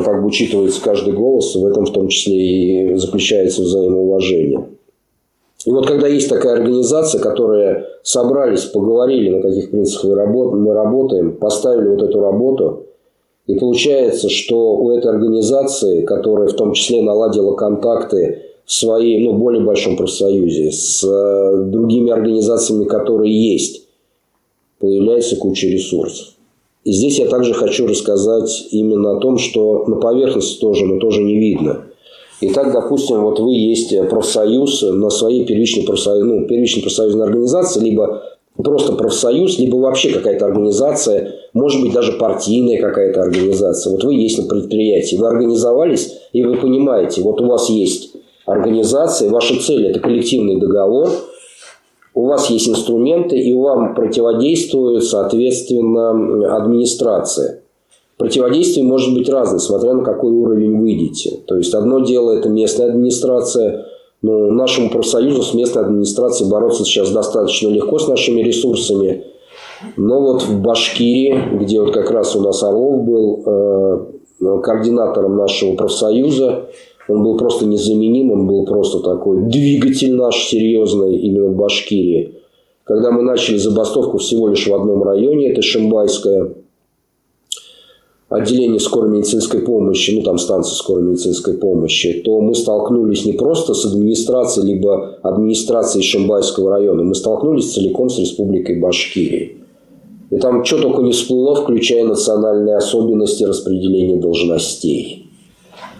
как 0.04 0.22
бы 0.22 0.28
учитывается 0.28 0.82
каждый 0.82 1.14
голос, 1.14 1.56
в 1.56 1.66
этом 1.66 1.86
в 1.86 1.92
том 1.92 2.08
числе 2.08 2.94
и 2.94 2.96
заключается 2.96 3.62
взаимоуважение. 3.62 4.68
И 5.66 5.72
вот 5.72 5.88
когда 5.88 6.08
есть 6.08 6.30
такая 6.30 6.54
организация, 6.54 7.22
которая 7.22 7.86
собрались, 8.04 8.64
поговорили, 8.64 9.30
на 9.30 9.42
каких 9.42 9.72
принципах 9.72 10.28
мы 10.28 10.74
работаем, 10.74 11.36
поставили 11.36 11.90
вот 11.90 12.02
эту 12.02 12.22
работу, 12.22 12.86
и 13.46 13.56
получается, 13.56 14.30
что 14.30 14.78
у 14.78 14.92
этой 14.92 15.12
организации, 15.12 16.04
которая 16.04 16.48
в 16.48 16.54
том 16.54 16.74
числе 16.74 17.02
наладила 17.02 17.56
контакты 17.56 18.44
в 18.64 18.72
своей, 18.72 19.26
ну, 19.26 19.34
более 19.34 19.64
большом 19.64 19.98
профсоюзе 19.98 20.72
с 20.72 21.04
э, 21.04 21.64
другими 21.66 22.12
организациями, 22.12 22.86
которые 22.86 23.34
есть, 23.54 23.88
появляется 24.80 25.36
куча 25.36 25.66
ресурсов. 25.66 26.28
И 26.84 26.91
здесь 26.91 27.19
я 27.19 27.27
также 27.27 27.53
хочу 27.53 27.88
рассказать 27.88 28.67
именно 28.71 29.17
о 29.17 29.19
том, 29.19 29.38
что 29.38 29.86
на 29.88 29.97
поверхности 29.97 30.59
тоже, 30.59 30.86
но 30.86 30.99
тоже 30.99 31.21
не 31.21 31.38
видно. 31.38 31.86
Итак, 32.41 32.71
допустим, 32.71 33.21
вот 33.21 33.39
вы 33.39 33.53
есть 33.53 33.93
профсоюз 34.09 34.82
на 34.84 35.09
своей 35.09 35.45
первичной, 35.45 35.84
профсоюз, 35.84 36.25
ну, 36.25 36.47
первичной 36.47 36.84
профсоюзной 36.84 37.25
организации, 37.25 37.82
либо 37.82 38.23
просто 38.55 38.93
профсоюз, 38.93 39.59
либо 39.59 39.75
вообще 39.75 40.11
какая-то 40.11 40.45
организация, 40.45 41.36
может 41.53 41.82
быть, 41.82 41.91
даже 41.91 42.13
партийная 42.13 42.80
какая-то 42.80 43.21
организация. 43.23 43.91
Вот 43.91 44.05
вы 44.05 44.13
есть 44.13 44.38
на 44.38 44.45
предприятии, 44.47 45.17
вы 45.17 45.27
организовались, 45.27 46.13
и 46.32 46.43
вы 46.43 46.55
понимаете, 46.55 47.21
вот 47.21 47.41
у 47.41 47.45
вас 47.45 47.69
есть 47.69 48.15
организация, 48.45 49.30
ваша 49.30 49.59
цель– 49.59 49.88
это 49.89 49.99
коллективный 49.99 50.57
договор– 50.57 51.09
у 52.20 52.26
вас 52.26 52.49
есть 52.49 52.67
инструменты, 52.67 53.38
и 53.38 53.53
вам 53.53 53.95
противодействует, 53.95 55.05
соответственно, 55.05 56.53
администрация. 56.57 57.61
Противодействие 58.17 58.86
может 58.86 59.13
быть 59.13 59.30
разное, 59.30 59.59
смотря 59.59 59.93
на 59.93 60.03
какой 60.03 60.32
уровень 60.32 60.78
вы 60.82 60.91
идете. 60.91 61.39
То 61.47 61.55
есть, 61.55 61.74
одно 61.74 62.01
дело– 62.01 62.32
это 62.38 62.49
местная 62.49 62.89
администрация. 62.89 63.86
Ну, 64.22 64.51
нашему 64.51 64.89
профсоюзу 64.89 65.43
с 65.43 65.53
местной 65.53 65.84
администрацией 65.84 66.51
бороться 66.51 66.84
сейчас 66.84 67.09
достаточно 67.11 67.70
легко 67.70 67.97
с 67.99 68.09
нашими 68.09 68.41
ресурсами. 68.41 69.24
Но 69.95 70.20
вот 70.20 70.41
в 70.41 70.61
Башкирии, 70.61 71.57
где 71.57 71.80
вот 71.80 71.93
как 71.93 72.11
раз 72.11 72.36
у 72.36 72.41
нас 72.41 72.61
Орлов 72.61 73.05
был 73.05 73.43
э, 73.45 74.59
координатором 74.61 75.38
нашего 75.38 75.76
профсоюза, 75.78 76.65
он 77.10 77.24
был 77.24 77.38
просто 77.38 77.66
незаменим, 77.66 78.32
он 78.32 78.47
был 78.47 78.66
просто 78.66 78.99
такой 78.99 79.41
двигатель 79.43 80.16
наш 80.16 80.47
серьезный 80.47 81.18
именно 81.18 81.49
в 81.49 81.55
Башкирии. 81.55 82.36
Когда 82.84 83.12
мы 83.12 83.24
начали 83.24 83.57
забастовку 83.57 84.20
всего 84.20 84.47
лишь 84.47 84.68
в 84.68 84.74
одном 84.74 85.03
районе, 85.03 85.51
это 85.51 85.62
Шимбайское, 85.62 86.53
отделение 88.30 88.80
скорой 88.80 89.10
медицинской 89.10 89.62
помощи, 89.62 90.12
ну 90.12 90.22
там 90.22 90.38
станция 90.38 90.76
скорой 90.76 91.03
медицинской 91.03 91.55
помощи, 91.55 92.22
то 92.24 92.39
мы 92.41 92.53
столкнулись 92.53 93.26
не 93.26 93.34
просто 93.34 93.74
с 93.74 93.86
администрацией, 93.86 94.74
либо 94.74 95.18
администрацией 95.24 96.03
Шимбайского 96.03 96.72
района, 96.72 97.03
мы 97.03 97.16
столкнулись 97.16 97.74
целиком 97.74 98.10
с 98.10 98.20
республикой 98.20 98.80
Башкирии. 98.80 99.57
И 100.30 100.38
там 100.38 100.64
что 100.64 100.80
только 100.80 101.01
не 101.01 101.12
всплыло, 101.12 101.55
включая 101.55 102.05
национальные 102.05 102.76
особенности 102.76 103.43
распределения 103.43 104.18
должностей 104.18 105.28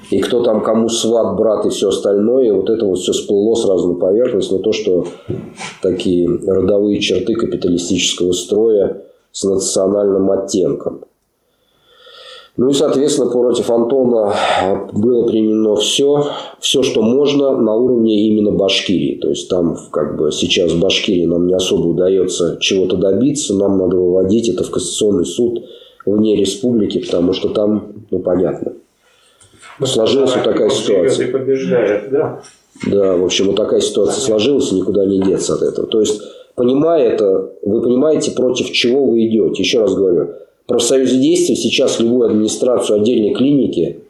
и 0.10 0.20
кто 0.20 0.44
там 0.44 0.62
кому 0.64 0.90
сват, 0.90 1.38
брат 1.38 1.66
и 1.66 1.70
все 1.70 1.90
остальное, 1.90 2.54
вот 2.54 2.70
это 2.70 2.86
вот 2.86 2.98
все 2.98 3.12
всплыло 3.12 3.56
сразу 3.56 3.94
на 3.94 4.00
поверхность, 4.00 4.52
но 4.52 4.58
то, 4.58 4.72
что 4.72 5.06
такие 5.82 6.28
родовые 6.28 7.00
черты 7.00 7.36
капиталистического 7.36 8.32
строя 8.32 9.04
с 9.32 9.44
национальным 9.44 10.32
оттенком. 10.32 11.02
Ну 12.58 12.72
и, 12.72 12.74
соответственно, 12.74 13.30
против 13.30 13.70
Антона 13.70 14.34
было 14.92 15.28
применено 15.28 15.76
все, 15.76 16.26
все, 16.60 16.84
что 16.84 17.02
можно 17.02 17.56
на 17.56 17.74
уровне 17.76 18.28
именно 18.28 18.52
Башкирии. 18.52 19.16
То 19.16 19.30
есть 19.30 19.48
там 19.48 19.78
как 19.92 20.18
бы 20.18 20.32
сейчас 20.34 20.74
в 20.74 20.80
Башкирии 20.82 21.26
нам 21.26 21.48
не 21.48 21.54
особо 21.54 21.88
удается 21.88 22.58
чего-то 22.60 22.98
добиться, 22.98 23.56
нам 23.56 23.78
надо 23.78 23.96
выводить 23.96 24.50
это 24.50 24.66
в 24.66 24.72
Конституционный 24.72 25.26
суд 25.26 25.64
вне 26.06 26.36
республики, 26.36 26.98
потому 26.98 27.32
что 27.32 27.48
там, 27.48 27.94
ну 28.12 28.20
понятно, 28.20 28.74
сложилась 29.86 30.36
вот 30.36 30.44
такая 30.44 30.70
ситуация. 30.70 31.32
побеждает, 31.32 32.10
да? 32.10 32.42
Да, 32.88 33.18
в 33.18 33.26
общем, 33.26 33.48
вот 33.48 33.56
такая 33.56 33.82
ситуация 33.82 34.22
сложилась, 34.22 34.72
и 34.72 34.76
никуда 34.76 35.06
не 35.06 35.22
деться 35.22 35.56
от 35.56 35.62
этого. 35.62 35.88
То 35.88 36.00
есть, 36.00 36.22
понимая 36.56 37.10
это, 37.10 37.52
вы 37.62 37.82
понимаете, 37.82 38.32
против 38.32 38.72
чего 38.72 39.06
вы 39.06 39.26
идете. 39.26 39.62
Еще 39.62 39.80
раз 39.80 39.94
говорю, 39.96 40.30
профсоюз 40.66 41.12
действий 41.12 41.56
сейчас 41.56 42.00
любую 42.00 42.30
администрацию 42.30 43.02
отдельной 43.02 43.34
клиники 43.34 44.02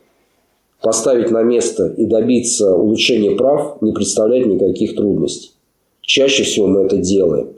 поставить 0.82 1.32
на 1.32 1.44
место 1.44 1.88
и 1.98 2.06
добиться 2.06 2.76
улучшения 2.76 3.32
прав 3.36 3.82
не 3.82 3.92
представляет 3.92 4.46
никаких 4.46 4.96
трудностей. 4.96 5.52
Чаще 6.02 6.44
всего 6.44 6.68
мы 6.68 6.82
это 6.82 6.98
делаем. 6.98 7.50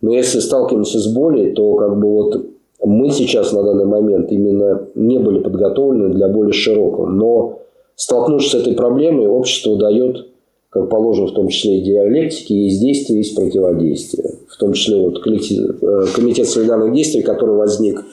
Но 0.00 0.12
если 0.12 0.40
сталкиваемся 0.40 0.98
с 0.98 1.06
болью, 1.06 1.54
то 1.54 1.74
как 1.76 1.98
бы 1.98 2.12
вот 2.12 2.46
мы 2.86 3.10
сейчас 3.10 3.52
на 3.52 3.62
данный 3.62 3.86
момент 3.86 4.30
именно 4.30 4.88
не 4.94 5.18
были 5.18 5.40
подготовлены 5.40 6.14
для 6.14 6.28
более 6.28 6.52
широкого. 6.52 7.06
Но 7.06 7.60
столкнувшись 7.96 8.52
с 8.52 8.54
этой 8.54 8.74
проблемой, 8.74 9.26
общество 9.26 9.76
дает, 9.76 10.26
как 10.70 10.88
положено 10.90 11.28
в 11.28 11.32
том 11.32 11.48
числе 11.48 11.78
и 11.78 11.82
диалектике, 11.82 12.54
есть 12.54 12.80
действие, 12.80 13.18
есть 13.18 13.36
противодействие. 13.36 14.38
В 14.48 14.56
том 14.58 14.72
числе 14.72 15.00
вот 15.00 15.18
э, 15.26 16.06
комитет 16.14 16.48
солидарных 16.48 16.92
действий, 16.92 17.22
который 17.22 17.56
возник, 17.56 18.04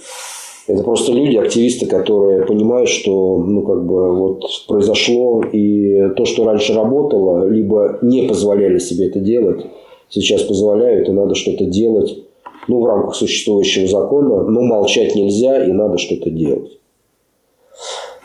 это 0.67 0.83
просто 0.83 1.11
люди, 1.11 1.35
активисты, 1.37 1.85
которые 1.87 2.45
понимают, 2.45 2.87
что 2.87 3.39
ну, 3.39 3.63
как 3.63 3.85
бы, 3.85 4.15
вот, 4.15 4.43
произошло, 4.67 5.43
и 5.51 6.09
то, 6.15 6.25
что 6.25 6.45
раньше 6.45 6.73
работало, 6.73 7.47
либо 7.47 7.97
не 8.01 8.27
позволяли 8.27 8.77
себе 8.77 9.07
это 9.07 9.19
делать, 9.19 9.65
сейчас 10.09 10.43
позволяют, 10.43 11.09
и 11.09 11.11
надо 11.11 11.35
что-то 11.35 11.65
делать 11.65 12.23
ну, 12.71 12.79
в 12.79 12.85
рамках 12.85 13.15
существующего 13.15 13.85
закона, 13.85 14.43
но 14.43 14.61
молчать 14.61 15.13
нельзя 15.13 15.65
и 15.65 15.73
надо 15.73 15.97
что-то 15.97 16.29
делать. 16.29 16.79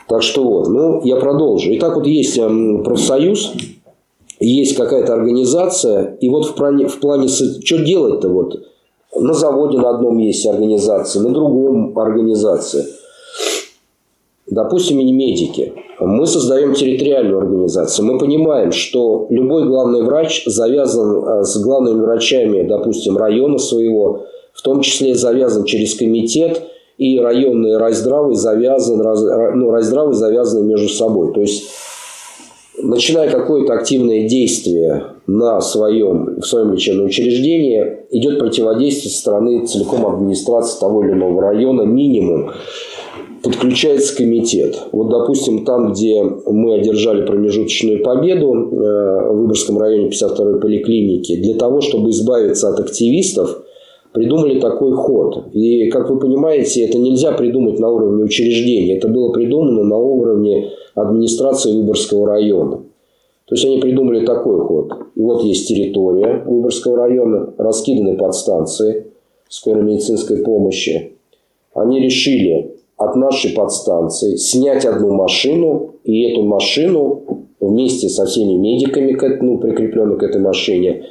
Так 0.08 0.22
что 0.22 0.44
вот, 0.44 0.68
ну, 0.68 1.02
я 1.02 1.16
продолжу. 1.16 1.68
Итак, 1.74 1.96
вот 1.96 2.06
есть 2.06 2.38
эм, 2.38 2.84
профсоюз, 2.84 3.54
есть 4.38 4.76
какая-то 4.76 5.14
организация, 5.14 6.16
и 6.20 6.28
вот 6.28 6.46
в 6.46 6.54
плане, 6.54 6.86
в 6.86 7.00
плане 7.00 7.26
что 7.26 7.78
делать-то 7.78 8.28
вот? 8.28 8.56
На 9.16 9.34
заводе 9.34 9.78
на 9.78 9.90
одном 9.90 10.18
есть 10.18 10.46
организация, 10.46 11.22
на 11.22 11.30
другом 11.30 11.98
организация. 11.98 12.86
Допустим, 14.46 14.98
медики. 14.98 15.72
Мы 15.98 16.26
создаем 16.26 16.74
территориальную 16.74 17.38
организацию. 17.38 18.06
Мы 18.06 18.18
понимаем, 18.18 18.70
что 18.70 19.26
любой 19.30 19.66
главный 19.66 20.02
врач 20.02 20.44
завязан 20.46 21.24
э, 21.24 21.42
с 21.42 21.56
главными 21.60 22.02
врачами, 22.02 22.62
допустим, 22.62 23.16
района 23.16 23.58
своего, 23.58 24.26
в 24.56 24.62
том 24.62 24.80
числе 24.80 25.14
завязан 25.14 25.64
через 25.64 25.94
комитет, 25.94 26.62
и 26.98 27.18
районные 27.20 27.76
райздравы 27.76 28.34
завязаны, 28.34 29.04
ну, 29.54 29.70
райздравы 29.70 30.14
завязаны 30.14 30.66
между 30.66 30.88
собой. 30.88 31.34
То 31.34 31.42
есть, 31.42 31.64
начиная 32.82 33.30
какое-то 33.30 33.74
активное 33.74 34.26
действие 34.26 35.04
на 35.26 35.60
своем, 35.60 36.40
в 36.40 36.46
своем 36.46 36.72
лечебном 36.72 37.06
учреждении, 37.06 37.98
идет 38.10 38.38
противодействие 38.38 39.10
со 39.10 39.18
стороны 39.18 39.66
целиком 39.66 40.06
администрации 40.06 40.80
того 40.80 41.04
или 41.04 41.12
иного 41.12 41.42
района, 41.42 41.82
минимум 41.82 42.52
подключается 43.42 44.16
комитет. 44.16 44.76
Вот, 44.90 45.10
допустим, 45.10 45.64
там, 45.64 45.92
где 45.92 46.22
мы 46.22 46.76
одержали 46.76 47.26
промежуточную 47.26 48.02
победу 48.02 48.54
э, 48.54 49.30
в 49.30 49.36
Выборгском 49.36 49.78
районе 49.78 50.08
52-й 50.08 50.60
поликлиники, 50.60 51.36
для 51.36 51.54
того, 51.54 51.80
чтобы 51.80 52.10
избавиться 52.10 52.70
от 52.70 52.80
активистов, 52.80 53.62
придумали 54.16 54.58
такой 54.58 54.94
ход. 54.94 55.48
И, 55.52 55.90
как 55.90 56.08
вы 56.08 56.18
понимаете, 56.18 56.86
это 56.86 56.98
нельзя 56.98 57.32
придумать 57.32 57.78
на 57.78 57.90
уровне 57.90 58.24
учреждения. 58.24 58.96
Это 58.96 59.08
было 59.08 59.30
придумано 59.30 59.84
на 59.84 59.98
уровне 59.98 60.70
администрации 60.94 61.76
Выборгского 61.76 62.26
района. 62.26 62.78
То 63.44 63.54
есть 63.54 63.66
они 63.66 63.78
придумали 63.78 64.24
такой 64.24 64.58
ход. 64.60 64.90
И 65.14 65.20
вот 65.20 65.42
есть 65.42 65.68
территория 65.68 66.42
Выборгского 66.46 66.96
района, 66.96 67.52
раскиданы 67.58 68.16
подстанции 68.16 69.08
скорой 69.50 69.82
медицинской 69.82 70.38
помощи. 70.38 71.12
Они 71.74 72.00
решили 72.00 72.74
от 72.96 73.16
нашей 73.16 73.52
подстанции 73.52 74.36
снять 74.36 74.86
одну 74.86 75.12
машину 75.12 75.90
и 76.04 76.22
эту 76.30 76.42
машину 76.42 77.44
вместе 77.60 78.08
со 78.08 78.24
всеми 78.24 78.54
медиками, 78.54 79.14
ну, 79.42 79.58
прикрепленных 79.58 80.20
к 80.20 80.22
этой 80.22 80.40
машине, 80.40 81.04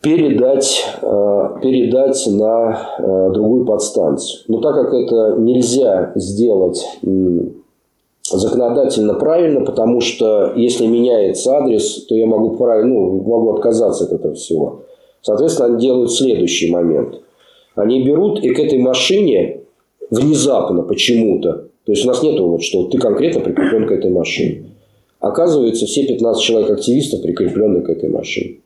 передать, 0.00 0.84
э, 1.02 1.48
передать 1.62 2.26
на 2.26 2.88
э, 2.98 3.30
другую 3.32 3.64
подстанцию. 3.66 4.42
Но 4.48 4.60
так 4.60 4.74
как 4.74 4.94
это 4.94 5.36
нельзя 5.38 6.12
сделать 6.14 6.86
законодательно 8.22 9.14
правильно, 9.14 9.64
потому 9.64 10.00
что 10.00 10.52
если 10.54 10.86
меняется 10.86 11.56
адрес, 11.56 12.06
то 12.06 12.14
я 12.14 12.26
могу, 12.26 12.56
ну, 12.84 13.22
могу 13.22 13.54
отказаться 13.54 14.04
от 14.04 14.12
этого 14.12 14.34
всего. 14.34 14.82
Соответственно, 15.22 15.70
они 15.70 15.80
делают 15.80 16.12
следующий 16.12 16.70
момент. 16.70 17.20
Они 17.74 18.02
берут 18.02 18.42
и 18.42 18.50
к 18.50 18.58
этой 18.58 18.78
машине 18.78 19.62
внезапно 20.10 20.82
почему-то, 20.82 21.64
то 21.84 21.92
есть 21.92 22.04
у 22.04 22.08
нас 22.08 22.22
нет 22.22 22.38
вот, 22.38 22.62
что 22.62 22.84
ты 22.84 22.98
конкретно 22.98 23.40
прикреплен 23.40 23.86
к 23.86 23.92
этой 23.92 24.10
машине. 24.10 24.64
Оказывается, 25.18 25.86
все 25.86 26.06
15 26.06 26.42
человек 26.42 26.70
активистов 26.70 27.22
прикреплены 27.22 27.82
к 27.82 27.90
этой 27.90 28.08
машине. 28.08 28.58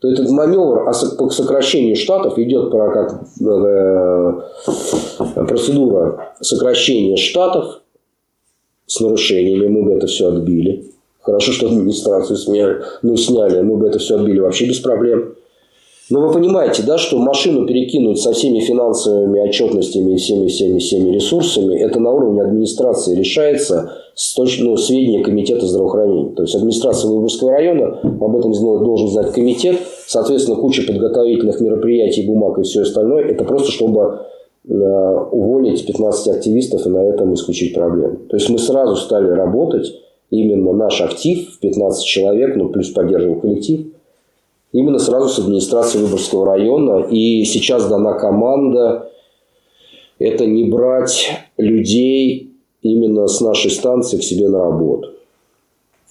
То 0.00 0.10
этот 0.10 0.30
маневр 0.30 0.86
по 1.18 1.28
сокращению 1.28 1.94
штатов 1.94 2.38
идет 2.38 2.70
про 2.70 2.90
как 2.90 3.22
э, 3.38 4.40
процедура 5.46 6.34
сокращения 6.40 7.16
штатов 7.16 7.82
с 8.86 8.98
нарушениями. 9.00 9.66
Мы 9.66 9.82
бы 9.82 9.92
это 9.92 10.06
все 10.06 10.28
отбили. 10.28 10.86
Хорошо, 11.20 11.52
что 11.52 11.66
администрацию 11.66 12.38
сняли, 12.38 12.82
ну, 13.02 13.14
сняли, 13.16 13.60
мы 13.60 13.76
бы 13.76 13.88
это 13.88 13.98
все 13.98 14.16
отбили 14.16 14.40
вообще 14.40 14.66
без 14.66 14.80
проблем. 14.80 15.34
Но 16.10 16.26
вы 16.26 16.32
понимаете, 16.32 16.82
да, 16.82 16.98
что 16.98 17.18
машину 17.18 17.66
перекинуть 17.66 18.18
со 18.18 18.32
всеми 18.32 18.58
финансовыми 18.58 19.38
отчетностями 19.38 20.14
и 20.14 20.16
всеми, 20.16 20.48
всеми, 20.48 20.80
всеми 20.80 21.10
ресурсами, 21.10 21.76
это 21.76 22.00
на 22.00 22.10
уровне 22.10 22.42
администрации 22.42 23.14
решается 23.14 23.92
с 24.16 24.34
точки, 24.34 24.62
ну, 24.62 24.76
сведения 24.76 25.22
комитета 25.22 25.66
здравоохранения. 25.66 26.34
То 26.34 26.42
есть 26.42 26.54
администрация 26.56 27.08
Выборгского 27.12 27.52
района 27.52 28.00
об 28.02 28.36
этом 28.36 28.52
должен 28.52 29.08
знать 29.08 29.30
комитет. 29.32 29.76
Соответственно, 30.08 30.56
куча 30.56 30.82
подготовительных 30.84 31.60
мероприятий, 31.60 32.26
бумаг 32.26 32.58
и 32.58 32.62
все 32.62 32.82
остальное. 32.82 33.26
Это 33.26 33.44
просто 33.44 33.70
чтобы 33.70 34.22
э, 34.68 34.74
уволить 35.30 35.86
15 35.86 36.26
активистов 36.34 36.86
и 36.86 36.90
на 36.90 37.04
этом 37.04 37.34
исключить 37.34 37.72
проблему. 37.72 38.16
То 38.28 38.36
есть 38.36 38.50
мы 38.50 38.58
сразу 38.58 38.96
стали 38.96 39.28
работать, 39.28 39.86
именно 40.30 40.72
наш 40.72 41.00
актив 41.02 41.50
в 41.54 41.60
15 41.60 42.04
человек, 42.04 42.56
ну 42.56 42.70
плюс 42.70 42.90
поддерживал 42.90 43.40
коллектив– 43.40 43.86
именно 44.72 44.98
сразу 44.98 45.28
с 45.28 45.38
администрации 45.38 45.98
Выборгского 45.98 46.46
района. 46.46 47.06
И 47.10 47.44
сейчас 47.44 47.88
дана 47.88 48.14
команда 48.14 49.10
это 50.18 50.46
не 50.46 50.64
брать 50.64 51.30
людей 51.56 52.52
именно 52.82 53.26
с 53.26 53.40
нашей 53.40 53.70
станции 53.70 54.18
к 54.18 54.22
себе 54.22 54.48
на 54.48 54.58
работу. 54.58 55.08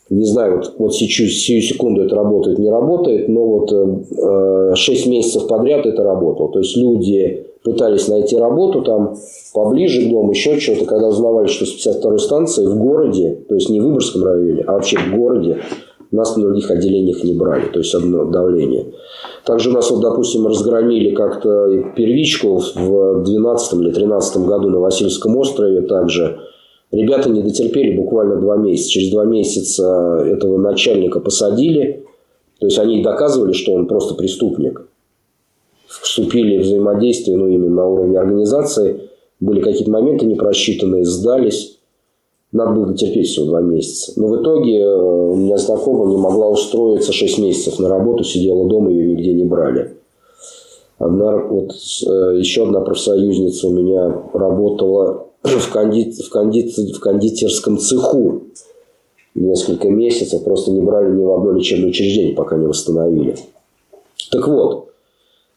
Не 0.09 0.25
знаю, 0.25 0.57
вот, 0.57 0.73
вот 0.79 0.95
сейчас, 0.95 1.27
сию 1.33 1.61
секунду 1.61 2.01
это 2.01 2.15
работает, 2.15 2.57
не 2.57 2.71
работает, 2.71 3.29
но 3.29 3.45
вот 3.45 3.71
э, 3.71 4.75
6 4.75 5.07
месяцев 5.07 5.47
подряд 5.47 5.85
это 5.85 6.03
работало. 6.03 6.51
То 6.51 6.59
есть 6.59 6.75
люди 6.75 7.45
пытались 7.63 8.07
найти 8.07 8.35
работу 8.35 8.81
там 8.81 9.15
поближе 9.53 10.07
к 10.07 10.09
дому, 10.09 10.31
еще 10.31 10.59
что-то, 10.59 10.85
когда 10.85 11.09
узнавали, 11.09 11.45
что 11.45 11.65
с 11.65 11.87
52-й 11.87 12.19
станции 12.19 12.65
в 12.65 12.75
городе, 12.79 13.37
то 13.47 13.53
есть 13.53 13.69
не 13.69 13.79
в 13.79 13.83
Выборгском 13.83 14.23
районе, 14.23 14.63
а 14.65 14.73
вообще 14.73 14.97
в 14.97 15.15
городе, 15.15 15.59
нас 16.15 16.35
на 16.35 16.43
других 16.43 16.69
отделениях 16.71 17.23
не 17.23 17.33
брали, 17.33 17.67
то 17.71 17.79
есть 17.79 17.93
одно 17.93 18.25
давление. 18.25 18.93
Также 19.45 19.69
у 19.69 19.73
нас, 19.73 19.89
вот, 19.91 20.01
допустим, 20.01 20.47
разгромили 20.47 21.13
как-то 21.13 21.91
первичку 21.95 22.57
в 22.57 23.23
2012 23.23 23.73
или 23.73 23.79
2013 23.83 24.37
году 24.37 24.69
на 24.69 24.79
Васильевском 24.79 25.37
острове 25.37 25.81
также. 25.81 26.39
Ребята 26.91 27.29
не 27.29 27.43
дотерпели 27.43 27.95
буквально 27.95 28.37
два 28.37 28.57
месяца. 28.57 28.89
Через 28.89 29.11
два 29.11 29.23
месяца 29.23 30.23
этого 30.25 30.57
начальника 30.57 31.19
посадили. 31.19 32.05
То 32.59 32.65
есть 32.65 32.79
они 32.79 33.03
доказывали, 33.03 33.53
что 33.53 33.73
он 33.73 33.87
просто 33.87 34.15
преступник. 34.15 34.87
Вступили 35.87 36.57
в 36.57 36.61
взаимодействие, 36.61 37.37
ну, 37.37 37.47
именно 37.47 37.75
на 37.75 37.87
уровне 37.87 38.19
организации. 38.19 39.09
Были 39.39 39.61
какие-то 39.61 39.91
моменты 39.91 40.25
не 40.25 40.35
просчитанные, 40.35 41.05
сдались. 41.05 41.78
Надо 42.51 42.71
было 42.71 42.93
терпеть 42.95 43.27
всего 43.27 43.45
два 43.45 43.61
месяца. 43.61 44.13
Но 44.19 44.27
в 44.27 44.41
итоге 44.41 44.79
э, 44.79 44.95
у 44.95 45.35
меня 45.35 45.57
знакомая 45.57 46.07
не 46.07 46.17
могла 46.17 46.49
устроиться 46.49 47.13
6 47.13 47.39
месяцев 47.39 47.79
на 47.79 47.89
работу, 47.89 48.23
сидела 48.23 48.67
дома, 48.67 48.89
ее 48.89 49.07
нигде 49.07 49.33
не 49.33 49.45
брали. 49.45 49.97
Одна, 50.97 51.37
вот, 51.37 51.71
э, 51.71 52.37
еще 52.39 52.63
одна 52.63 52.81
профсоюзница 52.81 53.67
у 53.67 53.71
меня 53.71 54.23
работала 54.33 55.27
в, 55.43 55.71
конди, 55.71 56.11
в, 56.11 56.29
конди, 56.29 56.73
в 56.91 56.99
кондитерском 56.99 57.77
цеху 57.77 58.41
несколько 59.35 59.89
месяцев, 59.89 60.43
просто 60.43 60.71
не 60.71 60.81
брали 60.81 61.15
ни 61.15 61.23
в 61.23 61.31
одно 61.31 61.51
лечебное 61.51 61.89
учреждение, 61.89 62.33
пока 62.33 62.57
не 62.57 62.65
восстановили. 62.65 63.35
Так 64.31 64.47
вот, 64.47 64.88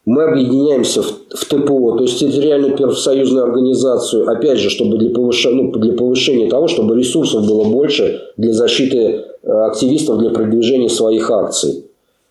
мы 0.05 0.25
объединяемся 0.25 1.03
в, 1.03 1.07
в 1.31 1.45
ТПО, 1.45 1.97
то 1.97 2.03
есть 2.03 2.19
территориальную 2.19 2.77
профсоюзную 2.77 3.45
организацию, 3.45 4.29
опять 4.29 4.59
же, 4.59 4.69
чтобы 4.69 4.99
для 4.99 5.11
повышения, 5.11 5.63
ну, 5.63 5.73
для 5.73 5.93
повышения 5.93 6.49
того, 6.49 6.67
чтобы 6.67 6.99
ресурсов 6.99 7.47
было 7.47 7.65
больше 7.65 8.21
для 8.37 8.53
защиты 8.53 8.99
э, 9.43 9.49
активистов 9.49 10.19
для 10.19 10.31
продвижения 10.31 10.89
своих 10.89 11.31
акций. 11.31 11.87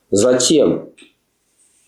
Затем 0.10 0.90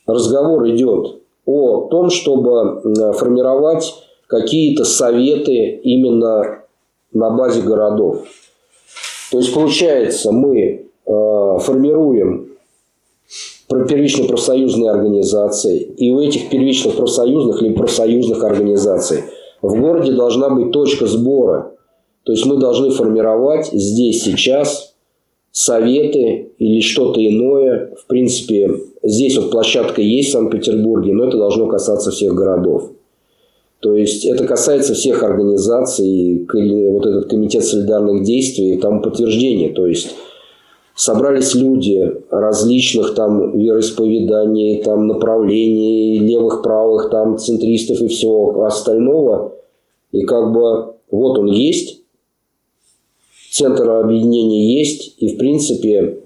разговор 0.07 0.69
идет 0.69 1.19
о 1.45 1.87
том, 1.89 2.09
чтобы 2.09 2.81
формировать 3.13 3.93
какие-то 4.27 4.85
советы 4.85 5.81
именно 5.83 6.63
на 7.11 7.29
базе 7.31 7.61
городов. 7.61 8.23
То 9.31 9.39
есть, 9.39 9.53
получается, 9.53 10.31
мы 10.31 10.87
э, 11.05 11.57
формируем 11.59 12.52
первичные 13.87 14.27
профсоюзные 14.27 14.89
организации. 14.89 15.79
И 15.97 16.11
у 16.11 16.19
этих 16.19 16.49
первичных 16.49 16.95
профсоюзных 16.95 17.61
или 17.61 17.73
профсоюзных 17.73 18.43
организаций 18.43 19.23
в 19.61 19.79
городе 19.79 20.13
должна 20.13 20.49
быть 20.49 20.71
точка 20.71 21.07
сбора. 21.07 21.73
То 22.23 22.31
есть 22.31 22.45
мы 22.45 22.57
должны 22.57 22.89
формировать 22.91 23.67
здесь 23.73 24.23
сейчас 24.23 24.93
советы 25.51 26.51
или 26.57 26.81
что-то 26.81 27.19
иное. 27.25 27.93
В 27.97 28.07
принципе, 28.07 28.71
здесь 29.03 29.37
вот 29.37 29.51
площадка 29.51 30.01
есть 30.01 30.29
в 30.29 30.31
Санкт-Петербурге, 30.33 31.13
но 31.13 31.25
это 31.25 31.37
должно 31.37 31.67
касаться 31.67 32.11
всех 32.11 32.33
городов. 32.33 32.91
То 33.79 33.95
есть 33.95 34.25
это 34.25 34.45
касается 34.45 34.93
всех 34.93 35.23
организаций, 35.23 36.47
вот 36.49 37.05
этот 37.05 37.29
комитет 37.29 37.65
солидарных 37.65 38.23
действий, 38.23 38.77
там 38.77 39.01
подтверждение. 39.01 39.73
То 39.73 39.85
есть 39.85 40.15
собрались 40.95 41.55
люди 41.55 42.21
различных 42.29 43.15
там 43.15 43.57
вероисповеданий, 43.57 44.83
там 44.83 45.07
направлений, 45.07 46.19
левых, 46.19 46.61
правых, 46.61 47.09
там 47.09 47.37
центристов 47.37 48.01
и 48.01 48.07
всего 48.07 48.63
остального. 48.65 49.53
И 50.11 50.21
как 50.21 50.53
бы 50.53 50.93
вот 51.09 51.39
он 51.39 51.47
есть, 51.47 52.01
центр 53.51 53.89
объединения 53.89 54.79
есть, 54.79 55.15
и 55.17 55.35
в 55.35 55.37
принципе 55.37 56.19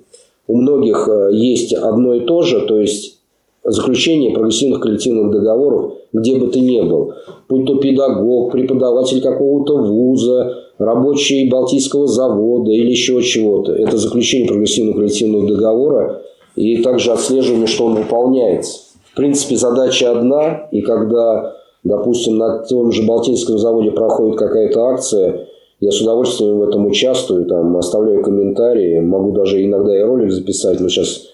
у 0.47 0.55
многих 0.55 1.07
э, 1.09 1.29
есть 1.33 1.73
одно 1.73 2.13
и 2.13 2.21
то 2.21 2.41
же, 2.41 2.61
то 2.61 2.79
есть 2.79 3.19
заключение 3.63 4.33
прогрессивных 4.33 4.81
коллективных 4.81 5.31
договоров, 5.31 5.96
где 6.13 6.37
бы 6.37 6.47
ты 6.47 6.59
ни 6.59 6.81
был, 6.81 7.13
будь 7.49 7.65
то 7.65 7.75
педагог, 7.75 8.51
преподаватель 8.51 9.21
какого-то 9.21 9.77
вуза, 9.77 10.53
рабочий 10.77 11.49
Балтийского 11.49 12.07
завода 12.07 12.71
или 12.71 12.91
еще 12.91 13.21
чего-то. 13.21 13.73
Это 13.73 13.97
заключение 13.97 14.47
прогрессивного 14.47 14.97
коллективного 14.97 15.47
договора 15.47 16.21
и 16.55 16.77
также 16.77 17.11
отслеживание, 17.11 17.67
что 17.67 17.85
он 17.85 17.95
выполняется. 17.95 18.79
В 19.11 19.15
принципе, 19.15 19.55
задача 19.55 20.11
одна, 20.11 20.67
и 20.71 20.81
когда, 20.81 21.55
допустим, 21.83 22.37
на 22.37 22.59
том 22.59 22.91
же 22.91 23.03
Балтийском 23.03 23.57
заводе 23.57 23.91
проходит 23.91 24.37
какая-то 24.37 24.85
акция, 24.87 25.47
я 25.79 25.91
с 25.91 26.01
удовольствием 26.01 26.57
в 26.57 26.63
этом 26.63 26.87
участвую, 26.87 27.45
там, 27.45 27.77
оставляю 27.77 28.23
комментарии, 28.23 28.99
могу 28.99 29.31
даже 29.31 29.63
иногда 29.63 29.97
и 29.97 30.01
ролик 30.01 30.31
записать, 30.31 30.79
но 30.79 30.89
сейчас 30.89 31.27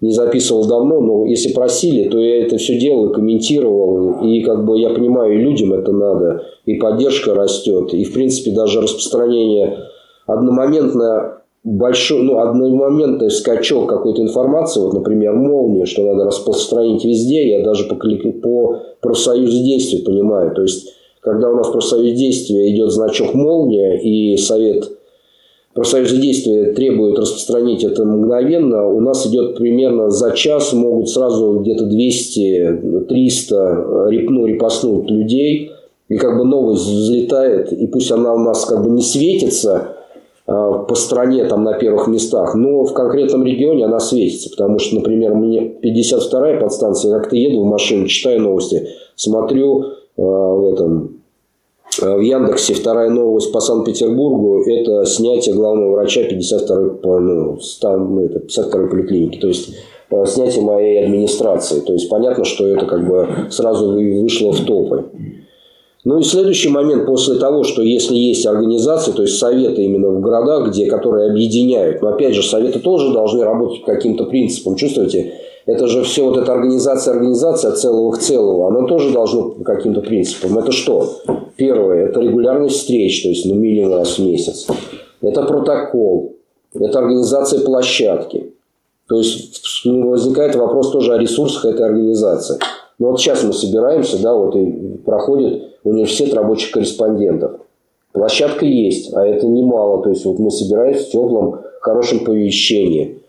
не 0.00 0.12
записывал 0.12 0.66
давно, 0.66 1.00
но 1.00 1.26
если 1.26 1.52
просили, 1.52 2.08
то 2.08 2.18
я 2.18 2.44
это 2.44 2.58
все 2.58 2.78
делал, 2.78 3.12
комментировал, 3.12 4.24
и 4.24 4.42
как 4.42 4.64
бы 4.64 4.78
я 4.78 4.90
понимаю, 4.90 5.34
и 5.34 5.42
людям 5.42 5.72
это 5.72 5.92
надо, 5.92 6.42
и 6.64 6.74
поддержка 6.74 7.34
растет, 7.34 7.94
и 7.94 8.04
в 8.04 8.12
принципе 8.12 8.50
даже 8.50 8.80
распространение 8.80 9.78
одномоментно 10.26 11.42
большой, 11.66 12.22
ну, 12.22 12.38
одномоментный 12.38 13.30
скачок 13.30 13.88
какой-то 13.88 14.22
информации, 14.22 14.80
вот, 14.80 14.92
например, 14.92 15.34
молния, 15.34 15.84
что 15.84 16.02
надо 16.04 16.24
распространить 16.26 17.04
везде, 17.04 17.48
я 17.48 17.64
даже 17.64 17.84
по, 17.84 17.96
по 17.96 18.78
профсоюзу 19.00 19.64
действий 19.64 20.02
понимаю. 20.02 20.54
То 20.54 20.62
есть, 20.62 20.92
когда 21.20 21.50
у 21.50 21.56
нас 21.56 21.68
профсоюз 21.68 22.16
действия 22.16 22.70
идет 22.72 22.92
значок 22.92 23.34
молния, 23.34 24.00
и 24.00 24.36
совет 24.36 24.92
профсоюза 25.76 26.16
действия 26.16 26.72
требует 26.72 27.16
распространить 27.18 27.84
это 27.84 28.04
мгновенно, 28.04 28.88
у 28.88 29.00
нас 29.00 29.24
идет 29.26 29.56
примерно 29.56 30.10
за 30.10 30.32
час 30.32 30.72
могут 30.72 31.10
сразу 31.10 31.60
где-то 31.60 31.84
200-300 31.84 34.10
ну, 34.30 34.46
репостнуть 34.46 35.10
людей, 35.10 35.70
и 36.08 36.16
как 36.16 36.38
бы 36.38 36.44
новость 36.44 36.88
взлетает, 36.88 37.72
и 37.72 37.86
пусть 37.88 38.10
она 38.10 38.34
у 38.34 38.38
нас 38.38 38.64
как 38.64 38.82
бы 38.82 38.90
не 38.90 39.02
светится, 39.02 39.88
а, 40.46 40.78
по 40.78 40.94
стране 40.94 41.44
там 41.44 41.62
на 41.64 41.74
первых 41.74 42.08
местах, 42.08 42.54
но 42.54 42.84
в 42.84 42.94
конкретном 42.94 43.44
регионе 43.44 43.84
она 43.84 44.00
светится, 44.00 44.48
потому 44.48 44.78
что, 44.78 44.96
например, 44.96 45.34
мне 45.34 45.74
52-я 45.82 46.58
подстанция, 46.58 47.12
я 47.12 47.18
как-то 47.18 47.36
еду 47.36 47.60
в 47.60 47.66
машину, 47.66 48.06
читаю 48.06 48.40
новости, 48.40 48.88
смотрю 49.14 49.82
э, 49.82 49.84
в 50.16 50.72
этом 50.72 51.20
в 51.98 52.20
Яндексе 52.20 52.74
вторая 52.74 53.10
новость 53.10 53.52
по 53.52 53.60
Санкт-Петербургу– 53.60 54.64
это 54.66 55.04
снятие 55.06 55.54
главного 55.54 55.92
врача 55.92 56.22
52-й, 56.22 57.20
ну, 57.20 57.58
52 57.58 58.88
поликлиники. 58.88 59.38
То 59.38 59.48
есть, 59.48 59.74
снятие 60.26 60.62
моей 60.62 61.04
администрации. 61.04 61.80
То 61.80 61.92
есть, 61.92 62.08
понятно, 62.08 62.44
что 62.44 62.66
это 62.66 62.86
как 62.86 63.08
бы 63.08 63.28
сразу 63.50 63.92
вышло 63.92 64.52
в 64.52 64.64
топы. 64.64 65.04
Ну 66.06 66.20
и 66.20 66.22
следующий 66.22 66.68
момент 66.68 67.04
после 67.04 67.34
того, 67.34 67.64
что 67.64 67.82
если 67.82 68.14
есть 68.14 68.46
организации, 68.46 69.10
то 69.10 69.22
есть 69.22 69.38
советы 69.38 69.82
именно 69.82 70.10
в 70.10 70.20
городах, 70.20 70.68
где, 70.68 70.86
которые 70.86 71.30
объединяют, 71.30 72.00
но 72.00 72.10
опять 72.10 72.32
же 72.32 72.44
советы 72.44 72.78
тоже 72.78 73.12
должны 73.12 73.42
работать 73.42 73.82
каким-то 73.84 74.26
принципам, 74.26 74.76
чувствуете? 74.76 75.32
Это 75.66 75.88
же 75.88 76.04
все 76.04 76.24
вот 76.24 76.36
эта 76.36 76.52
организация, 76.52 77.14
организация 77.14 77.72
целого 77.72 78.12
к 78.12 78.18
целому, 78.18 78.66
она 78.66 78.86
тоже 78.86 79.12
должна 79.12 79.42
по 79.42 79.64
каким-то 79.64 80.00
принципам. 80.00 80.56
Это 80.58 80.70
что? 80.70 81.10
Первое, 81.56 82.06
это 82.06 82.20
регулярность 82.20 82.76
встреч, 82.76 83.22
то 83.24 83.28
есть 83.28 83.44
ну, 83.46 83.56
минимум 83.56 83.94
раз 83.94 84.16
в 84.16 84.24
месяц. 84.24 84.68
Это 85.20 85.42
протокол, 85.42 86.36
это 86.72 87.00
организация 87.00 87.60
площадки. 87.64 88.52
То 89.08 89.18
есть 89.18 89.82
ну, 89.84 90.10
возникает 90.10 90.54
вопрос 90.54 90.92
тоже 90.92 91.14
о 91.14 91.18
ресурсах 91.18 91.64
этой 91.64 91.86
организации. 91.86 92.58
Ну 92.98 93.10
вот 93.10 93.20
сейчас 93.20 93.42
мы 93.42 93.52
собираемся, 93.52 94.22
да, 94.22 94.34
вот 94.34 94.54
и 94.54 94.98
проходит 95.04 95.64
университет 95.82 96.32
рабочих 96.34 96.70
корреспондентов. 96.70 97.60
Площадка 98.12 98.64
есть, 98.64 99.12
а 99.14 99.26
это 99.26 99.46
немало. 99.46 100.02
То 100.02 100.10
есть 100.10 100.24
вот 100.24 100.38
мы 100.38 100.50
собираемся 100.50 101.04
в 101.04 101.10
теплом, 101.10 101.60
хорошем 101.80 102.24
помещении. 102.24 103.20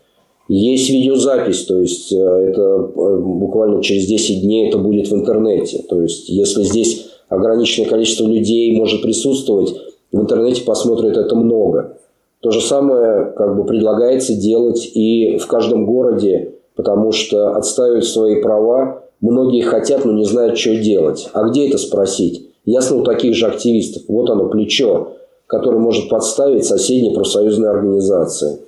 Есть 0.48 0.88
видеозапись, 0.88 1.64
то 1.64 1.78
есть 1.78 2.10
э, 2.10 2.16
это 2.16 2.60
э, 2.60 3.16
буквально 3.18 3.82
через 3.82 4.06
10 4.06 4.42
дней 4.42 4.68
это 4.68 4.78
будет 4.78 5.08
в 5.08 5.14
интернете. 5.14 5.84
То 5.88 6.00
есть 6.00 6.30
если 6.30 6.62
здесь 6.62 7.10
ограниченное 7.28 7.88
количество 7.88 8.26
людей 8.26 8.74
может 8.74 9.02
присутствовать, 9.02 9.74
в 10.10 10.18
интернете 10.18 10.62
посмотрят 10.62 11.18
это 11.18 11.36
много. 11.36 11.98
То 12.40 12.50
же 12.50 12.62
самое 12.62 13.32
как 13.36 13.56
бы 13.56 13.64
предлагается 13.64 14.34
делать 14.34 14.90
и 14.94 15.36
в 15.36 15.46
каждом 15.46 15.84
городе, 15.84 16.54
потому 16.76 17.12
что 17.12 17.54
отстаивать 17.54 18.04
свои 18.04 18.40
права 18.40 19.02
многие 19.20 19.60
хотят, 19.60 20.06
но 20.06 20.12
не 20.12 20.24
знают, 20.24 20.56
что 20.56 20.76
делать. 20.76 21.28
А 21.34 21.46
где 21.48 21.68
это 21.68 21.76
спросить? 21.76 22.48
Ясно 22.64 22.98
у 22.98 23.02
таких 23.02 23.34
же 23.34 23.46
активистов. 23.46 24.04
Вот 24.08 24.30
оно, 24.30 24.48
плечо, 24.48 25.12
которое 25.46 25.78
может 25.78 26.08
подставить 26.08 26.64
соседние 26.64 27.12
профсоюзные 27.12 27.70
организации. 27.70 28.60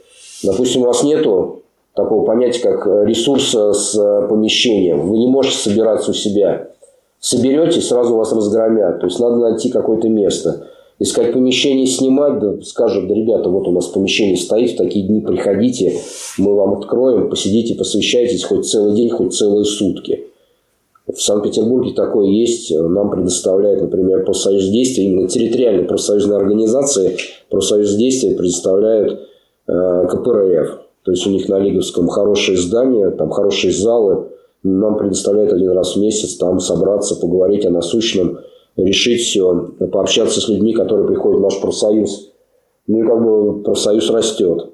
Допустим, 0.42 0.82
у 0.82 0.86
вас 0.86 1.02
нету 1.02 1.59
такого 2.02 2.24
понятия, 2.24 2.60
как 2.60 2.86
ресурса 3.06 3.72
с 3.72 3.94
помещением. 4.28 5.08
Вы 5.08 5.18
не 5.18 5.26
можете 5.26 5.56
собираться 5.56 6.10
у 6.10 6.14
себя. 6.14 6.68
Соберете, 7.18 7.80
сразу 7.80 8.16
вас 8.16 8.32
разгромят. 8.32 9.00
То 9.00 9.06
есть 9.06 9.20
надо 9.20 9.36
найти 9.36 9.70
какое-то 9.70 10.08
место. 10.08 10.66
Искать 10.98 11.32
помещение 11.32 11.86
снимать, 11.86 12.40
да 12.40 12.60
скажут, 12.62 13.08
да, 13.08 13.14
ребята, 13.14 13.48
вот 13.48 13.66
у 13.66 13.72
нас 13.72 13.86
помещение 13.86 14.36
стоит, 14.36 14.72
в 14.72 14.76
такие 14.76 15.06
дни 15.06 15.22
приходите, 15.22 15.94
мы 16.36 16.54
вам 16.54 16.74
откроем, 16.74 17.30
посидите, 17.30 17.74
посвящайтесь 17.74 18.44
хоть 18.44 18.68
целый 18.68 18.94
день, 18.94 19.08
хоть 19.08 19.34
целые 19.34 19.64
сутки. 19.64 20.26
В 21.06 21.20
Санкт-Петербурге 21.20 21.92
такое 21.94 22.28
есть. 22.28 22.70
Нам 22.70 23.10
предоставляет, 23.10 23.80
например, 23.80 24.24
профсоюз 24.24 24.68
действия, 24.68 25.04
именно 25.06 25.26
территориальные 25.26 25.86
профсоюзные 25.86 26.36
организации 26.36 27.16
профсоюз 27.48 27.94
действия 27.94 28.36
предоставляют 28.36 29.26
э, 29.68 30.06
КПРФ. 30.08 30.80
То 31.04 31.12
есть 31.12 31.26
у 31.26 31.30
них 31.30 31.48
на 31.48 31.58
Лиговском 31.58 32.08
хорошие 32.08 32.56
здания, 32.58 33.10
там 33.10 33.30
хорошие 33.30 33.72
залы. 33.72 34.28
Нам 34.62 34.98
предоставляют 34.98 35.52
один 35.52 35.70
раз 35.72 35.96
в 35.96 36.00
месяц 36.00 36.36
там 36.36 36.60
собраться, 36.60 37.18
поговорить 37.18 37.64
о 37.64 37.70
насущном, 37.70 38.40
решить 38.76 39.22
все, 39.22 39.70
пообщаться 39.90 40.40
с 40.40 40.48
людьми, 40.48 40.74
которые 40.74 41.06
приходят 41.06 41.40
в 41.40 41.42
наш 41.42 41.60
профсоюз. 41.60 42.32
Ну 42.86 43.02
и 43.02 43.06
как 43.06 43.22
бы 43.22 43.62
профсоюз 43.62 44.10
растет. 44.10 44.66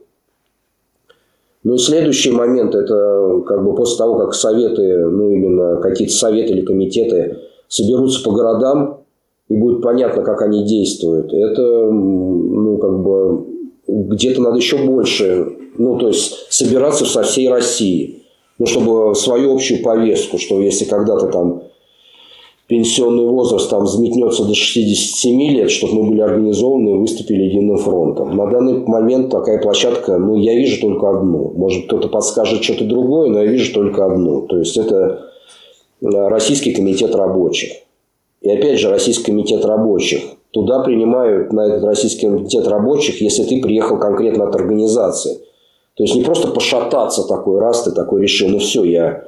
Ну 1.63 1.75
и 1.75 1.79
следующий 1.79 2.31
момент, 2.31 2.75
это 2.75 3.43
как 3.47 3.65
бы 3.65 3.75
после 3.75 3.99
того, 3.99 4.19
как 4.19 4.35
советы, 4.35 5.05
ну 5.05 5.31
именно 5.31 5.81
какие-то 5.81 6.15
советы 6.15 6.53
или 6.53 6.63
комитеты 6.63 7.39
соберутся 7.69 8.23
по 8.25 8.33
городам, 8.33 9.01
и 9.49 9.57
будет 9.57 9.83
понятно, 9.83 10.23
как 10.23 10.43
они 10.43 10.65
действуют. 10.65 11.33
Это, 11.33 11.91
ну, 11.91 12.79
как 12.79 13.03
бы, 13.03 13.47
где-то 13.87 14.43
надо 14.43 14.57
еще 14.57 14.79
больше, 14.79 15.47
ну, 15.79 15.99
то 15.99 16.09
есть, 16.09 16.47
собираться 16.51 17.05
со 17.05 17.23
всей 17.23 17.49
России. 17.49 18.23
Ну, 18.59 18.67
чтобы 18.67 19.15
свою 19.15 19.55
общую 19.55 19.83
повестку, 19.83 20.39
что 20.39 20.61
если 20.63 20.87
когда-то 20.87 21.27
там 21.27 21.63
пенсионный 22.69 23.27
возраст 23.27 23.71
там 23.71 23.85
взметнется 23.85 24.45
до 24.45 24.55
67 24.55 25.41
лет, 25.53 25.71
чтобы 25.71 25.95
мы 26.03 26.11
были 26.11 26.21
организованы 26.21 26.91
и 26.91 26.99
выступили 26.99 27.45
единым 27.45 27.77
фронтом. 27.77 28.37
На 28.37 28.47
данный 28.51 28.79
момент 28.79 29.31
такая 29.31 29.61
площадка, 29.61 30.17
ну, 30.17 30.37
я 30.37 30.55
вижу 30.55 30.81
только 30.81 31.11
одну. 31.11 31.53
Может, 31.55 31.87
кто-то 31.87 32.09
подскажет 32.09 32.65
что-то 32.65 32.85
другое, 32.85 33.31
но 33.31 33.43
я 33.43 33.47
вижу 33.47 33.73
только 33.73 34.07
одну. 34.07 34.43
То 34.43 34.59
есть, 34.59 34.77
это 34.77 35.31
э, 36.01 36.07
Российский 36.07 36.73
комитет 36.73 37.15
рабочих. 37.15 37.71
И 38.41 38.51
опять 38.51 38.79
же, 38.79 38.91
Российский 38.91 39.25
комитет 39.25 39.65
рабочих. 39.65 40.23
Туда 40.53 40.81
принимают 40.83 41.53
на 41.53 41.67
этот 41.67 41.85
Российский 41.85 42.27
комитет 42.27 42.67
рабочих, 42.67 43.21
если 43.21 43.45
ты 43.45 43.61
приехал 43.61 43.99
конкретно 43.99 44.49
от 44.49 44.55
организации. 44.55 45.41
То 45.97 46.03
есть, 46.03 46.15
не 46.15 46.23
просто 46.23 46.49
пошататься 46.49 47.27
такой, 47.27 47.59
раз 47.59 47.83
ты 47.83 47.93
такой 47.93 48.23
решил, 48.23 48.49
ну 48.49 48.59
все, 48.59 48.85
я 48.85 49.25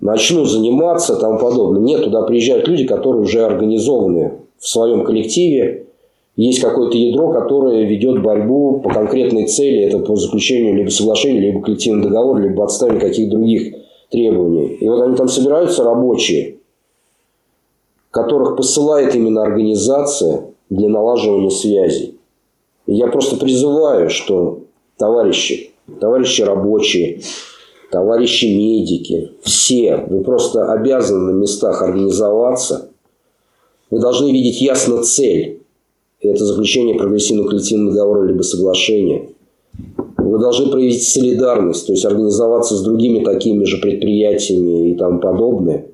начну 0.00 0.44
заниматься 0.44 1.14
и 1.14 1.20
тому 1.20 1.38
подобное. 1.38 1.82
Нет, 1.82 2.04
туда 2.04 2.22
приезжают 2.22 2.66
люди, 2.68 2.84
которые 2.84 3.22
уже 3.22 3.44
организованы 3.44 4.38
в 4.58 4.68
своем 4.68 5.04
коллективе. 5.04 5.86
Есть 6.36 6.60
какое-то 6.60 6.96
ядро, 6.96 7.32
которое 7.32 7.84
ведет 7.84 8.22
борьбу 8.22 8.80
по 8.80 8.90
конкретной 8.90 9.46
цели. 9.46 9.82
Это 9.82 9.98
по 9.98 10.16
заключению 10.16 10.74
либо 10.74 10.88
соглашения, 10.88 11.40
либо 11.40 11.60
коллективного 11.60 12.08
договора, 12.08 12.40
либо 12.40 12.64
отставления 12.64 13.00
каких-то 13.00 13.36
других 13.36 13.74
требований. 14.10 14.78
И 14.80 14.88
вот 14.88 15.02
они 15.02 15.16
там 15.16 15.28
собираются 15.28 15.84
рабочие, 15.84 16.59
которых 18.10 18.56
посылает 18.56 19.14
именно 19.14 19.42
организация 19.42 20.50
для 20.68 20.88
налаживания 20.88 21.50
связей. 21.50 22.18
И 22.86 22.94
я 22.94 23.06
просто 23.06 23.36
призываю, 23.36 24.10
что 24.10 24.60
товарищи, 24.96 25.70
товарищи 26.00 26.42
рабочие, 26.42 27.20
товарищи 27.90 28.46
медики, 28.46 29.32
все, 29.42 29.96
вы 30.08 30.22
просто 30.22 30.72
обязаны 30.72 31.32
на 31.32 31.36
местах 31.36 31.82
организоваться. 31.82 32.90
Вы 33.90 34.00
должны 34.00 34.30
видеть 34.30 34.60
ясно 34.60 35.02
цель. 35.02 35.62
Это 36.20 36.44
заключение 36.44 36.96
прогрессивного 36.96 37.48
коллективного 37.48 37.94
договора 37.94 38.26
либо 38.26 38.42
соглашения. 38.42 39.30
Вы 40.18 40.38
должны 40.38 40.70
проявить 40.70 41.02
солидарность, 41.02 41.86
то 41.86 41.92
есть 41.92 42.04
организоваться 42.04 42.76
с 42.76 42.82
другими 42.82 43.24
такими 43.24 43.64
же 43.64 43.78
предприятиями 43.78 44.90
и 44.90 44.94
тому 44.94 45.18
подобное. 45.18 45.86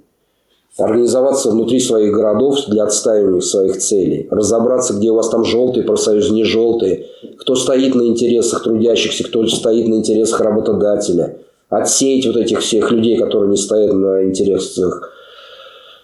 Организоваться 0.79 1.51
внутри 1.51 1.81
своих 1.81 2.13
городов 2.13 2.59
для 2.69 2.85
отстаивания 2.85 3.41
своих 3.41 3.79
целей. 3.79 4.29
Разобраться, 4.31 4.93
где 4.93 5.11
у 5.11 5.15
вас 5.15 5.31
там 5.31 5.45
желтые 5.45 5.85
профсоюзы, 5.85 6.35
не 6.35 6.45
желтые. 6.45 7.07
Кто 7.39 7.55
стоит 7.55 7.95
на 7.95 8.03
интересах 8.03 8.63
трудящихся, 8.63 9.25
кто 9.25 9.47
стоит 9.47 9.89
на 9.89 9.95
интересах 9.95 10.41
работодателя 10.41 11.39
отсеять 11.69 12.27
вот 12.27 12.37
этих 12.37 12.61
всех 12.61 12.91
людей, 12.91 13.17
которые 13.17 13.51
не 13.51 13.57
стоят 13.57 13.93
на 13.93 14.25
интересах, 14.25 15.13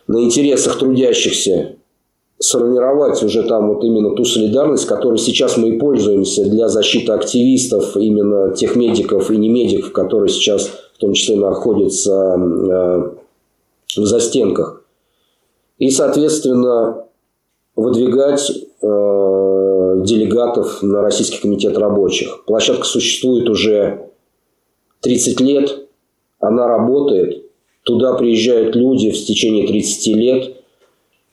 на 0.06 0.22
интересах 0.22 0.78
трудящихся, 0.78 1.76
сформировать 2.38 3.22
уже 3.22 3.44
там 3.44 3.68
вот 3.68 3.84
именно 3.84 4.16
ту 4.16 4.24
солидарность, 4.24 4.86
которой 4.86 5.18
сейчас 5.18 5.56
мы 5.56 5.70
и 5.70 5.78
пользуемся 5.78 6.44
для 6.44 6.68
защиты 6.68 7.12
активистов, 7.12 7.96
именно 7.96 8.52
тех 8.54 8.74
медиков 8.74 9.30
и 9.30 9.36
не 9.36 9.48
медиков, 9.48 9.92
которые 9.92 10.28
сейчас 10.28 10.68
в 10.94 10.98
том 10.98 11.12
числе 11.12 11.36
находятся 11.36 12.36
э, 12.36 13.10
в 13.96 14.04
застенках. 14.04 14.84
И, 15.78 15.90
соответственно, 15.90 17.06
выдвигать 17.74 18.50
э, 18.50 20.02
делегатов 20.04 20.82
на 20.82 21.02
Российский 21.02 21.40
комитет 21.40 21.76
рабочих. 21.78 22.44
Площадка 22.44 22.84
существует 22.84 23.48
уже 23.48 24.10
30 25.00 25.40
лет, 25.40 25.88
она 26.38 26.66
работает, 26.66 27.44
туда 27.84 28.14
приезжают 28.14 28.76
люди 28.76 29.10
в 29.10 29.24
течение 29.24 29.66
30 29.66 30.06
лет. 30.16 30.56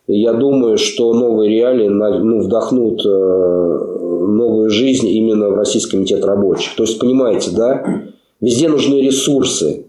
И 0.07 0.19
я 0.19 0.33
думаю, 0.33 0.77
что 0.77 1.13
новые 1.13 1.51
реалии 1.51 1.87
ну, 1.87 2.41
вдохнут 2.41 3.05
э, 3.05 3.09
новую 3.09 4.69
жизнь 4.69 5.07
именно 5.07 5.49
в 5.49 5.55
Российский 5.55 5.91
комитет 5.91 6.25
рабочих. 6.25 6.75
То 6.75 6.83
есть, 6.83 6.97
понимаете, 6.99 7.51
да, 7.51 8.03
везде 8.41 8.69
нужны 8.69 9.01
ресурсы. 9.01 9.88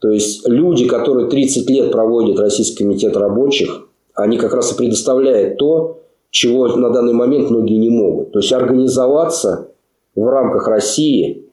То 0.00 0.10
есть, 0.10 0.46
люди, 0.48 0.86
которые 0.86 1.28
30 1.28 1.68
лет 1.70 1.90
проводят 1.90 2.38
Российский 2.38 2.84
комитет 2.84 3.16
рабочих, 3.16 3.88
они 4.14 4.36
как 4.36 4.54
раз 4.54 4.72
и 4.72 4.76
предоставляют 4.76 5.58
то, 5.58 6.00
чего 6.30 6.68
на 6.68 6.90
данный 6.90 7.14
момент 7.14 7.50
многие 7.50 7.76
не 7.76 7.90
могут. 7.90 8.32
То 8.32 8.40
есть 8.40 8.52
организоваться 8.52 9.72
в 10.14 10.24
рамках 10.24 10.68
России 10.68 11.44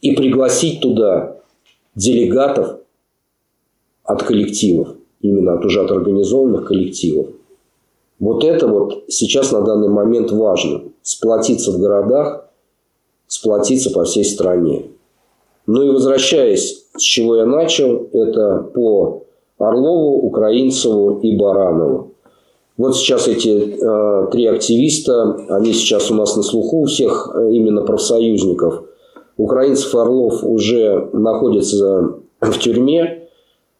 и 0.00 0.14
пригласить 0.14 0.80
туда 0.80 1.36
делегатов 1.94 2.76
от 4.04 4.22
коллективов, 4.22 4.94
именно 5.20 5.54
от 5.54 5.64
уже 5.64 5.80
от 5.82 5.90
организованных 5.90 6.66
коллективов. 6.66 7.28
Вот 8.18 8.44
это 8.44 8.66
вот 8.66 9.04
сейчас 9.08 9.50
на 9.52 9.62
данный 9.62 9.88
момент 9.88 10.30
важно. 10.30 10.82
Сплотиться 11.02 11.72
в 11.72 11.80
городах, 11.80 12.50
сплотиться 13.26 13.90
по 13.90 14.04
всей 14.04 14.24
стране. 14.24 14.90
Ну 15.72 15.84
и 15.84 15.90
возвращаясь, 15.90 16.84
с 16.96 17.00
чего 17.00 17.36
я 17.36 17.46
начал, 17.46 18.08
это 18.12 18.68
по 18.74 19.22
Орлову, 19.56 20.26
Украинцеву 20.26 21.20
и 21.20 21.36
Баранову. 21.36 22.14
Вот 22.76 22.96
сейчас 22.96 23.28
эти 23.28 23.76
э, 23.78 24.30
три 24.32 24.46
активиста, 24.46 25.36
они 25.48 25.72
сейчас 25.72 26.10
у 26.10 26.16
нас 26.16 26.34
на 26.34 26.42
слуху 26.42 26.80
у 26.80 26.86
всех 26.86 27.30
э, 27.32 27.52
именно 27.52 27.82
профсоюзников. 27.82 28.82
Украинцев 29.36 29.94
Орлов 29.94 30.42
уже 30.42 31.08
находится 31.12 32.14
в 32.40 32.58
тюрьме. 32.58 33.28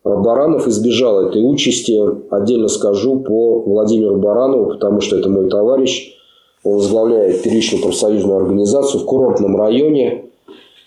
Баранов 0.04 0.68
избежал 0.68 1.22
этой 1.22 1.42
участи. 1.42 2.00
Отдельно 2.30 2.68
скажу 2.68 3.18
по 3.18 3.62
Владимиру 3.62 4.14
Баранову, 4.14 4.66
потому 4.66 5.00
что 5.00 5.16
это 5.16 5.28
мой 5.28 5.50
товарищ. 5.50 6.14
Он 6.62 6.74
возглавляет 6.74 7.42
первичную 7.42 7.82
профсоюзную 7.82 8.36
организацию 8.36 9.00
в 9.00 9.06
курортном 9.06 9.56
районе. 9.56 10.29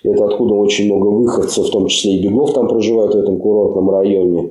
Это 0.03 0.25
откуда 0.25 0.55
очень 0.55 0.85
много 0.85 1.07
выходцев, 1.07 1.67
в 1.67 1.71
том 1.71 1.87
числе 1.87 2.15
и 2.15 2.27
бегов 2.27 2.53
там 2.53 2.67
проживают 2.67 3.15
в 3.15 3.19
этом 3.19 3.37
курортном 3.37 3.89
районе. 3.89 4.49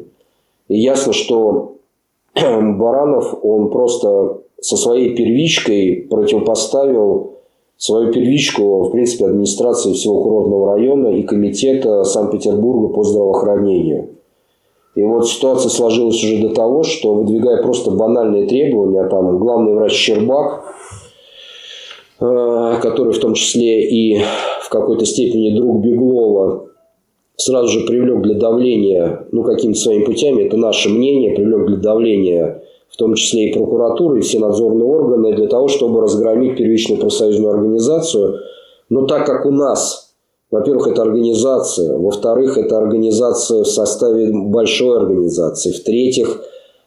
И 0.68 0.78
ясно, 0.78 1.12
что 1.12 1.74
Баранов, 2.34 3.38
он 3.42 3.70
просто 3.70 4.40
со 4.60 4.76
своей 4.76 5.14
первичкой 5.14 6.06
противопоставил 6.08 7.32
свою 7.76 8.12
первичку, 8.12 8.84
в 8.84 8.90
принципе, 8.92 9.26
администрации 9.26 9.92
всего 9.92 10.22
курортного 10.22 10.74
района 10.74 11.08
и 11.08 11.22
комитета 11.22 12.04
Санкт-Петербурга 12.04 12.94
по 12.94 13.02
здравоохранению. 13.02 14.10
И 14.94 15.02
вот 15.02 15.28
ситуация 15.28 15.68
сложилась 15.68 16.22
уже 16.22 16.40
до 16.46 16.54
того, 16.54 16.82
что 16.82 17.14
выдвигая 17.14 17.62
просто 17.62 17.90
банальные 17.90 18.46
требования, 18.46 19.08
там 19.08 19.38
главный 19.38 19.74
врач 19.74 19.92
Щербак, 19.92 20.64
который 22.22 23.12
в 23.12 23.18
том 23.18 23.34
числе 23.34 23.88
и 23.88 24.20
в 24.62 24.68
какой-то 24.68 25.04
степени 25.04 25.56
друг 25.56 25.82
Беглова, 25.82 26.68
сразу 27.36 27.68
же 27.68 27.86
привлек 27.86 28.22
для 28.22 28.34
давления, 28.34 29.26
ну, 29.32 29.42
какими-то 29.42 29.78
своими 29.78 30.04
путями, 30.04 30.44
это 30.44 30.56
наше 30.56 30.88
мнение, 30.88 31.34
привлек 31.34 31.66
для 31.66 31.76
давления 31.78 32.62
в 32.92 32.96
том 32.98 33.14
числе 33.14 33.48
и 33.48 33.52
прокуратуры, 33.54 34.18
и 34.18 34.20
все 34.20 34.38
надзорные 34.38 34.84
органы, 34.84 35.34
для 35.34 35.46
того, 35.46 35.68
чтобы 35.68 36.02
разгромить 36.02 36.58
первичную 36.58 37.00
профсоюзную 37.00 37.54
организацию. 37.54 38.40
Но 38.90 39.06
так 39.06 39.24
как 39.24 39.46
у 39.46 39.50
нас, 39.50 40.14
во-первых, 40.50 40.88
это 40.88 41.00
организация, 41.00 41.96
во-вторых, 41.96 42.58
это 42.58 42.76
организация 42.76 43.64
в 43.64 43.68
составе 43.68 44.30
большой 44.30 44.98
организации, 44.98 45.72
в-третьих, 45.72 46.42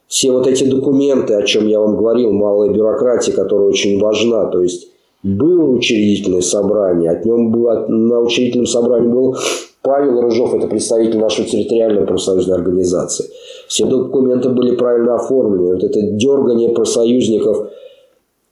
все 0.07 0.31
вот 0.31 0.45
эти 0.45 0.65
документы, 0.65 1.33
о 1.33 1.41
чем 1.41 1.67
я 1.67 1.79
вам 1.79 1.97
говорил, 1.97 2.31
малая 2.31 2.69
бюрократия, 2.69 3.31
которая 3.31 3.67
очень 3.67 3.99
важна, 3.99 4.45
то 4.45 4.61
есть 4.61 4.88
было 5.26 5.71
учредительное 5.71 6.41
собрание, 6.41 7.09
от 7.09 7.26
нем 7.26 7.51
было, 7.51 7.88
на 7.88 8.21
учредительном 8.21 8.67
собрании 8.67 9.09
был 9.09 9.36
Павел 9.82 10.21
Рыжов– 10.21 10.53
это 10.55 10.67
представитель 10.67 11.19
нашей 11.19 11.45
территориальной 11.45 12.05
профсоюзной 12.05 12.57
организации. 12.57 13.26
Все 13.67 13.86
документы 13.86 14.49
были 14.49 14.76
правильно 14.76 15.15
оформлены. 15.15 15.76
Вот 15.76 15.84
это 15.84 16.01
дергание 16.01 16.69
профсоюзников 16.69 17.69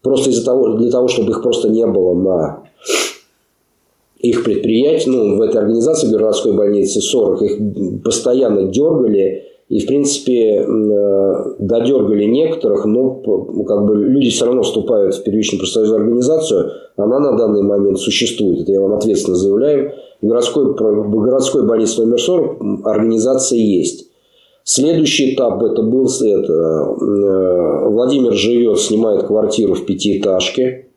просто 0.02 0.30
из-за 0.30 0.46
того, 0.46 0.78
для 0.78 0.92
того, 0.92 1.08
чтобы 1.08 1.32
их 1.32 1.42
просто 1.42 1.70
не 1.70 1.86
было 1.88 2.14
на 2.14 2.64
их 4.20 4.44
предприятии, 4.44 5.10
ну, 5.10 5.38
в 5.38 5.42
этой 5.42 5.58
организации 5.58 6.08
городской 6.08 6.54
больницы 6.54 7.02
40, 7.02 7.42
их 7.42 8.04
постоянно 8.04 8.64
дергали, 8.64 9.44
и, 9.70 9.80
в 9.80 9.88
принципе, 9.88 10.60
э, 10.60 11.56
додергали 11.60 12.26
некоторых, 12.26 12.86
но 12.86 13.16
как 13.66 13.86
бы 13.86 13.96
люди 13.96 14.30
все 14.30 14.46
равно 14.46 14.62
вступают 14.62 15.16
в 15.16 15.24
первичную 15.24 15.60
профсоюзную 15.60 16.02
организацию. 16.02 16.72
Она 16.98 17.20
на 17.20 17.38
данный 17.38 17.64
момент 17.64 18.00
существует. 18.00 18.62
Это 18.62 18.72
я 18.72 18.82
вам 18.82 18.94
ответственно 18.94 19.36
заявляю. 19.36 19.94
В 20.22 20.28
городской, 20.28 20.76
городской 20.76 21.66
больнице 21.66 22.02
номер 22.02 22.20
40 22.20 22.86
организация 22.86 23.60
есть. 23.60 24.10
Следующий 24.66 25.34
этап 25.34 25.62
это 25.64 25.82
был 25.82 26.06
это, 26.06 26.54
э, 26.54 27.90
Владимир 27.90 28.34
живет, 28.34 28.80
снимает 28.80 29.24
квартиру 29.24 29.74
в 29.74 29.86
пятиэтажке 29.86 30.88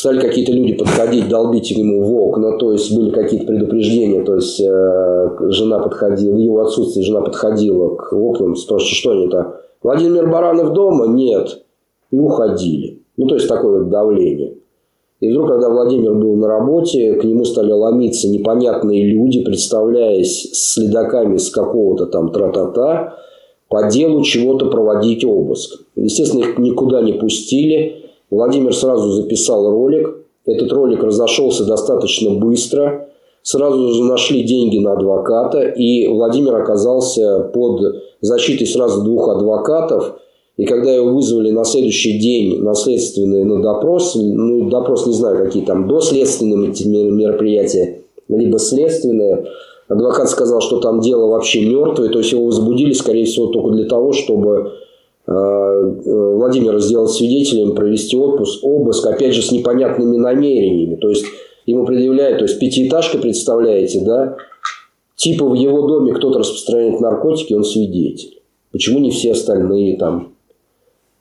стали 0.00 0.18
какие-то 0.18 0.52
люди 0.52 0.72
подходить, 0.72 1.28
долбить 1.28 1.70
ему 1.70 2.02
в 2.02 2.14
окна, 2.14 2.56
то 2.56 2.72
есть 2.72 2.94
были 2.96 3.10
какие-то 3.10 3.46
предупреждения, 3.46 4.24
то 4.24 4.36
есть 4.36 4.58
э, 4.58 5.28
жена 5.50 5.78
подходила, 5.78 6.34
в 6.34 6.38
его 6.38 6.60
отсутствие 6.60 7.04
жена 7.04 7.20
подходила 7.20 7.96
к 7.96 8.12
окнам, 8.14 8.56
спрашивала, 8.56 8.94
что 8.94 9.10
они 9.10 9.28
там, 9.28 9.54
Владимир 9.82 10.30
Баранов 10.30 10.72
дома? 10.72 11.06
Нет. 11.06 11.62
И 12.10 12.18
уходили. 12.18 13.02
Ну, 13.18 13.26
то 13.26 13.34
есть, 13.34 13.46
такое 13.46 13.84
давление. 13.84 14.54
И 15.20 15.30
вдруг, 15.30 15.48
когда 15.48 15.68
Владимир 15.68 16.14
был 16.14 16.34
на 16.36 16.48
работе, 16.48 17.14
к 17.14 17.24
нему 17.24 17.44
стали 17.44 17.70
ломиться 17.70 18.26
непонятные 18.28 19.04
люди, 19.04 19.44
представляясь 19.44 20.50
следаками 20.52 21.36
с 21.36 21.50
какого-то 21.50 22.06
там 22.06 22.32
тра-та-та, 22.32 23.16
по 23.68 23.88
делу 23.90 24.22
чего-то 24.22 24.66
проводить 24.70 25.24
обыск. 25.24 25.82
Естественно, 25.94 26.40
их 26.40 26.58
никуда 26.58 27.02
не 27.02 27.12
пустили. 27.12 28.09
Владимир 28.30 28.74
сразу 28.74 29.10
записал 29.12 29.70
ролик. 29.70 30.16
Этот 30.46 30.72
ролик 30.72 31.02
разошелся 31.02 31.64
достаточно 31.64 32.30
быстро. 32.30 33.08
Сразу 33.42 33.94
же 33.94 34.04
нашли 34.04 34.42
деньги 34.44 34.78
на 34.78 34.92
адвоката. 34.92 35.62
И 35.62 36.06
Владимир 36.06 36.54
оказался 36.56 37.50
под 37.52 37.80
защитой 38.20 38.66
сразу 38.66 39.02
двух 39.02 39.28
адвокатов. 39.28 40.20
И 40.56 40.64
когда 40.64 40.92
его 40.92 41.14
вызвали 41.14 41.50
на 41.50 41.64
следующий 41.64 42.18
день 42.18 42.60
на 42.60 42.74
следственный 42.74 43.44
на 43.44 43.62
допрос, 43.62 44.14
ну, 44.14 44.68
допрос 44.68 45.06
не 45.06 45.14
знаю, 45.14 45.38
какие 45.38 45.64
там 45.64 45.88
доследственные 45.88 46.68
мероприятия, 47.10 48.02
либо 48.28 48.58
следственные, 48.58 49.46
адвокат 49.88 50.28
сказал, 50.28 50.60
что 50.60 50.80
там 50.80 51.00
дело 51.00 51.28
вообще 51.28 51.64
мертвое, 51.64 52.10
то 52.10 52.18
есть 52.18 52.32
его 52.32 52.44
возбудили, 52.44 52.92
скорее 52.92 53.24
всего, 53.24 53.46
только 53.46 53.70
для 53.70 53.86
того, 53.86 54.12
чтобы 54.12 54.72
Владимира 55.30 56.80
сделать 56.80 57.12
свидетелем, 57.12 57.76
провести 57.76 58.16
отпуск, 58.16 58.64
обыск, 58.64 59.06
опять 59.06 59.32
же, 59.32 59.42
с 59.42 59.52
непонятными 59.52 60.16
намерениями. 60.16 60.96
То 60.96 61.08
есть, 61.08 61.24
ему 61.66 61.86
предъявляют, 61.86 62.38
то 62.38 62.46
есть, 62.46 62.58
пятиэтажка, 62.58 63.18
представляете, 63.18 64.00
да, 64.00 64.36
типа 65.14 65.46
в 65.46 65.54
его 65.54 65.86
доме 65.86 66.14
кто-то 66.14 66.40
распространяет 66.40 67.00
наркотики, 67.00 67.54
он 67.54 67.62
свидетель. 67.62 68.42
Почему 68.72 68.98
не 68.98 69.12
все 69.12 69.30
остальные 69.30 69.98
там, 69.98 70.32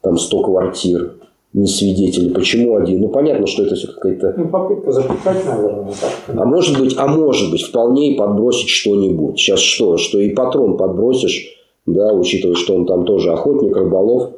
там 0.02 0.18
100 0.18 0.42
квартир, 0.42 1.14
не 1.54 1.68
свидетели? 1.68 2.34
Почему 2.34 2.78
один? 2.78 3.02
Ну, 3.02 3.10
понятно, 3.10 3.46
что 3.46 3.64
это 3.64 3.76
все 3.76 3.90
какая-то... 3.90 4.34
Ну, 4.38 4.48
попытка 4.48 4.92
запихать, 4.92 5.46
наверное. 5.46 5.86
Так. 6.02 6.36
А 6.36 6.46
может 6.46 6.80
быть, 6.80 6.96
а 6.98 7.06
может 7.06 7.52
быть, 7.52 7.62
вполне 7.62 8.14
и 8.14 8.18
подбросить 8.18 8.70
что-нибудь. 8.70 9.38
Сейчас 9.38 9.60
что? 9.60 9.98
Что 9.98 10.20
и 10.20 10.32
патрон 10.32 10.78
подбросишь, 10.78 11.59
да, 11.94 12.14
учитывая, 12.14 12.56
что 12.56 12.76
он 12.76 12.86
там 12.86 13.06
тоже 13.06 13.32
охотник, 13.32 13.76
рыболов. 13.76 14.32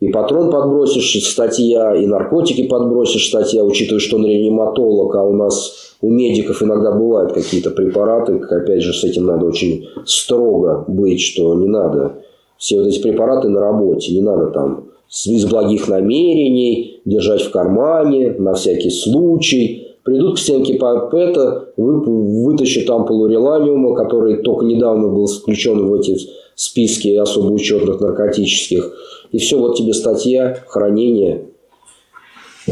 И 0.00 0.08
патрон 0.08 0.50
подбросишь, 0.50 1.24
статья, 1.24 1.94
и 1.94 2.06
наркотики 2.06 2.66
подбросишь, 2.66 3.28
статья, 3.28 3.64
учитывая, 3.64 4.00
что 4.00 4.16
он 4.16 4.26
реаниматолог, 4.26 5.14
а 5.14 5.24
у 5.24 5.32
нас 5.32 5.96
у 6.02 6.10
медиков 6.10 6.62
иногда 6.62 6.92
бывают 6.92 7.32
какие-то 7.32 7.70
препараты, 7.70 8.38
опять 8.50 8.82
же, 8.82 8.92
с 8.92 9.04
этим 9.04 9.24
надо 9.26 9.46
очень 9.46 9.86
строго 10.04 10.84
быть, 10.88 11.20
что 11.20 11.54
не 11.54 11.68
надо 11.68 12.16
все 12.58 12.78
вот 12.78 12.88
эти 12.88 13.00
препараты 13.00 13.48
на 13.48 13.60
работе, 13.60 14.12
не 14.12 14.20
надо 14.20 14.48
там 14.48 14.84
из 15.26 15.44
благих 15.46 15.88
намерений 15.88 17.00
держать 17.04 17.42
в 17.42 17.50
кармане 17.50 18.34
на 18.38 18.54
всякий 18.54 18.90
случай. 18.90 19.88
Придут 20.02 20.36
к 20.36 20.38
стенке 20.38 20.74
Папета, 20.74 21.68
вытащат 21.76 22.90
ампулу 22.90 23.26
реланиума, 23.26 23.94
который 23.94 24.42
только 24.42 24.66
недавно 24.66 25.08
был 25.08 25.26
включен 25.26 25.86
в 25.86 25.94
эти 25.94 26.16
списке 26.54 27.20
особо 27.20 27.52
учетных 27.52 28.00
наркотических. 28.00 28.92
И 29.32 29.38
все, 29.38 29.58
вот 29.58 29.76
тебе 29.76 29.94
статья, 29.94 30.62
хранение. 30.68 31.46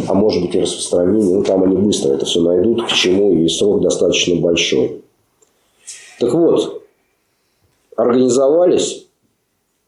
а 0.06 0.14
может 0.14 0.42
быть 0.42 0.54
и 0.54 0.60
распространение. 0.60 1.38
Ну, 1.38 1.44
там 1.44 1.64
они 1.64 1.76
быстро 1.76 2.12
это 2.12 2.24
все 2.24 2.40
найдут, 2.40 2.84
к 2.84 2.92
чему, 2.92 3.32
и 3.32 3.48
срок 3.48 3.82
достаточно 3.82 4.36
большой. 4.36 5.02
Так 6.20 6.32
вот, 6.34 6.82
организовались, 7.96 9.06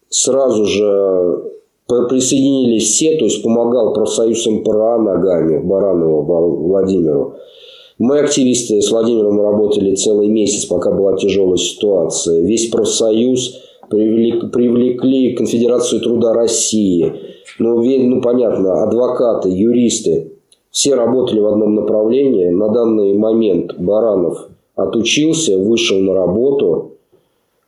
сразу 0.09 0.67
же 0.67 1.53
присоединились 1.87 2.91
все, 2.91 3.17
то 3.19 3.25
есть 3.25 3.43
помогал 3.43 3.93
профсоюз 3.93 4.47
МПРА 4.47 4.99
ногами 4.99 5.59
Баранова 5.59 6.23
Владимиру. 6.23 7.35
Мы, 7.99 8.19
активисты, 8.19 8.83
с 8.83 8.91
Владимиром 8.91 9.41
работали 9.41 9.95
целый 9.95 10.29
месяц, 10.29 10.65
пока 10.65 10.91
была 10.91 11.17
тяжелая 11.17 11.57
ситуация. 11.57 12.41
Весь 12.41 12.69
профсоюз 12.69 13.61
привлекли, 13.89 14.49
привлекли 14.51 15.35
Конфедерацию 15.35 16.01
труда 16.01 16.33
России. 16.33 17.13
Ну, 17.59 17.83
ну, 17.83 18.21
понятно, 18.21 18.83
адвокаты, 18.83 19.49
юристы. 19.49 20.33
Все 20.71 20.95
работали 20.95 21.41
в 21.41 21.47
одном 21.47 21.75
направлении. 21.75 22.49
На 22.49 22.69
данный 22.69 23.15
момент 23.15 23.75
Баранов 23.79 24.49
отучился, 24.75 25.57
вышел 25.59 25.99
на 26.01 26.15
работу, 26.15 26.95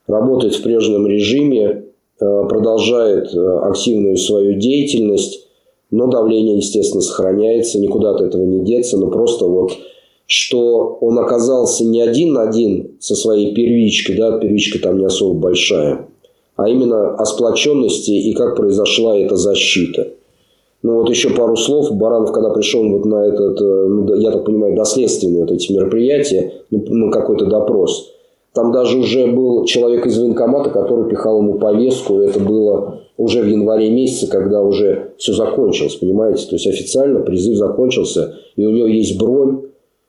работает 0.07 0.55
в 0.55 0.63
прежнем 0.63 1.07
режиме, 1.07 1.85
э, 2.19 2.45
продолжает 2.49 3.33
э, 3.33 3.59
активную 3.63 4.17
свою 4.17 4.59
деятельность, 4.59 5.47
но 5.89 6.07
давление, 6.07 6.57
естественно, 6.57 7.01
сохраняется, 7.01 7.79
никуда 7.79 8.11
от 8.11 8.21
этого 8.21 8.43
не 8.43 8.65
деться, 8.65 8.97
но 8.97 9.07
просто 9.07 9.45
вот 9.45 9.71
что 10.27 10.97
он 11.01 11.17
оказался 11.17 11.85
не 11.85 12.01
один 12.01 12.33
на 12.33 12.43
один 12.43 12.97
со 12.99 13.15
своей 13.15 13.55
первичкой, 13.55 14.17
да, 14.17 14.37
первичка 14.37 14.77
там 14.79 14.99
не 14.99 15.05
особо 15.05 15.33
большая, 15.39 16.05
а 16.57 16.69
именно 16.69 17.15
о 17.15 17.25
сплоченности 17.25 18.11
и 18.11 18.33
как 18.33 18.57
произошла 18.57 19.17
эта 19.17 19.37
защита. 19.37 20.09
Ну 20.83 20.97
вот 21.01 21.09
еще 21.09 21.31
пару 21.31 21.55
слов. 21.57 21.91
Баранов, 21.91 22.31
когда 22.31 22.49
пришел 22.51 22.87
вот 22.87 23.05
на 23.05 23.25
этот, 23.25 23.59
э, 23.59 23.87
ну, 23.87 24.13
я 24.15 24.31
так 24.31 24.45
понимаю, 24.45 24.75
доследственные 24.75 25.41
вот 25.41 25.51
эти 25.51 25.71
мероприятия, 25.71 26.53
ну, 26.69 26.83
на 26.87 27.11
какой-то 27.11 27.45
допрос, 27.45 28.11
там 28.53 28.71
даже 28.71 28.97
уже 28.97 29.27
был 29.27 29.65
человек 29.65 30.05
из 30.05 30.17
военкомата, 30.19 30.69
который 30.69 31.09
пихал 31.09 31.39
ему 31.39 31.55
повестку. 31.55 32.19
Это 32.19 32.39
было 32.39 33.01
уже 33.17 33.41
в 33.41 33.47
январе 33.47 33.89
месяце, 33.89 34.27
когда 34.27 34.61
уже 34.61 35.13
все 35.17 35.33
закончилось, 35.33 35.95
понимаете? 35.95 36.47
То 36.47 36.55
есть 36.55 36.67
официально 36.67 37.19
призыв 37.21 37.55
закончился, 37.55 38.35
и 38.55 38.65
у 38.65 38.71
него 38.71 38.87
есть 38.87 39.19
бронь, 39.19 39.61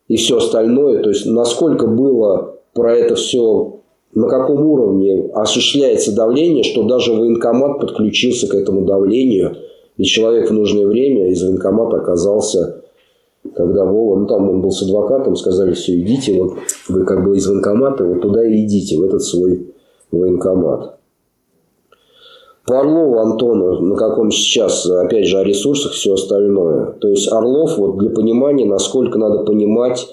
и 0.09 0.16
все 0.16 0.38
остальное. 0.38 1.02
То 1.02 1.11
есть 1.11 1.26
насколько 1.26 1.86
было 1.86 2.56
про 2.74 2.96
это 2.96 3.14
все, 3.14 3.80
на 4.14 4.28
каком 4.28 4.64
уровне 4.66 5.30
осуществляется 5.34 6.14
давление, 6.14 6.64
что 6.64 6.84
даже 6.84 7.12
военкомат 7.12 7.80
подключился 7.80 8.48
к 8.48 8.54
этому 8.54 8.84
давлению, 8.84 9.56
и 9.96 10.04
человек 10.04 10.50
в 10.50 10.54
нужное 10.54 10.86
время 10.86 11.30
из 11.30 11.42
военкомата 11.42 11.98
оказался, 11.98 12.82
когда 13.54 13.84
Вова, 13.84 14.18
ну 14.18 14.26
там 14.26 14.48
он 14.48 14.61
был 14.62 14.70
с 14.70 14.82
адвокатом, 14.82 15.36
сказали, 15.36 15.72
все, 15.72 15.98
идите, 16.00 16.40
вот 16.40 16.54
вы 16.88 17.04
как 17.04 17.24
бы 17.24 17.36
из 17.36 17.46
военкомата, 17.46 18.04
вот 18.04 18.22
туда 18.22 18.46
и 18.46 18.64
идите, 18.64 18.96
в 18.96 19.02
этот 19.02 19.22
свой 19.22 19.74
военкомат. 20.11 20.97
По 22.69 22.81
Орлову 22.81 23.19
Антону, 23.19 23.81
на 23.81 23.97
каком 23.97 24.31
сейчас, 24.31 24.85
опять 24.85 25.27
же, 25.27 25.39
о 25.39 25.45
ресурсах, 25.45 25.93
все 25.93 26.12
остальное. 26.12 26.93
То 27.01 27.09
есть 27.09 27.33
Орлов, 27.33 27.79
вот 27.79 27.97
для 27.97 28.11
понимания, 28.11 28.66
насколько 28.66 29.19
надо 29.19 29.39
понимать, 29.45 30.07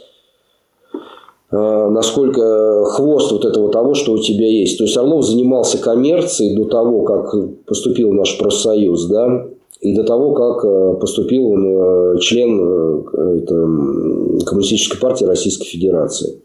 э, 1.51 1.89
насколько 1.89 2.85
хвост 2.85 3.33
вот 3.33 3.43
этого 3.43 3.69
того, 3.71 3.93
что 3.93 4.13
у 4.13 4.19
тебя 4.19 4.47
есть. 4.47 4.77
То 4.77 4.85
есть 4.85 4.95
Орлов 4.95 5.25
занимался 5.25 5.79
коммерцией 5.79 6.55
до 6.55 6.63
того, 6.63 7.01
как 7.01 7.35
поступил 7.65 8.13
наш 8.13 8.37
профсоюз, 8.37 9.07
да, 9.07 9.47
и 9.81 9.93
до 9.93 10.05
того, 10.05 10.31
как 10.31 10.63
э, 10.63 10.93
поступил 11.01 11.47
он 11.47 11.65
э, 11.67 12.19
член 12.19 13.05
это, 13.11 14.45
Коммунистической 14.45 14.99
партии 15.01 15.25
Российской 15.25 15.65
Федерации. 15.65 16.41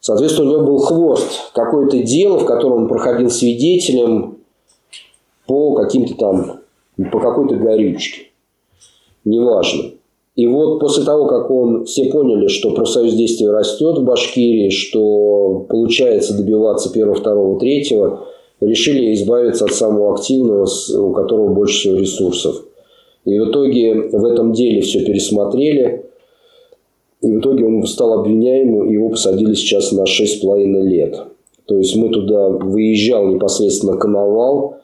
Соответственно, 0.00 0.48
у 0.48 0.52
него 0.52 0.64
был 0.64 0.78
хвост, 0.78 1.26
какое-то 1.54 1.98
дело, 1.98 2.38
в 2.38 2.46
котором 2.46 2.84
он 2.84 2.88
проходил 2.88 3.28
свидетелем, 3.28 4.33
по 5.46 5.74
каким-то 5.74 6.14
там, 6.16 6.60
по 7.10 7.20
какой-то 7.20 7.56
горючке. 7.56 8.22
Неважно. 9.24 9.90
И 10.36 10.46
вот 10.46 10.80
после 10.80 11.04
того, 11.04 11.26
как 11.26 11.50
он, 11.50 11.84
все 11.84 12.06
поняли, 12.06 12.48
что 12.48 12.72
профсоюз 12.72 13.14
действия 13.14 13.52
растет 13.52 13.98
в 13.98 14.04
Башкирии, 14.04 14.68
что 14.70 15.66
получается 15.68 16.36
добиваться 16.36 16.92
первого, 16.92 17.14
второго, 17.14 17.60
третьего, 17.60 18.26
решили 18.60 19.14
избавиться 19.14 19.64
от 19.64 19.72
самого 19.72 20.14
активного, 20.14 20.66
у 20.98 21.12
которого 21.12 21.54
больше 21.54 21.78
всего 21.78 21.96
ресурсов. 21.96 22.64
И 23.24 23.38
в 23.38 23.50
итоге 23.50 23.94
в 23.94 24.24
этом 24.24 24.52
деле 24.52 24.80
все 24.80 25.04
пересмотрели. 25.04 26.06
И 27.22 27.30
в 27.30 27.38
итоге 27.38 27.64
он 27.64 27.86
стал 27.86 28.20
обвиняемым, 28.20 28.90
и 28.90 28.94
его 28.94 29.10
посадили 29.10 29.54
сейчас 29.54 29.92
на 29.92 30.02
6,5 30.02 30.82
лет. 30.82 31.16
То 31.66 31.78
есть 31.78 31.96
мы 31.96 32.10
туда 32.10 32.48
выезжал 32.50 33.26
непосредственно 33.28 33.96
Коновал, 33.96 34.76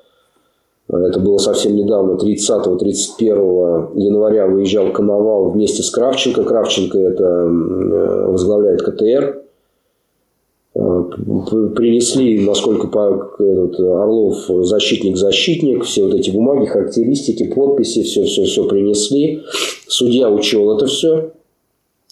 это 0.93 1.21
было 1.21 1.39
совсем 1.39 1.77
недавно, 1.77 2.17
30-31 2.17 3.99
января 4.01 4.47
выезжал 4.47 4.93
Коновал 4.93 5.51
вместе 5.51 5.83
с 5.83 5.91
Кравченко. 5.91 6.43
Кравченко 6.45 6.99
это 6.99 7.25
э, 7.25 8.27
возглавляет 8.31 8.83
КТР. 8.83 9.43
Э, 10.75 11.03
принесли, 11.77 12.45
насколько 12.45 12.89
этот 13.39 13.79
Орлов 13.79 14.49
защитник-защитник, 14.49 15.85
все 15.85 16.05
вот 16.05 16.15
эти 16.15 16.31
бумаги, 16.31 16.67
характеристики, 16.67 17.53
подписи, 17.53 18.03
все-все-все 18.03 18.67
принесли. 18.67 19.43
Судья 19.87 20.31
учел 20.31 20.77
это 20.77 20.87
все, 20.87 21.33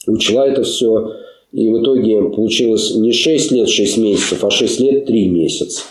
учла 0.06 0.46
это 0.46 0.62
все. 0.62 1.14
И 1.50 1.70
в 1.70 1.82
итоге 1.82 2.22
получилось 2.24 2.94
не 2.94 3.12
6 3.12 3.52
лет 3.52 3.68
6 3.68 3.98
месяцев, 3.98 4.44
а 4.44 4.50
6 4.50 4.80
лет 4.80 5.06
3 5.06 5.28
месяца. 5.30 5.82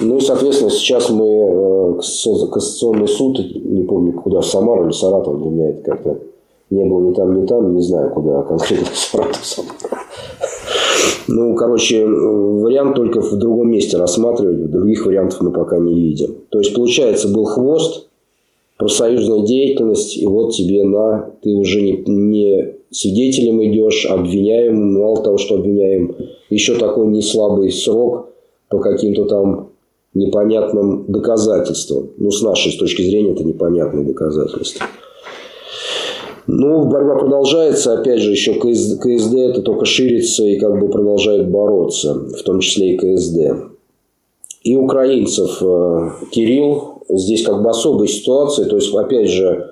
Ну 0.00 0.18
и, 0.18 0.20
соответственно, 0.20 0.70
сейчас 0.70 1.08
мы 1.10 1.26
э, 1.26 1.94
Кассационный 1.96 3.08
суд, 3.08 3.38
не 3.38 3.82
помню 3.84 4.12
куда, 4.12 4.40
в 4.40 4.46
Самару 4.46 4.84
или 4.84 4.92
Саратов, 4.92 5.40
для 5.40 5.50
меня 5.50 5.70
это 5.70 5.82
как-то 5.82 6.18
не 6.70 6.84
было 6.84 7.08
ни 7.08 7.14
там, 7.14 7.40
ни 7.40 7.46
там, 7.46 7.74
не 7.74 7.82
знаю, 7.82 8.10
куда 8.10 8.42
конкретно 8.42 8.88
Саратов. 8.92 9.42
Ну, 11.28 11.54
короче, 11.56 12.06
вариант 12.06 12.94
только 12.94 13.20
в 13.20 13.36
другом 13.36 13.70
месте 13.70 13.96
рассматривать, 13.96 14.70
других 14.70 15.06
вариантов 15.06 15.40
мы 15.40 15.50
пока 15.50 15.78
не 15.78 15.94
видим. 15.94 16.36
То 16.50 16.58
есть, 16.58 16.74
получается, 16.74 17.28
был 17.28 17.44
хвост, 17.44 18.08
профсоюзная 18.76 19.40
деятельность, 19.40 20.16
и 20.18 20.26
вот 20.26 20.54
тебе 20.54 20.84
на, 20.84 21.30
ты 21.42 21.54
уже 21.54 21.80
не, 21.80 22.04
не 22.06 22.74
свидетелем 22.90 23.64
идешь, 23.64 24.06
обвиняем, 24.06 25.00
мало 25.00 25.22
того, 25.22 25.38
что 25.38 25.56
обвиняем, 25.56 26.14
еще 26.50 26.74
такой 26.74 27.08
не 27.08 27.22
слабый 27.22 27.72
срок 27.72 28.28
по 28.68 28.78
каким-то 28.78 29.24
там 29.24 29.70
непонятным 30.16 31.04
доказательством. 31.08 32.10
Ну, 32.16 32.30
с 32.30 32.42
нашей 32.42 32.72
с 32.72 32.76
точки 32.76 33.02
зрения, 33.02 33.32
это 33.32 33.44
непонятные 33.44 34.04
доказательства. 34.04 34.86
Но 36.46 36.84
борьба 36.84 37.16
продолжается. 37.16 37.98
Опять 37.98 38.20
же, 38.20 38.30
еще 38.30 38.54
КСД, 38.54 39.00
КСД 39.00 39.34
это 39.34 39.62
только 39.62 39.84
ширится 39.84 40.44
и 40.44 40.58
как 40.58 40.78
бы 40.80 40.88
продолжает 40.88 41.50
бороться, 41.50 42.14
в 42.14 42.42
том 42.44 42.60
числе 42.60 42.94
и 42.94 42.96
КСД. 42.96 43.72
И 44.62 44.76
украинцев 44.76 45.62
э, 45.62 46.10
Кирилл 46.30 47.02
здесь 47.08 47.44
как 47.44 47.62
бы 47.62 47.70
особая 47.70 48.08
ситуация. 48.08 48.66
То 48.66 48.76
есть, 48.76 48.94
опять 48.94 49.28
же, 49.28 49.70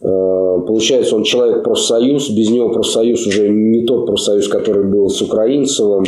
э, 0.00 0.58
получается, 0.66 1.16
он 1.16 1.24
человек 1.24 1.64
профсоюз. 1.64 2.30
Без 2.30 2.50
него 2.50 2.70
профсоюз 2.70 3.26
уже 3.26 3.48
не 3.48 3.84
тот 3.84 4.06
профсоюз, 4.06 4.46
который 4.48 4.84
был 4.84 5.08
с 5.08 5.20
Украинцевым. 5.20 6.04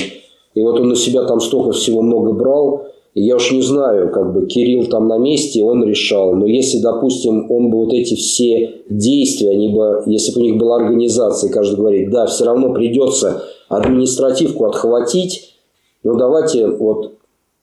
И 0.55 0.61
вот 0.61 0.79
он 0.79 0.89
на 0.89 0.97
себя 0.97 1.25
там 1.25 1.41
столько 1.41 1.73
всего 1.73 2.03
много 2.03 2.33
брал. 2.33 2.87
Я 3.19 3.37
уж 3.37 3.51
не 3.51 3.63
знаю, 3.63 4.11
как 4.13 4.35
бы 4.35 4.45
Кирилл 4.45 4.89
там 4.89 5.09
на 5.09 5.17
месте, 5.17 5.65
он 5.65 5.83
решал. 5.83 6.35
Но 6.35 6.45
если, 6.45 6.81
допустим, 6.81 7.51
он 7.51 7.71
бы 7.71 7.79
вот 7.79 7.95
эти 7.95 8.15
все 8.15 8.83
действия, 8.91 9.53
они 9.53 9.71
бы, 9.71 10.03
если 10.05 10.35
бы 10.35 10.41
у 10.43 10.45
них 10.45 10.59
была 10.59 10.77
организация, 10.77 11.51
каждый 11.51 11.77
говорит, 11.77 12.11
да, 12.11 12.27
все 12.27 12.45
равно 12.45 12.75
придется 12.75 13.43
административку 13.71 14.67
отхватить, 14.67 15.55
ну 16.03 16.19
давайте 16.19 16.67
вот 16.67 17.15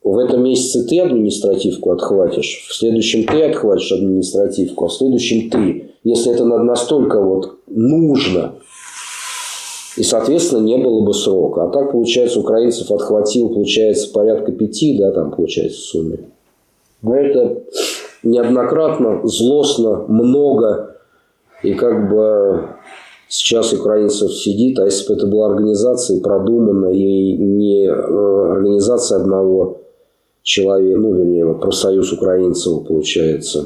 в 0.03 0.17
этом 0.17 0.43
месяце 0.43 0.87
ты 0.87 0.99
административку 0.99 1.91
отхватишь, 1.91 2.65
в 2.67 2.73
следующем 2.73 3.23
ты 3.25 3.43
отхватишь 3.43 3.91
административку, 3.91 4.85
а 4.85 4.87
в 4.87 4.93
следующем 4.93 5.51
ты. 5.51 5.91
Если 6.03 6.33
это 6.33 6.45
настолько 6.45 7.21
вот 7.21 7.59
нужно, 7.67 8.55
и, 9.95 10.03
соответственно, 10.03 10.61
не 10.61 10.77
было 10.77 11.05
бы 11.05 11.13
срока. 11.13 11.65
А 11.65 11.69
так, 11.69 11.91
получается, 11.91 12.39
украинцев 12.39 12.91
отхватил, 12.91 13.49
получается, 13.49 14.11
порядка 14.11 14.51
пяти, 14.51 14.97
да, 14.97 15.11
там, 15.11 15.31
получается, 15.31 15.79
в 15.79 15.83
сумме. 15.83 16.17
Но 17.01 17.15
это 17.15 17.63
неоднократно, 18.23 19.21
злостно, 19.23 20.05
много. 20.07 20.95
И 21.61 21.73
как 21.73 22.09
бы 22.09 22.69
сейчас 23.27 23.71
украинцев 23.73 24.33
сидит, 24.33 24.79
а 24.79 24.85
если 24.85 25.07
бы 25.07 25.19
это 25.19 25.27
была 25.27 25.47
организация 25.47 26.19
продумана 26.21 26.87
и 26.87 27.37
не 27.37 27.85
э, 27.85 28.51
организация 28.51 29.19
одного 29.19 29.81
человека, 30.41 30.99
ну, 30.99 31.13
вернее, 31.13 31.53
профсоюз 31.53 32.11
украинцев, 32.13 32.85
получается. 32.87 33.65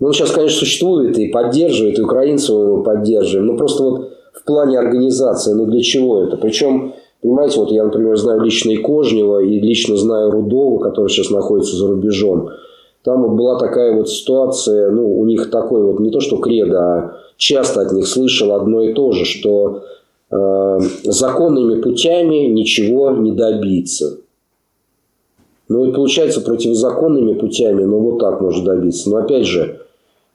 Ну, 0.00 0.08
он 0.08 0.12
сейчас, 0.12 0.32
конечно, 0.32 0.58
существует 0.58 1.18
и 1.18 1.28
поддерживает, 1.28 1.98
и 1.98 2.02
украинцев 2.02 2.54
мы 2.56 2.82
поддерживаем. 2.82 3.46
Но 3.46 3.56
просто 3.56 3.82
вот 3.82 4.13
в 4.34 4.44
плане 4.44 4.78
организации, 4.78 5.54
ну 5.54 5.66
для 5.66 5.80
чего 5.80 6.24
это? 6.24 6.36
Причем, 6.36 6.94
понимаете, 7.22 7.60
вот 7.60 7.70
я, 7.70 7.84
например, 7.84 8.16
знаю 8.16 8.40
лично 8.42 8.70
и 8.70 8.76
Кожнева, 8.76 9.40
и 9.40 9.60
лично 9.60 9.96
знаю 9.96 10.30
Рудова, 10.30 10.82
который 10.82 11.08
сейчас 11.08 11.30
находится 11.30 11.76
за 11.76 11.86
рубежом. 11.86 12.50
Там 13.04 13.22
вот 13.22 13.36
была 13.36 13.58
такая 13.58 13.94
вот 13.94 14.08
ситуация, 14.08 14.90
ну, 14.90 15.18
у 15.18 15.24
них 15.24 15.50
такой 15.50 15.82
вот, 15.82 16.00
не 16.00 16.10
то 16.10 16.20
что 16.20 16.38
кредо, 16.38 16.78
а 16.78 17.16
часто 17.36 17.82
от 17.82 17.92
них 17.92 18.06
слышал 18.06 18.52
одно 18.52 18.80
и 18.80 18.94
то 18.94 19.12
же, 19.12 19.24
что 19.24 19.82
э, 20.30 20.78
законными 21.04 21.80
путями 21.82 22.46
ничего 22.46 23.10
не 23.10 23.32
добиться. 23.32 24.18
Ну, 25.68 25.84
и 25.84 25.92
получается 25.92 26.40
противозаконными 26.40 27.34
путями, 27.34 27.84
ну, 27.84 27.98
вот 27.98 28.18
так 28.18 28.40
можно 28.40 28.74
добиться. 28.74 29.10
Но 29.10 29.18
опять 29.18 29.46
же, 29.46 29.83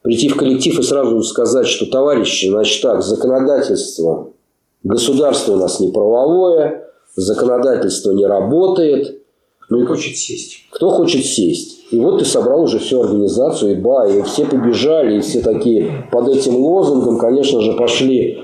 прийти 0.10 0.28
в 0.28 0.36
коллектив 0.36 0.80
и 0.80 0.82
сразу 0.82 1.22
сказать, 1.22 1.68
что, 1.68 1.86
товарищи, 1.86 2.50
значит 2.50 2.82
так, 2.82 3.04
законодательство, 3.04 4.30
государство 4.82 5.54
у 5.54 5.58
нас 5.58 5.80
не 5.80 5.92
правовое, 5.92 6.90
законодательство 7.16 8.10
не 8.14 8.26
работает. 8.26 9.22
Ну 9.70 9.84
и 9.84 9.86
хочет 9.86 10.18
сесть. 10.18 10.66
Кто 10.72 10.90
хочет 10.90 11.24
сесть? 11.24 11.82
И 11.92 12.00
вот 12.00 12.18
ты 12.18 12.26
собрал 12.26 12.64
уже 12.64 12.80
всю 12.80 13.02
организацию, 13.02 13.74
и 13.74 13.76
ба, 13.76 14.10
и 14.10 14.24
все 14.24 14.46
побежали, 14.46 15.18
и 15.18 15.22
все 15.22 15.42
такие 15.42 16.08
под 16.12 16.28
этим 16.28 16.56
лозунгом, 16.56 17.20
конечно 17.20 17.62
же, 17.62 17.74
пошли 17.74 18.40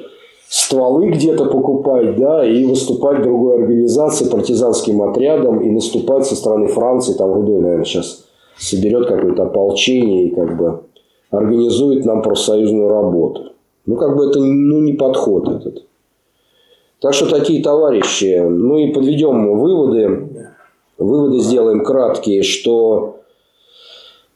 стволы 0.47 1.09
где-то 1.09 1.45
покупать, 1.45 2.15
да, 2.15 2.47
и 2.47 2.63
выступать 2.65 3.23
другой 3.23 3.63
организации, 3.63 4.29
партизанским 4.29 5.01
отрядом, 5.01 5.61
и 5.61 5.71
наступать 5.71 6.27
со 6.27 6.35
стороны 6.35 6.67
Франции, 6.67 7.13
там 7.13 7.33
Рудой, 7.33 7.59
наверное, 7.59 7.85
сейчас 7.85 8.23
соберет 8.55 9.07
какое-то 9.07 9.45
ополчение 9.45 10.27
и 10.27 10.35
как 10.35 10.55
бы 10.57 10.81
организует 11.31 12.05
нам 12.05 12.21
профсоюзную 12.21 12.89
работу. 12.89 13.53
Ну, 13.85 13.97
как 13.97 14.15
бы 14.15 14.29
это 14.29 14.39
ну, 14.39 14.81
не 14.81 14.93
подход 14.93 15.47
этот. 15.49 15.85
Так 16.99 17.13
что 17.13 17.29
такие 17.29 17.61
товарищи, 17.61 18.39
ну 18.39 18.77
и 18.77 18.91
подведем 18.91 19.59
выводы. 19.59 20.49
Выводы 20.97 21.39
сделаем 21.39 21.83
краткие, 21.83 22.41
что 22.41 23.17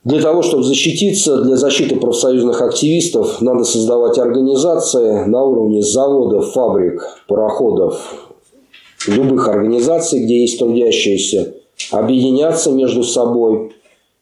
для 0.04 0.22
того, 0.22 0.42
чтобы 0.42 0.64
защититься, 0.64 1.42
для 1.42 1.56
защиты 1.56 1.96
профсоюзных 1.96 2.62
активистов 2.62 3.42
надо 3.42 3.64
создавать 3.64 4.18
организации 4.18 5.26
на 5.26 5.44
уровне 5.44 5.82
заводов, 5.82 6.52
фабрик, 6.52 7.02
пароходов, 7.28 8.30
любых 9.08 9.48
организаций, 9.48 10.24
где 10.24 10.42
есть 10.42 10.60
трудящиеся, 10.60 11.54
объединяться 11.92 12.72
между 12.72 13.04
собой. 13.04 13.74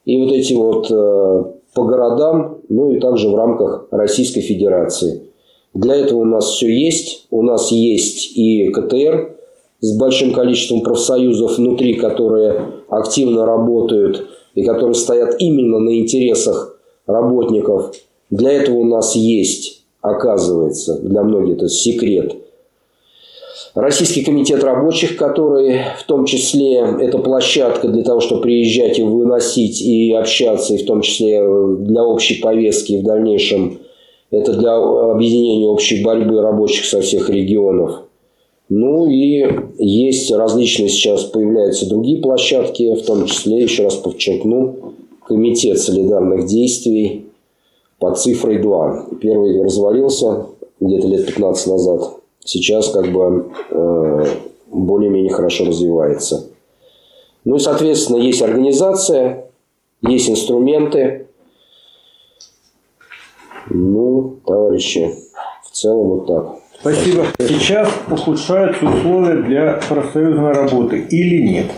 И 0.05 0.23
вот 0.23 0.31
эти 0.31 0.53
вот 0.53 0.89
э, 0.89 1.43
по 1.73 1.83
городам, 1.83 2.56
ну 2.69 2.91
и 2.91 2.99
также 2.99 3.29
в 3.29 3.35
рамках 3.35 3.87
Российской 3.91 4.41
Федерации. 4.41 5.23
Для 5.73 5.95
этого 5.95 6.21
у 6.21 6.25
нас 6.25 6.45
все 6.45 6.67
есть. 6.67 7.27
У 7.29 7.41
нас 7.41 7.71
есть 7.71 8.37
и 8.37 8.69
КТР 8.69 9.37
с 9.79 9.97
большим 9.97 10.33
количеством 10.33 10.81
профсоюзов 10.81 11.57
внутри, 11.57 11.95
которые 11.95 12.71
активно 12.89 13.45
работают 13.45 14.27
и 14.55 14.63
которые 14.63 14.95
стоят 14.95 15.35
именно 15.39 15.79
на 15.79 15.99
интересах 15.99 16.77
работников. 17.05 17.93
Для 18.29 18.51
этого 18.51 18.77
у 18.77 18.85
нас 18.85 19.15
есть, 19.15 19.83
оказывается, 20.01 20.99
для 20.99 21.23
многих 21.23 21.57
это 21.57 21.69
секрет– 21.69 22.35
Российский 23.77 24.23
комитет 24.23 24.63
рабочих, 24.63 25.17
который 25.17 25.81
в 25.99 26.03
том 26.07 26.25
числе 26.25 26.79
это 26.99 27.19
площадка 27.19 27.87
для 27.87 28.03
того, 28.03 28.21
чтобы 28.21 28.41
приезжать 28.41 28.97
и 28.97 29.03
выносить 29.03 29.83
и 29.83 30.13
общаться, 30.13 30.73
и 30.73 30.83
в 30.83 30.85
том 30.87 31.01
числе 31.01 31.47
для 31.77 32.03
общей 32.03 32.41
повестки 32.41 32.99
в 32.99 33.03
дальнейшем 33.03 33.77
это 34.31 34.53
для 34.53 34.75
объединения 34.75 35.67
общей 35.67 36.03
борьбы 36.03 36.41
рабочих 36.41 36.85
со 36.85 37.01
всех 37.01 37.29
регионов. 37.29 38.01
Ну 38.67 39.05
и 39.11 39.45
есть 39.77 40.31
различные 40.31 40.89
сейчас 40.89 41.25
появляются 41.25 41.87
другие 41.87 42.19
площадки, 42.19 42.95
в 42.95 43.05
том 43.05 43.27
числе, 43.27 43.61
еще 43.61 43.83
раз 43.83 43.93
подчеркну, 43.93 44.95
Комитет 45.27 45.77
солидарных 45.77 46.47
действий 46.47 47.27
под 47.99 48.17
цифрой 48.17 48.57
2. 48.57 49.05
Первый 49.21 49.61
развалился 49.61 50.47
где-то 50.79 51.07
лет 51.09 51.27
15 51.27 51.67
назад 51.67 52.16
сейчас 52.47 52.89
как 52.89 53.11
бы 53.11 53.51
э, 53.69 54.25
более-менее 54.67 55.31
хорошо 55.31 55.65
развивается. 55.65 56.49
Ну 57.43 57.55
и, 57.55 57.59
соответственно, 57.59 58.17
есть 58.17 58.41
организация, 58.41 59.45
есть 60.01 60.29
инструменты. 60.29 61.27
Ну, 63.69 64.39
товарищи, 64.45 65.13
в 65.63 65.71
целом 65.71 66.07
вот 66.07 66.27
так. 66.27 66.55
Спасибо. 66.79 67.25
Сейчас 67.39 67.89
ухудшаются 68.09 68.85
условия 68.85 69.41
для 69.41 69.73
профсоюзной 69.89 70.53
работы 70.53 70.99
или 70.99 71.47
нет? 71.47 71.71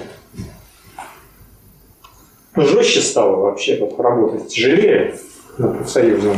Ну, 2.56 2.66
жестче 2.66 3.00
стало 3.00 3.38
вообще 3.38 3.80
работать, 3.98 4.48
тяжелее 4.50 5.16
на 5.60 5.68
профсоюзном 5.68 6.38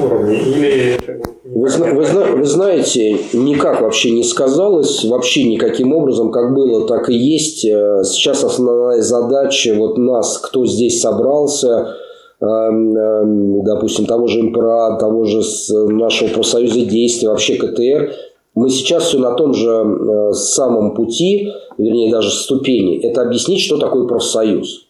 уровне? 0.00 0.36
Или 0.36 0.98
вы, 1.44 1.68
вы, 1.68 2.04
вы 2.36 2.44
знаете, 2.44 3.18
никак 3.32 3.80
вообще 3.80 4.10
не 4.10 4.22
сказалось, 4.22 5.04
вообще 5.04 5.44
никаким 5.44 5.94
образом, 5.94 6.30
как 6.30 6.54
было, 6.54 6.86
так 6.86 7.08
и 7.08 7.14
есть. 7.14 7.64
Э, 7.64 8.02
сейчас 8.04 8.44
основная 8.44 9.00
задача 9.00 9.74
вот 9.74 9.96
нас, 9.96 10.38
кто 10.38 10.66
здесь 10.66 11.00
собрался, 11.00 11.96
эм, 12.40 12.96
эм, 12.96 13.64
допустим, 13.64 14.06
того 14.06 14.26
же 14.26 14.42
МПРА, 14.42 14.98
того 15.00 15.24
же 15.24 15.40
нашего 15.70 16.28
профсоюза 16.28 16.84
действия, 16.84 17.30
вообще 17.30 17.56
КТР, 17.56 18.12
мы 18.54 18.70
сейчас 18.70 19.04
все 19.04 19.18
на 19.18 19.32
том 19.32 19.54
же 19.54 19.70
э, 19.70 20.32
самом 20.34 20.94
пути, 20.94 21.52
вернее 21.78 22.10
даже 22.10 22.30
ступени, 22.30 22.98
это 23.04 23.22
объяснить, 23.22 23.60
что 23.60 23.78
такое 23.78 24.06
профсоюз. 24.06 24.86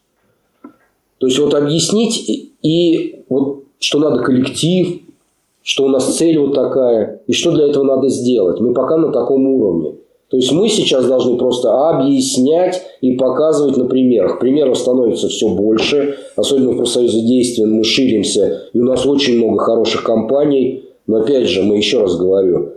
То 1.19 1.27
есть 1.27 1.39
вот 1.39 1.55
объяснить 1.55 2.29
и 2.63 3.25
вот 3.29 3.58
что 3.79 3.99
надо 3.99 4.23
коллектив, 4.23 5.01
что 5.63 5.85
у 5.85 5.89
нас 5.89 6.17
цель 6.17 6.39
вот 6.39 6.55
такая, 6.55 7.21
и 7.27 7.33
что 7.33 7.53
для 7.53 7.67
этого 7.67 7.85
надо 7.85 8.09
сделать. 8.09 8.61
Мы 8.61 8.73
пока 8.73 8.97
на 8.97 9.13
таком 9.13 9.47
уровне. 9.47 9.95
То 10.31 10.37
есть 10.37 10.53
мы 10.53 10.69
сейчас 10.69 11.07
должны 11.07 11.39
просто 11.39 11.91
объяснять 11.91 12.83
и 13.01 13.17
показывать 13.17 13.77
на 13.77 13.87
примерах. 13.87 14.41
Примеров 14.41 14.77
становится 14.77 15.29
все 15.29 15.49
больше, 15.49 16.17
особенно 16.37 16.73
в 16.73 16.77
профсоюзе 16.77 17.21
действия 17.21 17.67
мы 17.67 17.83
ширимся, 17.83 18.65
и 18.73 18.81
у 18.81 18.85
нас 18.85 19.07
очень 19.07 19.39
много 19.39 19.59
хороших 19.59 20.03
компаний. 20.05 20.85
Но 21.07 21.19
опять 21.19 21.49
же, 21.49 21.63
мы 21.63 21.79
еще 21.79 22.01
раз 22.01 22.17
говорю, 22.17 22.73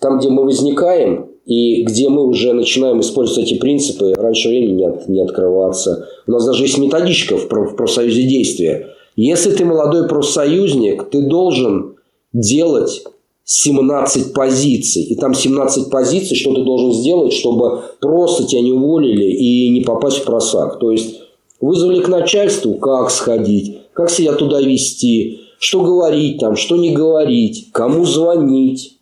там, 0.00 0.18
где 0.18 0.28
мы 0.28 0.44
возникаем, 0.44 1.28
и 1.46 1.82
где 1.84 2.08
мы 2.08 2.26
уже 2.26 2.52
начинаем 2.52 3.00
использовать 3.00 3.50
эти 3.50 3.58
принципы, 3.58 4.12
раньше 4.14 4.48
времени 4.48 4.72
не, 4.74 4.86
от, 4.86 5.08
не 5.08 5.22
открываться. 5.22 6.06
У 6.26 6.30
нас 6.30 6.46
даже 6.46 6.64
есть 6.64 6.78
методичка 6.78 7.36
в, 7.36 7.50
в 7.50 7.76
профсоюзе 7.76 8.22
действия– 8.22 8.88
если 9.16 9.50
ты 9.52 9.64
молодой 9.64 10.08
профсоюзник, 10.08 11.10
ты 11.10 11.22
должен 11.22 11.96
делать 12.32 13.04
17 13.44 14.32
позиций. 14.32 15.02
И 15.02 15.16
там 15.16 15.34
17 15.34 15.90
позиций, 15.90 16.36
что 16.36 16.54
ты 16.54 16.62
должен 16.62 16.92
сделать, 16.92 17.32
чтобы 17.32 17.82
просто 18.00 18.44
тебя 18.44 18.62
не 18.62 18.72
уволили 18.72 19.24
и 19.24 19.70
не 19.70 19.82
попасть 19.82 20.18
в 20.18 20.24
просак. 20.24 20.78
То 20.78 20.90
есть 20.90 21.20
вызвали 21.60 22.00
к 22.00 22.08
начальству, 22.08 22.74
как 22.74 23.10
сходить, 23.10 23.78
как 23.92 24.10
себя 24.10 24.32
туда 24.32 24.60
вести, 24.60 25.40
что 25.58 25.82
говорить 25.82 26.38
там, 26.38 26.56
что 26.56 26.76
не 26.76 26.92
говорить, 26.92 27.68
кому 27.72 28.04
звонить. 28.04 28.98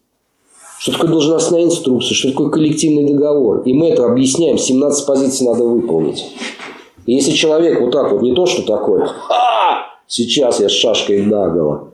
Что 0.79 0.93
такое 0.93 1.11
должностная 1.11 1.65
инструкция, 1.65 2.15
что 2.15 2.31
такое 2.31 2.49
коллективный 2.49 3.07
договор. 3.07 3.63
И 3.67 3.75
мы 3.75 3.89
это 3.89 4.07
объясняем. 4.07 4.57
17 4.57 5.07
позиций 5.07 5.47
надо 5.47 5.65
выполнить. 5.65 6.25
И 7.05 7.13
если 7.13 7.33
человек 7.33 7.81
вот 7.81 7.91
так 7.91 8.11
вот, 8.11 8.23
не 8.23 8.35
то, 8.35 8.47
что 8.47 8.63
такое, 8.63 9.07
а, 9.29 9.90
сейчас 10.11 10.61
я 10.61 10.69
с 10.69 10.73
шашкой 10.73 11.25
наголо, 11.25 11.93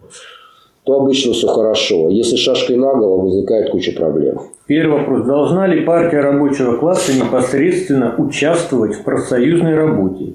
то 0.85 1.01
обычно 1.01 1.33
все 1.33 1.47
хорошо. 1.47 2.09
Если 2.09 2.37
шашкой 2.37 2.77
наголо, 2.77 3.23
возникает 3.23 3.71
куча 3.71 3.93
проблем. 3.93 4.41
Первый 4.67 4.99
вопрос. 5.01 5.27
Должна 5.27 5.67
ли 5.67 5.85
партия 5.85 6.21
рабочего 6.21 6.77
класса 6.77 7.13
непосредственно 7.13 8.15
участвовать 8.17 8.95
в 8.97 9.05
профсоюзной 9.05 9.75
работе? 9.75 10.33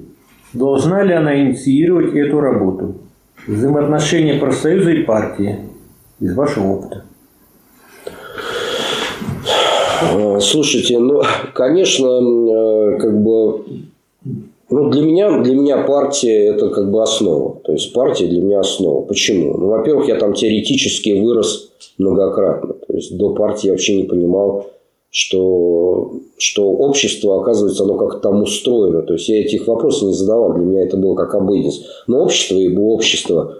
Должна 0.54 1.04
ли 1.04 1.14
она 1.14 1.42
инициировать 1.42 2.14
эту 2.14 2.40
работу? 2.40 2.96
Взаимоотношения 3.48 4.40
профсоюза 4.40 4.92
и 4.92 5.04
партии 5.04 5.60
из 6.20 6.36
вашего 6.36 6.68
опыта. 6.74 7.06
Э, 10.14 10.40
слушайте, 10.40 11.00
ну, 11.00 11.22
конечно, 11.54 12.06
э, 12.06 13.00
как 13.00 13.24
бы 13.24 13.66
ну, 14.72 14.90
для 14.90 15.02
меня, 15.02 15.42
для 15.42 15.54
меня 15.54 15.84
партия– 15.84 16.46
это 16.56 16.70
как 16.70 16.90
бы 16.90 17.04
основа. 17.04 17.60
То 17.66 17.74
есть, 17.74 17.92
партия 17.94 18.28
для 18.28 18.42
меня 18.42 18.62
основа. 18.62 19.02
Почему? 19.02 19.58
Ну, 19.58 19.68
во-первых, 19.68 20.08
я 20.08 20.16
там 20.16 20.34
теоретически 20.34 21.22
вырос 21.22 21.74
многократно. 21.98 22.76
То 22.88 22.94
есть, 22.94 23.18
до 23.18 23.34
партии 23.34 23.68
я 23.68 23.74
вообще 23.74 23.98
не 23.98 24.04
понимал, 24.04 24.68
что, 25.10 26.14
что 26.38 26.70
общество, 26.72 27.42
оказывается, 27.42 27.84
оно 27.84 27.98
как-то 27.98 28.20
там 28.20 28.44
устроено. 28.44 29.02
То 29.02 29.14
есть, 29.14 29.28
я 29.28 29.42
этих 29.42 29.68
вопросов 29.68 30.08
не 30.08 30.14
задавал. 30.14 30.54
Для 30.54 30.64
меня 30.64 30.84
это 30.84 30.96
было 30.96 31.16
как 31.16 31.36
обыденность. 31.36 31.86
Но 32.08 32.24
общество 32.24 32.56
и 32.56 32.70
было 32.70 32.94
общество. 32.94 33.58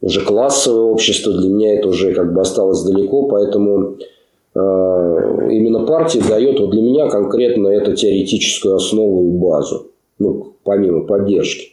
уже 0.00 0.20
классовое 0.20 0.84
общество, 0.84 1.32
для 1.32 1.50
меня 1.50 1.74
это 1.74 1.88
уже 1.88 2.14
как 2.14 2.32
бы 2.32 2.40
осталось 2.40 2.82
далеко, 2.82 3.26
поэтому 3.26 3.96
э, 4.54 4.58
именно 5.50 5.84
партия 5.84 6.22
дает 6.28 6.60
вот 6.60 6.70
для 6.70 6.82
меня 6.82 7.08
конкретно 7.08 7.66
эту 7.68 7.94
теоретическую 7.94 8.76
основу 8.76 9.26
и 9.26 9.30
базу, 9.30 9.86
ну, 10.18 10.54
помимо 10.62 11.04
поддержки. 11.04 11.72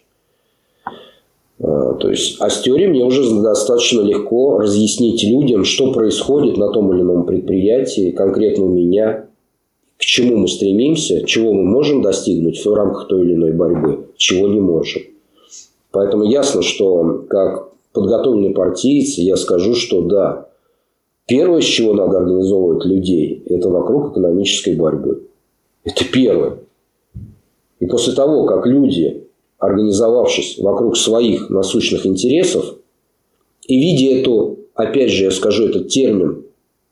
Э, 1.59 1.93
то 1.99 2.09
есть, 2.09 2.37
а 2.39 2.49
с 2.49 2.61
теорией 2.61 2.89
мне 2.89 3.03
уже 3.03 3.41
достаточно 3.41 4.01
легко 4.01 4.57
разъяснить 4.57 5.23
людям, 5.23 5.63
что 5.63 5.93
происходит 5.93 6.57
на 6.57 6.69
том 6.69 6.91
или 6.93 7.01
ином 7.01 7.25
предприятии, 7.25 8.11
конкретно 8.11 8.65
у 8.65 8.69
меня, 8.69 9.27
к 9.97 10.01
чему 10.01 10.37
мы 10.37 10.47
стремимся, 10.47 11.23
чего 11.25 11.53
мы 11.53 11.63
можем 11.63 12.01
достигнуть 12.01 12.63
в 12.65 12.73
рамках 12.73 13.07
той 13.07 13.23
или 13.23 13.33
иной 13.33 13.51
борьбы, 13.51 14.07
чего 14.17 14.47
не 14.47 14.59
можем. 14.59 15.03
Поэтому 15.91 16.23
ясно, 16.23 16.63
что 16.63 17.25
как 17.29 17.69
подготовленный 17.93 18.51
партиец 18.51 19.17
я 19.17 19.35
скажу, 19.35 19.75
что 19.75 20.01
да, 20.01 20.47
первое, 21.27 21.61
с 21.61 21.65
чего 21.65 21.93
надо 21.93 22.17
организовывать 22.17 22.85
людей, 22.85 23.43
это 23.45 23.69
вокруг 23.69 24.13
экономической 24.13 24.75
борьбы. 24.75 25.27
Это 25.83 26.03
первое. 26.11 26.59
И 27.81 27.87
после 27.87 28.13
того, 28.13 28.45
как 28.45 28.65
люди 28.65 29.27
организовавшись 29.57 30.59
вокруг 30.59 30.95
своих 30.95 31.49
насущных 31.49 32.05
интересов 32.05 32.75
и 33.67 33.77
видя 33.77 34.19
эту, 34.19 34.59
опять 34.75 35.11
же, 35.11 35.25
я 35.25 35.31
скажу 35.31 35.65
этот 35.65 35.89
термин, 35.89 36.45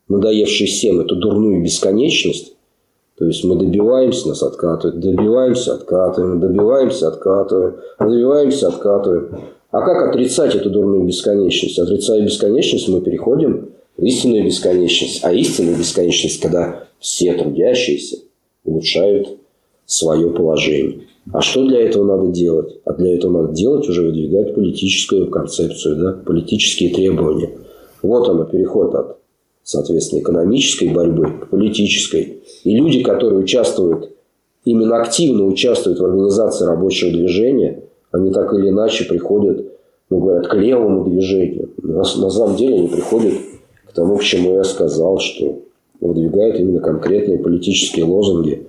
надоевший 0.07 0.67
всем, 0.67 0.99
эту 0.99 1.15
дурную 1.15 1.63
бесконечность, 1.63 2.53
то 3.17 3.25
есть 3.25 3.43
мы 3.43 3.55
добиваемся, 3.55 4.29
нас 4.29 4.41
откатывают, 4.41 4.99
добиваемся, 4.99 5.75
откатываем, 5.75 6.39
добиваемся, 6.39 7.09
откатываем, 7.09 7.75
добиваемся, 7.99 8.67
откатываем. 8.69 9.39
А 9.71 9.81
как 9.81 10.09
отрицать 10.09 10.55
эту 10.55 10.69
дурную 10.71 11.03
бесконечность? 11.03 11.77
Отрицая 11.77 12.21
бесконечность, 12.21 12.87
мы 12.87 13.01
переходим 13.01 13.69
в 13.97 14.03
истинную 14.03 14.45
бесконечность. 14.45 15.19
А 15.23 15.33
истинная 15.33 15.75
бесконечность, 15.75 16.39
когда 16.39 16.85
все 16.99 17.33
трудящиеся 17.33 18.19
улучшают 18.63 19.37
свое 19.89 20.29
положение. 20.29 21.01
А 21.33 21.41
что 21.41 21.65
для 21.65 21.81
этого 21.81 22.03
надо 22.03 22.31
делать? 22.31 22.79
А 22.85 22.93
для 22.93 23.15
этого 23.15 23.41
надо 23.41 23.53
делать 23.53 23.89
уже 23.89 24.05
выдвигать 24.05 24.53
политическую 24.53 25.29
концепцию, 25.29 25.95
да, 25.97 26.11
политические 26.13 26.93
требования. 26.93 27.49
Вот 28.03 28.29
оно, 28.29 28.45
переход 28.45 28.93
от, 28.93 29.17
соответственно, 29.63 30.21
экономической 30.21 30.93
борьбы 30.93 31.25
к 31.41 31.49
политической. 31.49 32.43
И 32.63 32.75
люди, 32.75 33.01
которые 33.01 33.39
участвуют, 33.39 34.11
именно 34.63 35.01
активно 35.01 35.45
участвуют 35.45 35.99
в 35.99 36.05
организации 36.05 36.65
рабочего 36.65 37.11
движения, 37.11 37.83
они 38.11 38.31
так 38.31 38.53
или 38.53 38.69
иначе 38.69 39.05
приходят, 39.05 39.65
ну, 40.11 40.19
говорят, 40.19 40.47
к 40.47 40.53
левому 40.53 41.09
движению. 41.09 41.71
На, 41.81 41.97
на 41.97 42.29
самом 42.29 42.55
деле 42.57 42.75
они 42.75 42.87
приходят 42.89 43.33
к 43.87 43.93
тому, 43.93 44.17
к 44.17 44.23
чему 44.23 44.53
я 44.53 44.63
сказал, 44.63 45.17
что 45.17 45.63
выдвигают 45.99 46.59
именно 46.59 46.79
конкретные 46.79 47.39
политические 47.39 48.05
лозунги 48.05 48.67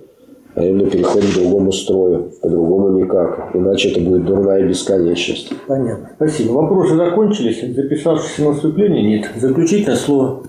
именно 0.55 0.89
переход 0.89 1.23
к 1.23 1.33
другому 1.33 1.71
строю. 1.71 2.31
По-другому 2.41 2.99
никак. 2.99 3.51
Иначе 3.53 3.91
это 3.91 4.01
будет 4.01 4.25
дурная 4.25 4.67
бесконечность. 4.67 5.51
Понятно. 5.67 6.09
Спасибо. 6.15 6.53
Вопросы 6.53 6.95
закончились. 6.95 7.75
Записавшихся 7.75 8.43
на 8.43 8.49
выступление 8.49 9.03
нет. 9.03 9.29
Заключительное 9.35 9.95
слово. 9.95 10.43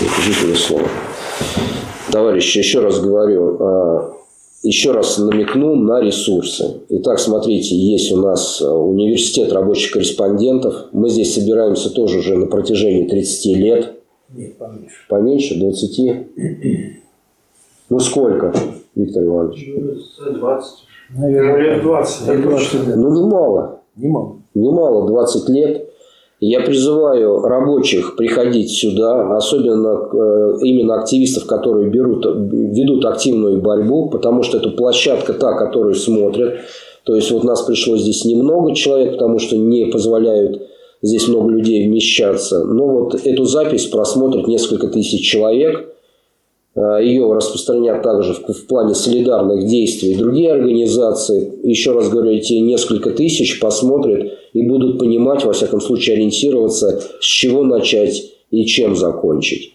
Заключительное 0.00 0.56
слово. 0.56 0.84
Товарищи, 2.10 2.58
еще 2.58 2.80
раз 2.80 3.00
говорю, 3.00 3.56
а, 3.60 4.12
еще 4.62 4.92
раз 4.92 5.18
намекну 5.18 5.76
на 5.76 6.00
ресурсы. 6.00 6.80
Итак, 6.88 7.18
смотрите, 7.18 7.74
есть 7.74 8.12
у 8.12 8.16
нас 8.16 8.60
а, 8.60 8.74
университет 8.74 9.52
рабочих 9.52 9.92
корреспондентов. 9.92 10.88
Мы 10.92 11.08
здесь 11.08 11.34
собираемся 11.34 11.90
тоже 11.90 12.18
уже 12.18 12.36
на 12.36 12.46
протяжении 12.46 13.08
30 13.08 13.56
лет. 13.56 13.92
Нет, 14.34 14.58
поменьше. 14.58 14.96
Поменьше? 15.08 15.58
20? 15.58 16.26
Ну 17.90 18.00
сколько? 18.00 18.54
Виктор 19.00 19.24
Иванович? 19.24 19.68
20. 20.38 20.68
Наверное, 21.16 21.52
ну, 21.52 21.58
лет 21.58 21.82
20. 21.82 22.28
Лет 22.28 22.42
20 22.42 22.86
да. 22.86 22.96
Ну, 22.96 23.24
немало. 23.24 23.80
Немало. 23.96 24.36
Немало, 24.54 25.06
20 25.08 25.48
лет. 25.48 25.86
Я 26.42 26.60
призываю 26.60 27.42
рабочих 27.42 28.16
приходить 28.16 28.70
сюда, 28.70 29.36
особенно 29.36 30.08
э, 30.10 30.58
именно 30.62 30.94
активистов, 31.00 31.46
которые 31.46 31.90
берут, 31.90 32.24
ведут 32.24 33.04
активную 33.04 33.60
борьбу, 33.60 34.08
потому 34.08 34.42
что 34.42 34.56
это 34.56 34.70
площадка 34.70 35.34
та, 35.34 35.52
которую 35.58 35.94
смотрят. 35.94 36.60
То 37.04 37.14
есть 37.14 37.30
вот 37.30 37.44
нас 37.44 37.62
пришло 37.62 37.98
здесь 37.98 38.24
немного 38.24 38.74
человек, 38.74 39.12
потому 39.12 39.38
что 39.38 39.56
не 39.56 39.86
позволяют 39.86 40.62
здесь 41.02 41.28
много 41.28 41.50
людей 41.50 41.86
вмещаться. 41.86 42.64
Но 42.64 42.86
вот 42.86 43.14
эту 43.26 43.44
запись 43.44 43.86
просмотрит 43.86 44.46
несколько 44.46 44.88
тысяч 44.88 45.20
человек– 45.28 45.88
ее 46.76 47.32
распространят 47.32 48.02
также 48.02 48.34
в, 48.34 48.52
в 48.52 48.66
плане 48.66 48.94
солидарных 48.94 49.66
действий 49.66 50.14
другие 50.14 50.52
организации. 50.52 51.52
Еще 51.64 51.92
раз 51.92 52.08
говорю, 52.08 52.30
эти 52.30 52.54
несколько 52.54 53.10
тысяч 53.10 53.58
посмотрят 53.60 54.32
и 54.52 54.62
будут 54.62 54.98
понимать, 54.98 55.44
во 55.44 55.52
всяком 55.52 55.80
случае, 55.80 56.16
ориентироваться, 56.16 57.02
с 57.20 57.24
чего 57.24 57.64
начать 57.64 58.32
и 58.50 58.64
чем 58.66 58.96
закончить. 58.96 59.74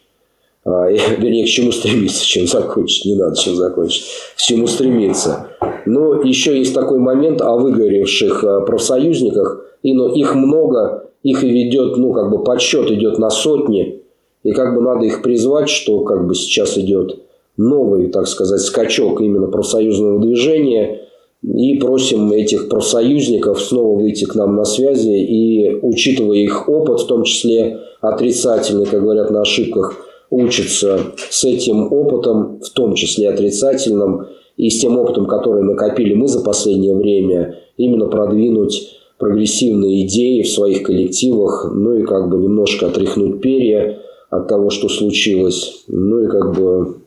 А, 0.65 0.89
и, 0.89 0.97
вернее, 1.19 1.45
к 1.45 1.49
чему 1.49 1.71
стремиться, 1.71 2.25
чем 2.25 2.47
закончить. 2.47 3.05
Не 3.05 3.15
надо 3.15 3.37
чем 3.37 3.55
закончить. 3.55 4.05
К 4.35 4.41
чему 4.41 4.67
стремиться. 4.67 5.47
Но 5.85 6.21
еще 6.21 6.57
есть 6.57 6.73
такой 6.73 6.99
момент 6.99 7.41
о 7.41 7.55
выгоревших 7.55 8.43
э, 8.43 8.65
профсоюзниках. 8.65 9.65
И, 9.83 9.93
но 9.93 10.11
их 10.13 10.33
много, 10.33 11.09
их 11.21 11.43
и 11.43 11.49
ведет, 11.49 11.97
ну, 11.97 12.11
как 12.11 12.31
бы 12.31 12.43
подсчет 12.43 12.89
идет 12.89 13.19
на 13.19 13.29
сотни. 13.29 14.01
И 14.45 14.51
как 14.51 14.75
бы 14.75 14.81
надо 14.81 15.05
их 15.05 15.23
призвать, 15.23 15.69
что 15.69 16.01
как 16.01 16.27
бы 16.27 16.35
сейчас 16.35 16.77
идет 16.77 17.17
новый, 17.57 18.09
так 18.09 18.27
сказать, 18.27 18.61
скачок 18.61 19.19
именно 19.19 19.47
профсоюзного 19.47 20.21
движения. 20.21 21.01
И 21.41 21.79
просим 21.79 22.31
этих 22.31 22.69
профсоюзников 22.69 23.59
снова 23.59 23.99
выйти 23.99 24.25
к 24.25 24.35
нам 24.35 24.55
на 24.55 24.63
связи 24.63 25.17
и, 25.17 25.79
учитывая 25.81 26.37
их 26.37 26.69
опыт, 26.69 27.01
в 27.01 27.07
том 27.07 27.23
числе 27.23 27.79
отрицательный, 28.01 28.85
как 28.85 29.01
говорят 29.01 29.31
на 29.31 29.41
ошибках, 29.41 29.95
учиться 30.29 30.99
с 31.17 31.43
этим 31.43 31.91
опытом, 31.91 32.59
в 32.61 32.69
том 32.69 32.93
числе 32.93 33.29
отрицательным, 33.29 34.27
и 34.57 34.69
с 34.69 34.79
тем 34.79 34.97
опытом, 34.99 35.25
который 35.25 35.63
накопили 35.63 36.13
мы 36.13 36.27
за 36.27 36.43
последнее 36.43 36.95
время, 36.95 37.57
именно 37.77 38.07
продвинуть 38.07 38.91
прогрессивные 39.17 40.05
идеи 40.05 40.43
в 40.43 40.49
своих 40.49 40.83
коллективах, 40.83 41.71
ну 41.73 41.97
и 41.97 42.03
как 42.03 42.29
бы 42.29 42.37
немножко 42.37 42.87
отряхнуть 42.87 43.41
перья, 43.41 43.99
от 44.29 44.47
того, 44.47 44.69
что 44.69 44.89
случилось. 44.89 45.85
Ну 45.87 46.23
и 46.23 46.27
как 46.27 46.53
бы 46.53 47.01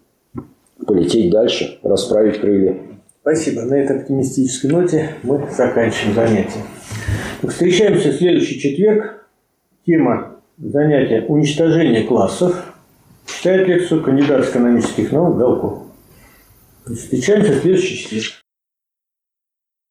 полететь 0.87 1.31
дальше, 1.31 1.79
расправить 1.83 2.41
крылья. 2.41 2.79
Спасибо. 3.21 3.63
На 3.63 3.75
этой 3.75 4.01
оптимистической 4.01 4.71
ноте 4.71 5.11
мы 5.23 5.47
заканчиваем 5.55 6.15
занятие. 6.15 6.63
Встречаемся 7.43 8.11
в 8.11 8.15
следующий 8.15 8.59
четверг. 8.59 9.27
Тема 9.85 10.37
занятия 10.59 11.25
«Уничтожение 11.29 12.05
классов». 12.05 12.75
Читает 13.27 13.69
лекцию 13.69 14.03
кандидат 14.03 14.49
экономических 14.49 15.13
наук 15.13 15.37
Галков. 15.37 15.79
Встречаемся 16.87 17.53
в 17.53 17.61
следующий 17.61 17.97
четверг. 17.97 18.33